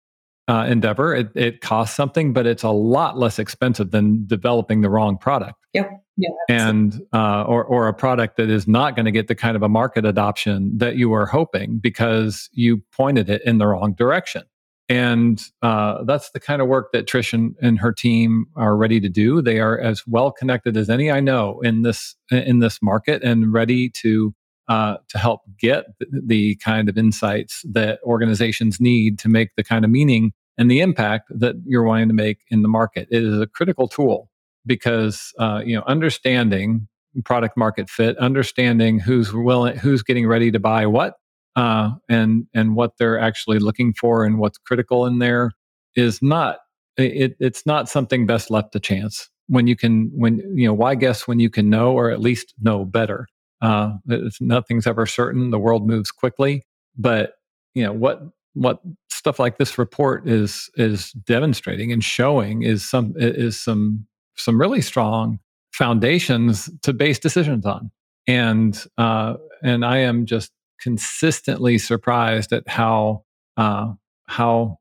uh, 0.48 0.66
endeavor. 0.68 1.16
It, 1.16 1.30
it 1.36 1.62
costs 1.62 1.96
something, 1.96 2.34
but 2.34 2.48
it's 2.48 2.64
a 2.64 2.72
lot 2.72 3.18
less 3.18 3.38
expensive 3.38 3.92
than 3.92 4.26
developing 4.26 4.82
the 4.82 4.90
wrong 4.90 5.18
product. 5.18 5.56
Yep. 5.74 5.92
Yeah, 6.18 6.30
and 6.50 7.02
uh, 7.14 7.44
or 7.44 7.64
or 7.64 7.88
a 7.88 7.94
product 7.94 8.36
that 8.38 8.50
is 8.50 8.68
not 8.68 8.94
going 8.96 9.06
to 9.06 9.12
get 9.12 9.30
the 9.30 9.36
kind 9.36 9.56
of 9.56 9.64
a 9.64 9.70
market 9.70 10.04
adoption 10.04 10.78
that 10.78 10.98
you 10.98 11.08
were 11.08 11.26
hoping 11.26 11.80
because 11.80 12.50
you 12.52 12.84
pointed 12.92 13.30
it 13.30 13.42
in 13.46 13.58
the 13.58 13.68
wrong 13.68 13.94
direction. 13.94 14.44
And 14.90 15.40
uh, 15.62 16.04
that's 16.04 16.32
the 16.32 16.40
kind 16.40 16.62
of 16.62 16.68
work 16.68 16.92
that 16.94 17.06
Trish 17.06 17.32
and, 17.32 17.56
and, 17.62 17.78
her 17.78 17.94
team 17.94 18.48
are 18.56 18.76
ready 18.76 19.00
to 19.00 19.08
do. 19.08 19.40
They 19.40 19.60
are 19.60 19.80
as 19.80 20.02
well 20.08 20.32
connected 20.32 20.76
as 20.76 20.90
any 20.90 21.12
I 21.12 21.20
know 21.20 21.62
in 21.62 21.84
this 21.84 22.16
in 22.32 22.60
this 22.60 22.80
market 22.82 23.24
and 23.24 23.54
ready 23.54 23.90
to 24.02 24.34
uh, 24.70 24.98
to 25.10 25.18
help 25.18 25.42
get 25.60 25.86
the 26.12 26.56
kind 26.58 26.88
of 26.88 26.98
insights 26.98 27.64
that 27.70 28.00
organizations 28.04 28.80
need 28.80 29.20
to 29.20 29.28
make 29.28 29.50
the 29.58 29.64
kind 29.64 29.84
of 29.84 29.92
meaning 29.92 30.32
and 30.58 30.70
the 30.70 30.80
impact 30.80 31.32
that 31.32 31.56
you're 31.66 31.84
wanting 31.84 32.08
to 32.08 32.14
make 32.14 32.40
in 32.50 32.62
the 32.62 32.68
market. 32.68 33.08
It 33.12 33.24
is 33.24 33.42
a 33.42 33.48
critical 33.48 33.88
tool 33.88 34.30
because 34.66 35.34
uh, 35.40 35.62
you 35.66 35.76
know 35.76 35.84
understanding 35.88 36.88
product 37.26 37.58
market 37.58 37.90
fit, 37.90 38.18
understanding 38.18 39.00
who's 39.00 39.34
willing, 39.34 39.76
who's 39.78 40.04
getting 40.04 40.28
ready 40.28 40.52
to 40.52 40.60
buy 40.60 40.86
what, 40.86 41.16
uh, 41.56 41.92
and 42.08 42.46
and 42.54 42.76
what 42.76 42.98
they're 42.98 43.20
actually 43.20 43.60
looking 43.60 43.94
for 43.94 44.24
and 44.24 44.38
what's 44.38 44.58
critical 44.60 45.06
in 45.06 45.20
there 45.20 45.52
is 45.96 46.22
not 46.22 46.60
it, 46.98 47.36
it's 47.40 47.66
not 47.66 47.90
something 47.90 48.26
best 48.26 48.52
left 48.52 48.74
to 48.74 48.80
chance 48.80 49.30
when 49.48 49.66
you 49.66 49.76
can 49.76 50.12
when 50.14 50.38
you 50.56 50.68
know 50.68 50.74
why 50.74 50.94
guess 50.94 51.28
when 51.28 51.40
you 51.40 51.50
can 51.50 51.70
know 51.70 51.94
or 51.94 52.12
at 52.12 52.20
least 52.20 52.54
know 52.62 52.86
better 52.86 53.28
uh, 53.62 53.94
nothing's 54.40 54.88
ever 54.88 55.06
certain. 55.06 55.52
The 55.52 55.60
world 55.60 55.88
moves 55.88 56.12
quickly. 56.12 56.64
But 56.98 57.34
you 57.74 57.84
know 57.84 57.94
what 57.94 58.22
what 58.54 58.82
stuff 59.10 59.40
like 59.40 59.58
this 59.58 59.78
report 59.78 60.28
is 60.28 60.70
is 60.76 61.12
demonstrating 61.12 61.92
and 61.92 62.04
showing 62.04 62.64
is 62.64 62.88
some 62.88 63.14
is 63.18 63.60
some 63.60 64.06
some 64.36 64.60
really 64.60 64.82
strong 64.82 65.40
foundations 65.72 66.70
to 66.82 66.94
base 66.94 67.20
decisions 67.20 67.66
on. 67.66 67.92
And 68.28 68.84
uh, 68.98 69.36
and 69.64 69.86
I 69.86 69.98
am 70.00 70.26
just 70.26 70.52
consistently 70.82 71.78
surprised 71.78 72.54
at 72.54 72.68
how 72.68 73.24
uh, 73.58 73.94
how 74.28 74.78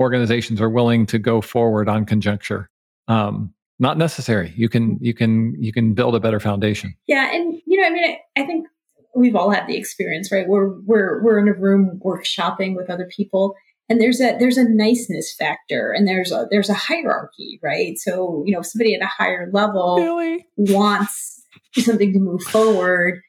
organizations 0.00 0.60
are 0.60 0.70
willing 0.70 1.06
to 1.06 1.18
go 1.18 1.40
forward 1.40 1.88
on 1.88 2.04
conjecture. 2.04 2.68
Um, 3.08 3.54
not 3.78 3.98
necessary. 3.98 4.52
You 4.56 4.68
can 4.68 4.94
mm-hmm. 4.94 5.04
you 5.04 5.14
can 5.14 5.62
you 5.62 5.72
can 5.72 5.94
build 5.94 6.14
a 6.14 6.20
better 6.20 6.40
foundation. 6.40 6.94
Yeah, 7.06 7.34
and 7.34 7.60
you 7.66 7.80
know, 7.80 7.86
I 7.86 7.90
mean, 7.90 8.04
I, 8.04 8.40
I 8.40 8.46
think 8.46 8.66
we've 9.14 9.36
all 9.36 9.50
had 9.50 9.66
the 9.66 9.76
experience, 9.76 10.30
right? 10.30 10.46
We're 10.46 10.80
we're 10.80 11.22
we're 11.22 11.38
in 11.38 11.48
a 11.48 11.54
room 11.54 12.00
workshopping 12.04 12.76
with 12.76 12.90
other 12.90 13.08
people, 13.14 13.54
and 13.88 14.00
there's 14.00 14.20
a 14.20 14.36
there's 14.38 14.56
a 14.56 14.68
niceness 14.68 15.34
factor, 15.34 15.92
and 15.92 16.06
there's 16.06 16.32
a 16.32 16.46
there's 16.50 16.70
a 16.70 16.74
hierarchy, 16.74 17.58
right? 17.62 17.98
So 17.98 18.42
you 18.46 18.52
know, 18.52 18.60
if 18.60 18.66
somebody 18.66 18.94
at 18.94 19.02
a 19.02 19.06
higher 19.06 19.50
level 19.52 19.96
really? 19.96 20.46
wants 20.56 21.42
something 21.76 22.12
to 22.12 22.18
move 22.20 22.42
forward, 22.42 23.20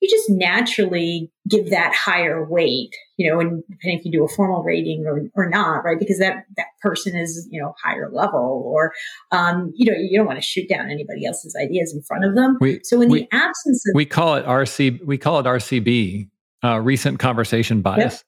you 0.00 0.08
just 0.10 0.28
naturally 0.30 1.31
give 1.48 1.70
that 1.70 1.92
higher 1.94 2.48
weight, 2.48 2.94
you 3.16 3.28
know, 3.28 3.40
and 3.40 3.62
depending 3.68 3.98
if 3.98 4.04
you 4.04 4.12
do 4.12 4.24
a 4.24 4.28
formal 4.28 4.62
rating 4.62 5.04
or, 5.06 5.22
or 5.34 5.48
not, 5.48 5.84
right? 5.84 5.98
Because 5.98 6.18
that, 6.18 6.44
that 6.56 6.66
person 6.80 7.16
is, 7.16 7.48
you 7.50 7.60
know, 7.60 7.74
higher 7.82 8.08
level 8.12 8.62
or, 8.64 8.92
um, 9.32 9.72
you 9.74 9.90
know, 9.90 9.96
you 9.98 10.16
don't 10.16 10.26
want 10.26 10.38
to 10.38 10.44
shoot 10.44 10.68
down 10.68 10.88
anybody 10.88 11.26
else's 11.26 11.56
ideas 11.60 11.92
in 11.94 12.02
front 12.02 12.24
of 12.24 12.36
them. 12.36 12.58
We, 12.60 12.80
so 12.84 13.00
in 13.00 13.08
we, 13.08 13.20
the 13.22 13.28
absence 13.32 13.84
of. 13.88 13.92
We 13.94 14.06
call 14.06 14.36
it 14.36 14.46
RC, 14.46 15.04
we 15.04 15.18
call 15.18 15.40
it 15.40 15.46
RCB, 15.46 16.28
uh, 16.64 16.80
recent 16.80 17.18
conversation 17.18 17.82
bias. 17.82 18.22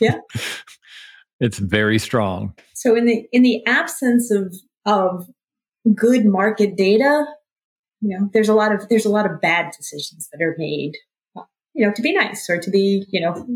Yeah. 0.00 0.14
yeah. 0.14 0.42
it's 1.40 1.58
very 1.58 1.98
strong. 1.98 2.54
So 2.72 2.96
in 2.96 3.04
the, 3.04 3.26
in 3.30 3.42
the 3.42 3.64
absence 3.66 4.30
of, 4.30 4.54
of 4.86 5.28
good 5.94 6.24
market 6.24 6.76
data, 6.76 7.26
you 8.00 8.18
know, 8.18 8.30
there's 8.32 8.48
a 8.48 8.54
lot 8.54 8.74
of, 8.74 8.88
there's 8.88 9.04
a 9.04 9.10
lot 9.10 9.26
of 9.30 9.40
bad 9.42 9.70
decisions 9.76 10.30
that 10.32 10.42
are 10.42 10.54
made 10.56 10.94
you 11.74 11.84
know, 11.84 11.92
to 11.92 12.02
be 12.02 12.14
nice 12.14 12.48
or 12.48 12.58
to 12.58 12.70
be, 12.70 13.04
you 13.10 13.20
know, 13.20 13.46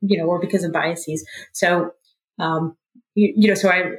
you 0.00 0.18
know, 0.18 0.24
or 0.24 0.40
because 0.40 0.64
of 0.64 0.72
biases. 0.72 1.26
So, 1.52 1.92
um, 2.38 2.76
you, 3.14 3.32
you 3.36 3.48
know, 3.48 3.54
so 3.54 3.68
I, 3.68 3.92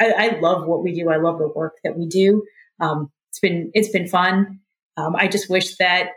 I, 0.00 0.12
I 0.12 0.38
love 0.40 0.66
what 0.66 0.82
we 0.82 0.94
do. 0.94 1.10
I 1.10 1.16
love 1.16 1.38
the 1.38 1.48
work 1.48 1.74
that 1.84 1.98
we 1.98 2.06
do. 2.06 2.44
Um, 2.80 3.10
it's 3.30 3.40
been, 3.40 3.70
it's 3.74 3.90
been 3.90 4.06
fun. 4.06 4.60
Um, 4.96 5.16
I 5.16 5.28
just 5.28 5.50
wish 5.50 5.76
that 5.76 6.10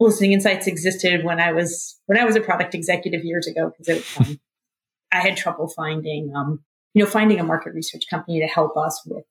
Eliciting 0.00 0.32
Insights 0.32 0.66
existed 0.66 1.24
when 1.24 1.40
I 1.40 1.52
was, 1.52 1.98
when 2.06 2.18
I 2.18 2.24
was 2.24 2.36
a 2.36 2.40
product 2.40 2.74
executive 2.74 3.24
years 3.24 3.46
ago, 3.46 3.72
because 3.78 4.04
um, 4.18 4.38
I 5.12 5.20
had 5.20 5.36
trouble 5.36 5.68
finding, 5.68 6.32
um, 6.36 6.60
you 6.94 7.04
know, 7.04 7.10
finding 7.10 7.40
a 7.40 7.44
market 7.44 7.74
research 7.74 8.04
company 8.10 8.40
to 8.40 8.46
help 8.46 8.76
us 8.76 9.02
with, 9.06 9.24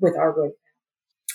with 0.00 0.16
our 0.16 0.32
roadmap 0.32 0.52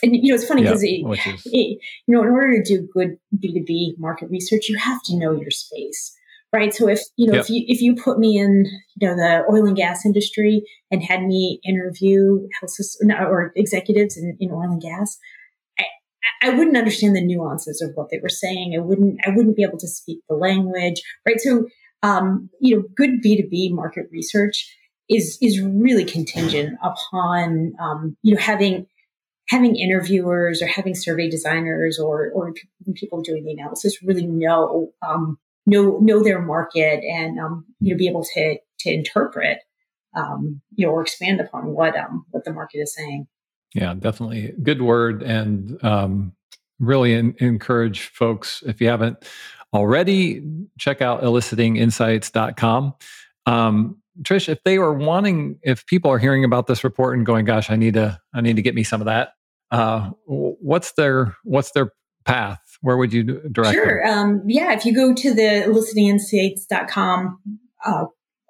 and 0.01 0.15
you 0.15 0.29
know 0.29 0.35
it's 0.35 0.47
funny 0.47 0.63
because 0.63 0.83
yeah, 0.83 0.99
it, 1.05 1.41
it, 1.45 1.79
you 2.07 2.15
know 2.15 2.23
in 2.23 2.29
order 2.29 2.61
to 2.61 2.63
do 2.63 2.87
good 2.93 3.17
b2b 3.37 3.97
market 3.97 4.29
research 4.29 4.69
you 4.69 4.77
have 4.77 5.01
to 5.03 5.17
know 5.17 5.31
your 5.31 5.51
space 5.51 6.15
right? 6.55 6.73
So 6.73 6.87
if 6.87 7.01
you 7.17 7.27
know 7.27 7.35
yep. 7.35 7.43
if 7.43 7.49
you 7.49 7.65
if 7.67 7.81
you 7.81 7.95
put 7.95 8.17
me 8.17 8.37
in 8.37 8.65
you 8.95 9.07
know 9.07 9.15
the 9.15 9.43
oil 9.51 9.65
and 9.65 9.75
gas 9.75 10.05
industry 10.05 10.63
and 10.89 11.03
had 11.03 11.23
me 11.23 11.59
interview 11.65 12.47
health 12.59 12.71
system, 12.71 13.11
or 13.11 13.51
executives 13.55 14.17
in, 14.17 14.37
in 14.39 14.51
oil 14.51 14.71
and 14.71 14.81
gas 14.81 15.17
I, 15.77 15.85
I 16.43 16.49
wouldn't 16.51 16.77
understand 16.77 17.15
the 17.15 17.25
nuances 17.25 17.81
of 17.81 17.91
what 17.95 18.09
they 18.09 18.19
were 18.21 18.29
saying. 18.29 18.75
I 18.75 18.81
wouldn't 18.81 19.19
i 19.25 19.29
wouldn't 19.31 19.57
be 19.57 19.63
able 19.63 19.79
to 19.79 19.87
speak 19.87 20.19
the 20.29 20.35
language 20.35 21.01
right? 21.27 21.39
So 21.39 21.67
um, 22.03 22.49
you 22.59 22.75
know 22.75 22.83
good 22.95 23.21
b2b 23.23 23.71
market 23.71 24.07
research 24.11 24.73
is 25.09 25.37
is 25.41 25.61
really 25.61 26.05
contingent 26.05 26.77
upon 26.81 27.73
um, 27.81 28.17
you 28.21 28.33
know 28.33 28.41
having 28.41 28.87
having 29.49 29.75
interviewers 29.75 30.61
or 30.61 30.67
having 30.67 30.95
survey 30.95 31.29
designers 31.29 31.99
or, 31.99 32.31
or 32.31 32.53
people 32.95 33.21
doing 33.21 33.43
the 33.43 33.51
analysis 33.51 34.01
really 34.01 34.25
know, 34.25 34.91
um, 35.07 35.37
know, 35.65 35.99
know 35.99 36.23
their 36.23 36.41
market 36.41 37.03
and, 37.03 37.39
um, 37.39 37.65
you 37.79 37.93
know, 37.93 37.97
be 37.97 38.07
able 38.07 38.23
to, 38.23 38.57
to 38.79 38.93
interpret, 38.93 39.59
um, 40.15 40.61
you 40.75 40.85
know, 40.85 40.91
or 40.91 41.01
expand 41.01 41.39
upon 41.39 41.67
what, 41.67 41.95
um, 41.95 42.25
what 42.31 42.43
the 42.43 42.53
market 42.53 42.79
is 42.79 42.93
saying. 42.95 43.27
Yeah, 43.73 43.93
definitely. 43.93 44.53
Good 44.63 44.81
word. 44.81 45.21
And, 45.21 45.83
um, 45.83 46.33
really 46.79 47.13
in, 47.13 47.35
encourage 47.39 48.07
folks, 48.07 48.63
if 48.65 48.81
you 48.81 48.87
haven't 48.87 49.17
already, 49.73 50.43
check 50.79 51.01
out 51.01 51.21
elicitinginsights.com. 51.21 52.93
Um, 53.45 53.97
Trish, 54.21 54.47
if 54.47 54.63
they 54.63 54.77
are 54.77 54.93
wanting, 54.93 55.59
if 55.61 55.85
people 55.85 56.09
are 56.09 56.17
hearing 56.17 56.45
about 56.45 56.67
this 56.67 56.83
report 56.83 57.17
and 57.17 57.25
going, 57.25 57.45
"Gosh, 57.45 57.69
I 57.69 57.75
need 57.75 57.95
to, 57.95 58.19
I 58.33 58.41
need 58.41 58.55
to 58.55 58.61
get 58.61 58.73
me 58.73 58.83
some 58.83 59.01
of 59.01 59.05
that," 59.05 59.33
uh, 59.71 60.11
what's 60.25 60.93
their 60.93 61.35
what's 61.43 61.71
their 61.71 61.91
path? 62.25 62.59
Where 62.81 62.97
would 62.97 63.13
you 63.13 63.23
direct 63.51 63.73
sure. 63.73 64.05
Um, 64.05 64.43
yeah, 64.47 64.73
if 64.73 64.85
you 64.85 64.93
go 64.93 65.13
to 65.13 65.33
the 65.33 65.63
elicitinginsights.com 65.67 67.39
uh, 67.85 68.05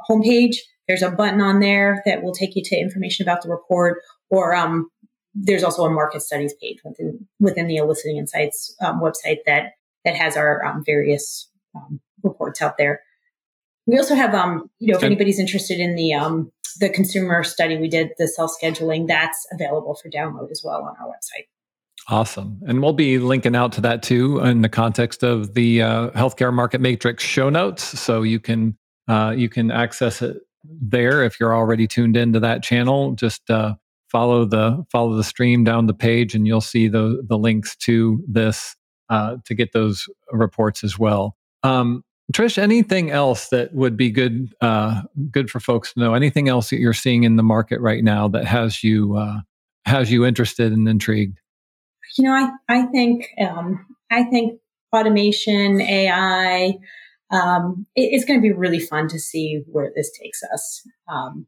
homepage, 0.09 0.55
there's 0.87 1.01
a 1.01 1.11
button 1.11 1.41
on 1.41 1.59
there 1.59 2.01
that 2.05 2.23
will 2.23 2.33
take 2.33 2.55
you 2.55 2.63
to 2.63 2.77
information 2.77 3.23
about 3.23 3.41
the 3.41 3.49
report, 3.49 3.99
or 4.29 4.55
um, 4.55 4.89
there's 5.33 5.63
also 5.63 5.83
a 5.85 5.89
market 5.89 6.21
studies 6.21 6.53
page 6.61 6.77
within 6.83 7.27
within 7.39 7.67
the 7.67 7.77
Eliciting 7.77 8.17
Insights 8.17 8.75
um, 8.81 9.01
website 9.01 9.39
that 9.45 9.73
that 10.03 10.15
has 10.15 10.37
our 10.37 10.63
um, 10.65 10.83
various 10.85 11.49
um, 11.75 11.99
reports 12.23 12.61
out 12.61 12.77
there. 12.77 13.01
We 13.87 13.97
also 13.97 14.15
have, 14.15 14.33
um, 14.33 14.69
you 14.79 14.91
know, 14.91 14.97
if 14.97 15.03
anybody's 15.03 15.39
interested 15.39 15.79
in 15.79 15.95
the 15.95 16.13
um, 16.13 16.51
the 16.79 16.89
consumer 16.89 17.43
study 17.43 17.77
we 17.77 17.87
did, 17.87 18.09
the 18.17 18.27
self 18.27 18.51
scheduling, 18.61 19.07
that's 19.07 19.45
available 19.51 19.95
for 19.95 20.09
download 20.09 20.51
as 20.51 20.61
well 20.63 20.83
on 20.83 20.95
our 20.99 21.07
website. 21.07 21.45
Awesome. 22.07 22.59
And 22.67 22.83
we'll 22.83 22.93
be 22.93 23.17
linking 23.17 23.55
out 23.55 23.71
to 23.73 23.81
that 23.81 24.03
too 24.03 24.39
in 24.39 24.61
the 24.61 24.69
context 24.69 25.23
of 25.23 25.55
the 25.55 25.81
uh, 25.81 26.09
healthcare 26.11 26.53
market 26.53 26.79
matrix 26.79 27.23
show 27.23 27.49
notes. 27.49 27.83
So 27.99 28.21
you 28.21 28.39
can 28.39 28.77
uh, 29.07 29.33
you 29.35 29.49
can 29.49 29.71
access 29.71 30.21
it 30.21 30.37
there 30.63 31.23
if 31.23 31.39
you're 31.39 31.55
already 31.55 31.87
tuned 31.87 32.17
into 32.17 32.39
that 32.39 32.63
channel. 32.63 33.13
Just 33.13 33.49
uh, 33.49 33.75
follow 34.11 34.45
the 34.45 34.85
follow 34.91 35.15
the 35.15 35.23
stream 35.23 35.63
down 35.63 35.87
the 35.87 35.93
page, 35.93 36.35
and 36.35 36.45
you'll 36.45 36.61
see 36.61 36.87
the 36.87 37.23
the 37.27 37.37
links 37.37 37.75
to 37.77 38.23
this 38.27 38.75
uh, 39.09 39.37
to 39.45 39.55
get 39.55 39.73
those 39.73 40.05
reports 40.31 40.83
as 40.83 40.99
well. 40.99 41.35
Um, 41.63 42.03
Trish, 42.33 42.57
anything 42.57 43.11
else 43.11 43.49
that 43.49 43.73
would 43.73 43.95
be 43.95 44.09
good 44.09 44.53
uh, 44.59 45.03
good 45.29 45.51
for 45.51 45.59
folks 45.59 45.93
to 45.93 45.99
know? 45.99 46.15
Anything 46.15 46.49
else 46.49 46.71
that 46.71 46.79
you're 46.79 46.93
seeing 46.93 47.23
in 47.23 47.35
the 47.35 47.43
market 47.43 47.79
right 47.81 48.03
now 48.03 48.27
that 48.29 48.45
has 48.45 48.83
you 48.83 49.15
uh, 49.15 49.41
has 49.85 50.11
you 50.11 50.25
interested 50.25 50.71
and 50.71 50.87
intrigued? 50.87 51.39
You 52.17 52.25
know, 52.25 52.33
I 52.33 52.49
I 52.67 52.85
think 52.87 53.27
um, 53.39 53.85
I 54.11 54.23
think 54.23 54.59
automation, 54.91 55.81
AI, 55.81 56.73
um, 57.31 57.85
it, 57.95 58.09
it's 58.13 58.25
going 58.25 58.39
to 58.39 58.41
be 58.41 58.53
really 58.53 58.79
fun 58.79 59.07
to 59.09 59.19
see 59.19 59.63
where 59.67 59.91
this 59.95 60.11
takes 60.19 60.41
us. 60.51 60.87
Um, 61.07 61.45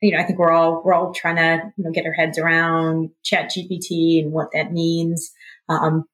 you 0.00 0.12
know, 0.12 0.18
I 0.18 0.24
think 0.24 0.38
we're 0.38 0.52
all 0.52 0.82
we're 0.84 0.94
all 0.94 1.12
trying 1.12 1.36
to 1.36 1.72
you 1.76 1.84
know 1.84 1.90
get 1.90 2.06
our 2.06 2.12
heads 2.12 2.38
around 2.38 3.10
Chat 3.24 3.50
GPT 3.50 4.22
and 4.22 4.32
what 4.32 4.48
that 4.52 4.72
means. 4.72 5.32
Um, 5.68 6.04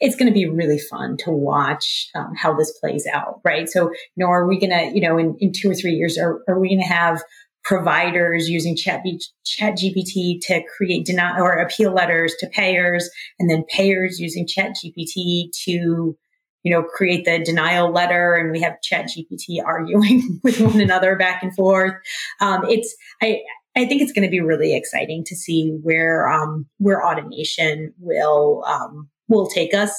it's 0.00 0.16
going 0.16 0.28
to 0.28 0.34
be 0.34 0.48
really 0.48 0.78
fun 0.78 1.16
to 1.18 1.30
watch 1.30 2.08
um, 2.14 2.32
how 2.36 2.54
this 2.54 2.76
plays 2.78 3.06
out, 3.12 3.40
right? 3.44 3.68
So, 3.68 3.90
you 3.90 4.24
know, 4.24 4.26
are 4.26 4.46
we 4.46 4.58
going 4.58 4.70
to, 4.70 4.94
you 4.94 5.00
know, 5.00 5.18
in, 5.18 5.36
in 5.40 5.52
two 5.52 5.70
or 5.70 5.74
three 5.74 5.92
years, 5.92 6.16
are, 6.16 6.40
are 6.48 6.58
we 6.58 6.68
going 6.68 6.80
to 6.80 6.86
have 6.86 7.20
providers 7.64 8.48
using 8.48 8.76
chat, 8.76 9.02
chat 9.44 9.74
GPT 9.76 10.40
to 10.42 10.62
create 10.76 11.04
deny 11.04 11.38
or 11.38 11.52
appeal 11.52 11.92
letters 11.92 12.34
to 12.38 12.46
payers 12.48 13.10
and 13.38 13.50
then 13.50 13.64
payers 13.68 14.18
using 14.20 14.46
chat 14.46 14.72
GPT 14.76 15.50
to, 15.64 16.16
you 16.62 16.72
know, 16.72 16.82
create 16.82 17.24
the 17.24 17.42
denial 17.44 17.90
letter 17.90 18.34
and 18.34 18.52
we 18.52 18.60
have 18.60 18.80
chat 18.82 19.06
GPT 19.06 19.62
arguing 19.64 20.40
with 20.44 20.60
one 20.60 20.80
another 20.80 21.16
back 21.16 21.42
and 21.42 21.54
forth. 21.54 21.94
Um, 22.40 22.64
it's, 22.68 22.94
I, 23.20 23.40
I 23.76 23.84
think 23.84 24.00
it's 24.00 24.12
going 24.12 24.26
to 24.26 24.30
be 24.30 24.40
really 24.40 24.76
exciting 24.76 25.24
to 25.26 25.36
see 25.36 25.76
where, 25.82 26.28
um, 26.28 26.66
where 26.78 27.04
automation 27.04 27.92
will, 27.98 28.64
um, 28.64 29.08
will 29.28 29.48
take 29.48 29.74
us. 29.74 29.92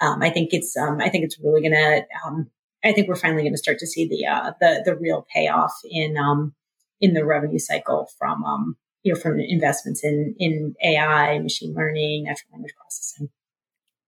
Um, 0.00 0.22
I 0.22 0.30
think 0.30 0.50
it's 0.52 0.76
um, 0.76 1.00
I 1.00 1.08
think 1.08 1.24
it's 1.24 1.38
really 1.38 1.62
gonna. 1.62 2.02
Um, 2.24 2.50
I 2.84 2.92
think 2.92 3.08
we're 3.08 3.16
finally 3.16 3.42
going 3.42 3.52
to 3.52 3.58
start 3.58 3.78
to 3.80 3.86
see 3.86 4.08
the 4.08 4.26
uh, 4.26 4.52
the 4.60 4.82
the 4.84 4.96
real 4.96 5.26
payoff 5.34 5.72
in 5.84 6.16
um, 6.16 6.54
in 7.00 7.14
the 7.14 7.24
revenue 7.24 7.58
cycle 7.58 8.08
from 8.18 8.44
um, 8.44 8.76
you 9.02 9.12
know 9.12 9.20
from 9.20 9.38
investments 9.38 10.02
in 10.02 10.34
in 10.38 10.74
AI, 10.84 11.38
machine 11.38 11.74
learning, 11.74 12.24
natural 12.24 12.48
language 12.52 12.74
processing. 12.76 13.28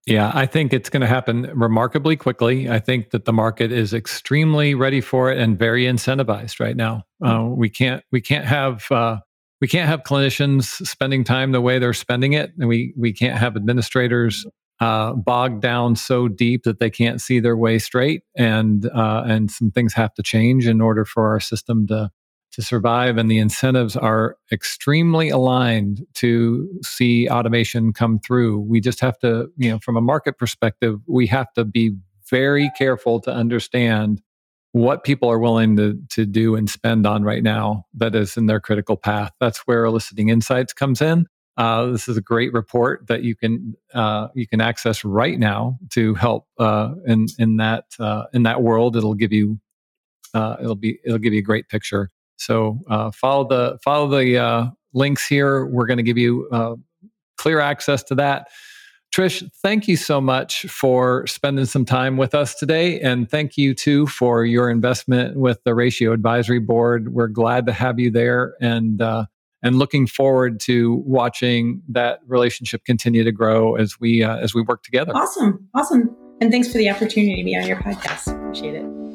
Yeah, 0.06 0.32
I 0.34 0.46
think 0.46 0.72
it's 0.72 0.90
going 0.90 1.02
to 1.02 1.06
happen 1.06 1.42
remarkably 1.54 2.16
quickly. 2.16 2.68
I 2.68 2.80
think 2.80 3.10
that 3.10 3.24
the 3.24 3.32
market 3.32 3.70
is 3.70 3.94
extremely 3.94 4.74
ready 4.74 5.00
for 5.00 5.30
it 5.30 5.38
and 5.38 5.56
very 5.56 5.84
incentivized 5.84 6.58
right 6.58 6.74
now. 6.76 7.04
Uh, 7.24 7.44
we 7.44 7.70
can't 7.70 8.02
we 8.10 8.20
can't 8.20 8.44
have 8.44 8.90
uh, 8.90 9.18
we 9.60 9.68
can't 9.68 9.88
have 9.88 10.02
clinicians 10.02 10.84
spending 10.86 11.22
time 11.22 11.52
the 11.52 11.60
way 11.60 11.78
they're 11.78 11.92
spending 11.92 12.32
it, 12.32 12.50
and 12.58 12.68
we 12.68 12.92
we 12.96 13.12
can't 13.12 13.38
have 13.38 13.54
administrators 13.54 14.44
uh, 14.82 15.12
bogged 15.12 15.62
down 15.62 15.94
so 15.94 16.26
deep 16.26 16.64
that 16.64 16.80
they 16.80 16.90
can't 16.90 17.20
see 17.20 17.38
their 17.38 17.56
way 17.56 17.78
straight, 17.78 18.24
and 18.36 18.86
uh, 18.86 19.22
and 19.24 19.48
some 19.48 19.70
things 19.70 19.94
have 19.94 20.12
to 20.14 20.22
change 20.24 20.66
in 20.66 20.80
order 20.80 21.04
for 21.04 21.28
our 21.28 21.38
system 21.38 21.86
to 21.86 22.10
to 22.50 22.62
survive. 22.62 23.16
And 23.16 23.30
the 23.30 23.38
incentives 23.38 23.96
are 23.96 24.36
extremely 24.50 25.28
aligned 25.30 26.04
to 26.14 26.68
see 26.82 27.28
automation 27.28 27.92
come 27.92 28.18
through. 28.18 28.58
We 28.60 28.80
just 28.80 28.98
have 29.00 29.18
to, 29.20 29.46
you 29.56 29.70
know, 29.70 29.78
from 29.78 29.96
a 29.96 30.00
market 30.00 30.36
perspective, 30.36 30.98
we 31.06 31.28
have 31.28 31.52
to 31.54 31.64
be 31.64 31.92
very 32.28 32.70
careful 32.76 33.20
to 33.20 33.32
understand 33.32 34.20
what 34.72 35.04
people 35.04 35.30
are 35.30 35.38
willing 35.38 35.76
to, 35.76 35.98
to 36.10 36.26
do 36.26 36.56
and 36.56 36.68
spend 36.68 37.06
on 37.06 37.22
right 37.22 37.42
now 37.42 37.84
that 37.94 38.14
is 38.16 38.36
in 38.36 38.46
their 38.46 38.60
critical 38.60 38.96
path. 38.96 39.30
That's 39.38 39.60
where 39.60 39.84
eliciting 39.84 40.28
insights 40.28 40.72
comes 40.72 41.00
in. 41.00 41.26
Uh, 41.56 41.86
this 41.86 42.08
is 42.08 42.16
a 42.16 42.22
great 42.22 42.52
report 42.52 43.06
that 43.08 43.22
you 43.22 43.36
can 43.36 43.76
uh, 43.92 44.28
you 44.34 44.46
can 44.46 44.60
access 44.60 45.04
right 45.04 45.38
now 45.38 45.78
to 45.90 46.14
help 46.14 46.46
uh, 46.58 46.94
in 47.06 47.26
in 47.38 47.58
that 47.58 47.84
uh, 47.98 48.24
in 48.32 48.44
that 48.44 48.62
world. 48.62 48.96
It'll 48.96 49.14
give 49.14 49.32
you 49.32 49.60
uh, 50.32 50.56
it'll 50.60 50.76
be 50.76 50.98
it'll 51.04 51.18
give 51.18 51.34
you 51.34 51.40
a 51.40 51.44
great 51.44 51.68
picture. 51.68 52.08
So 52.36 52.80
uh, 52.88 53.10
follow 53.10 53.46
the 53.46 53.78
follow 53.84 54.08
the 54.08 54.72
links 54.94 55.26
here. 55.26 55.66
We're 55.66 55.86
going 55.86 55.98
to 55.98 56.02
give 56.02 56.18
you 56.18 56.78
clear 57.36 57.60
access 57.60 58.02
to 58.04 58.14
that. 58.16 58.48
Trish, 59.14 59.46
thank 59.60 59.88
you 59.88 59.98
so 59.98 60.22
much 60.22 60.62
for 60.62 61.26
spending 61.26 61.66
some 61.66 61.84
time 61.84 62.16
with 62.16 62.34
us 62.34 62.54
today. 62.54 62.98
And 63.00 63.30
thank 63.30 63.58
you 63.58 63.74
too 63.74 64.06
for 64.06 64.46
your 64.46 64.70
investment 64.70 65.36
with 65.36 65.62
the 65.64 65.74
Ratio 65.74 66.12
Advisory 66.12 66.60
Board. 66.60 67.12
We're 67.12 67.26
glad 67.26 67.66
to 67.66 67.74
have 67.74 67.98
you 67.98 68.10
there 68.10 68.54
and 68.58 69.02
and 69.62 69.78
looking 69.78 70.06
forward 70.06 70.60
to 70.60 71.02
watching 71.06 71.82
that 71.88 72.20
relationship 72.26 72.84
continue 72.84 73.24
to 73.24 73.32
grow 73.32 73.76
as 73.76 74.00
we 74.00 74.22
uh, 74.22 74.36
as 74.36 74.54
we 74.54 74.62
work 74.62 74.82
together. 74.82 75.12
Awesome. 75.14 75.68
Awesome. 75.74 76.16
And 76.40 76.50
thanks 76.50 76.70
for 76.70 76.78
the 76.78 76.90
opportunity 76.90 77.36
to 77.36 77.44
be 77.44 77.56
on 77.56 77.66
your 77.66 77.76
podcast. 77.76 78.34
Appreciate 78.34 78.74
it. 78.74 79.11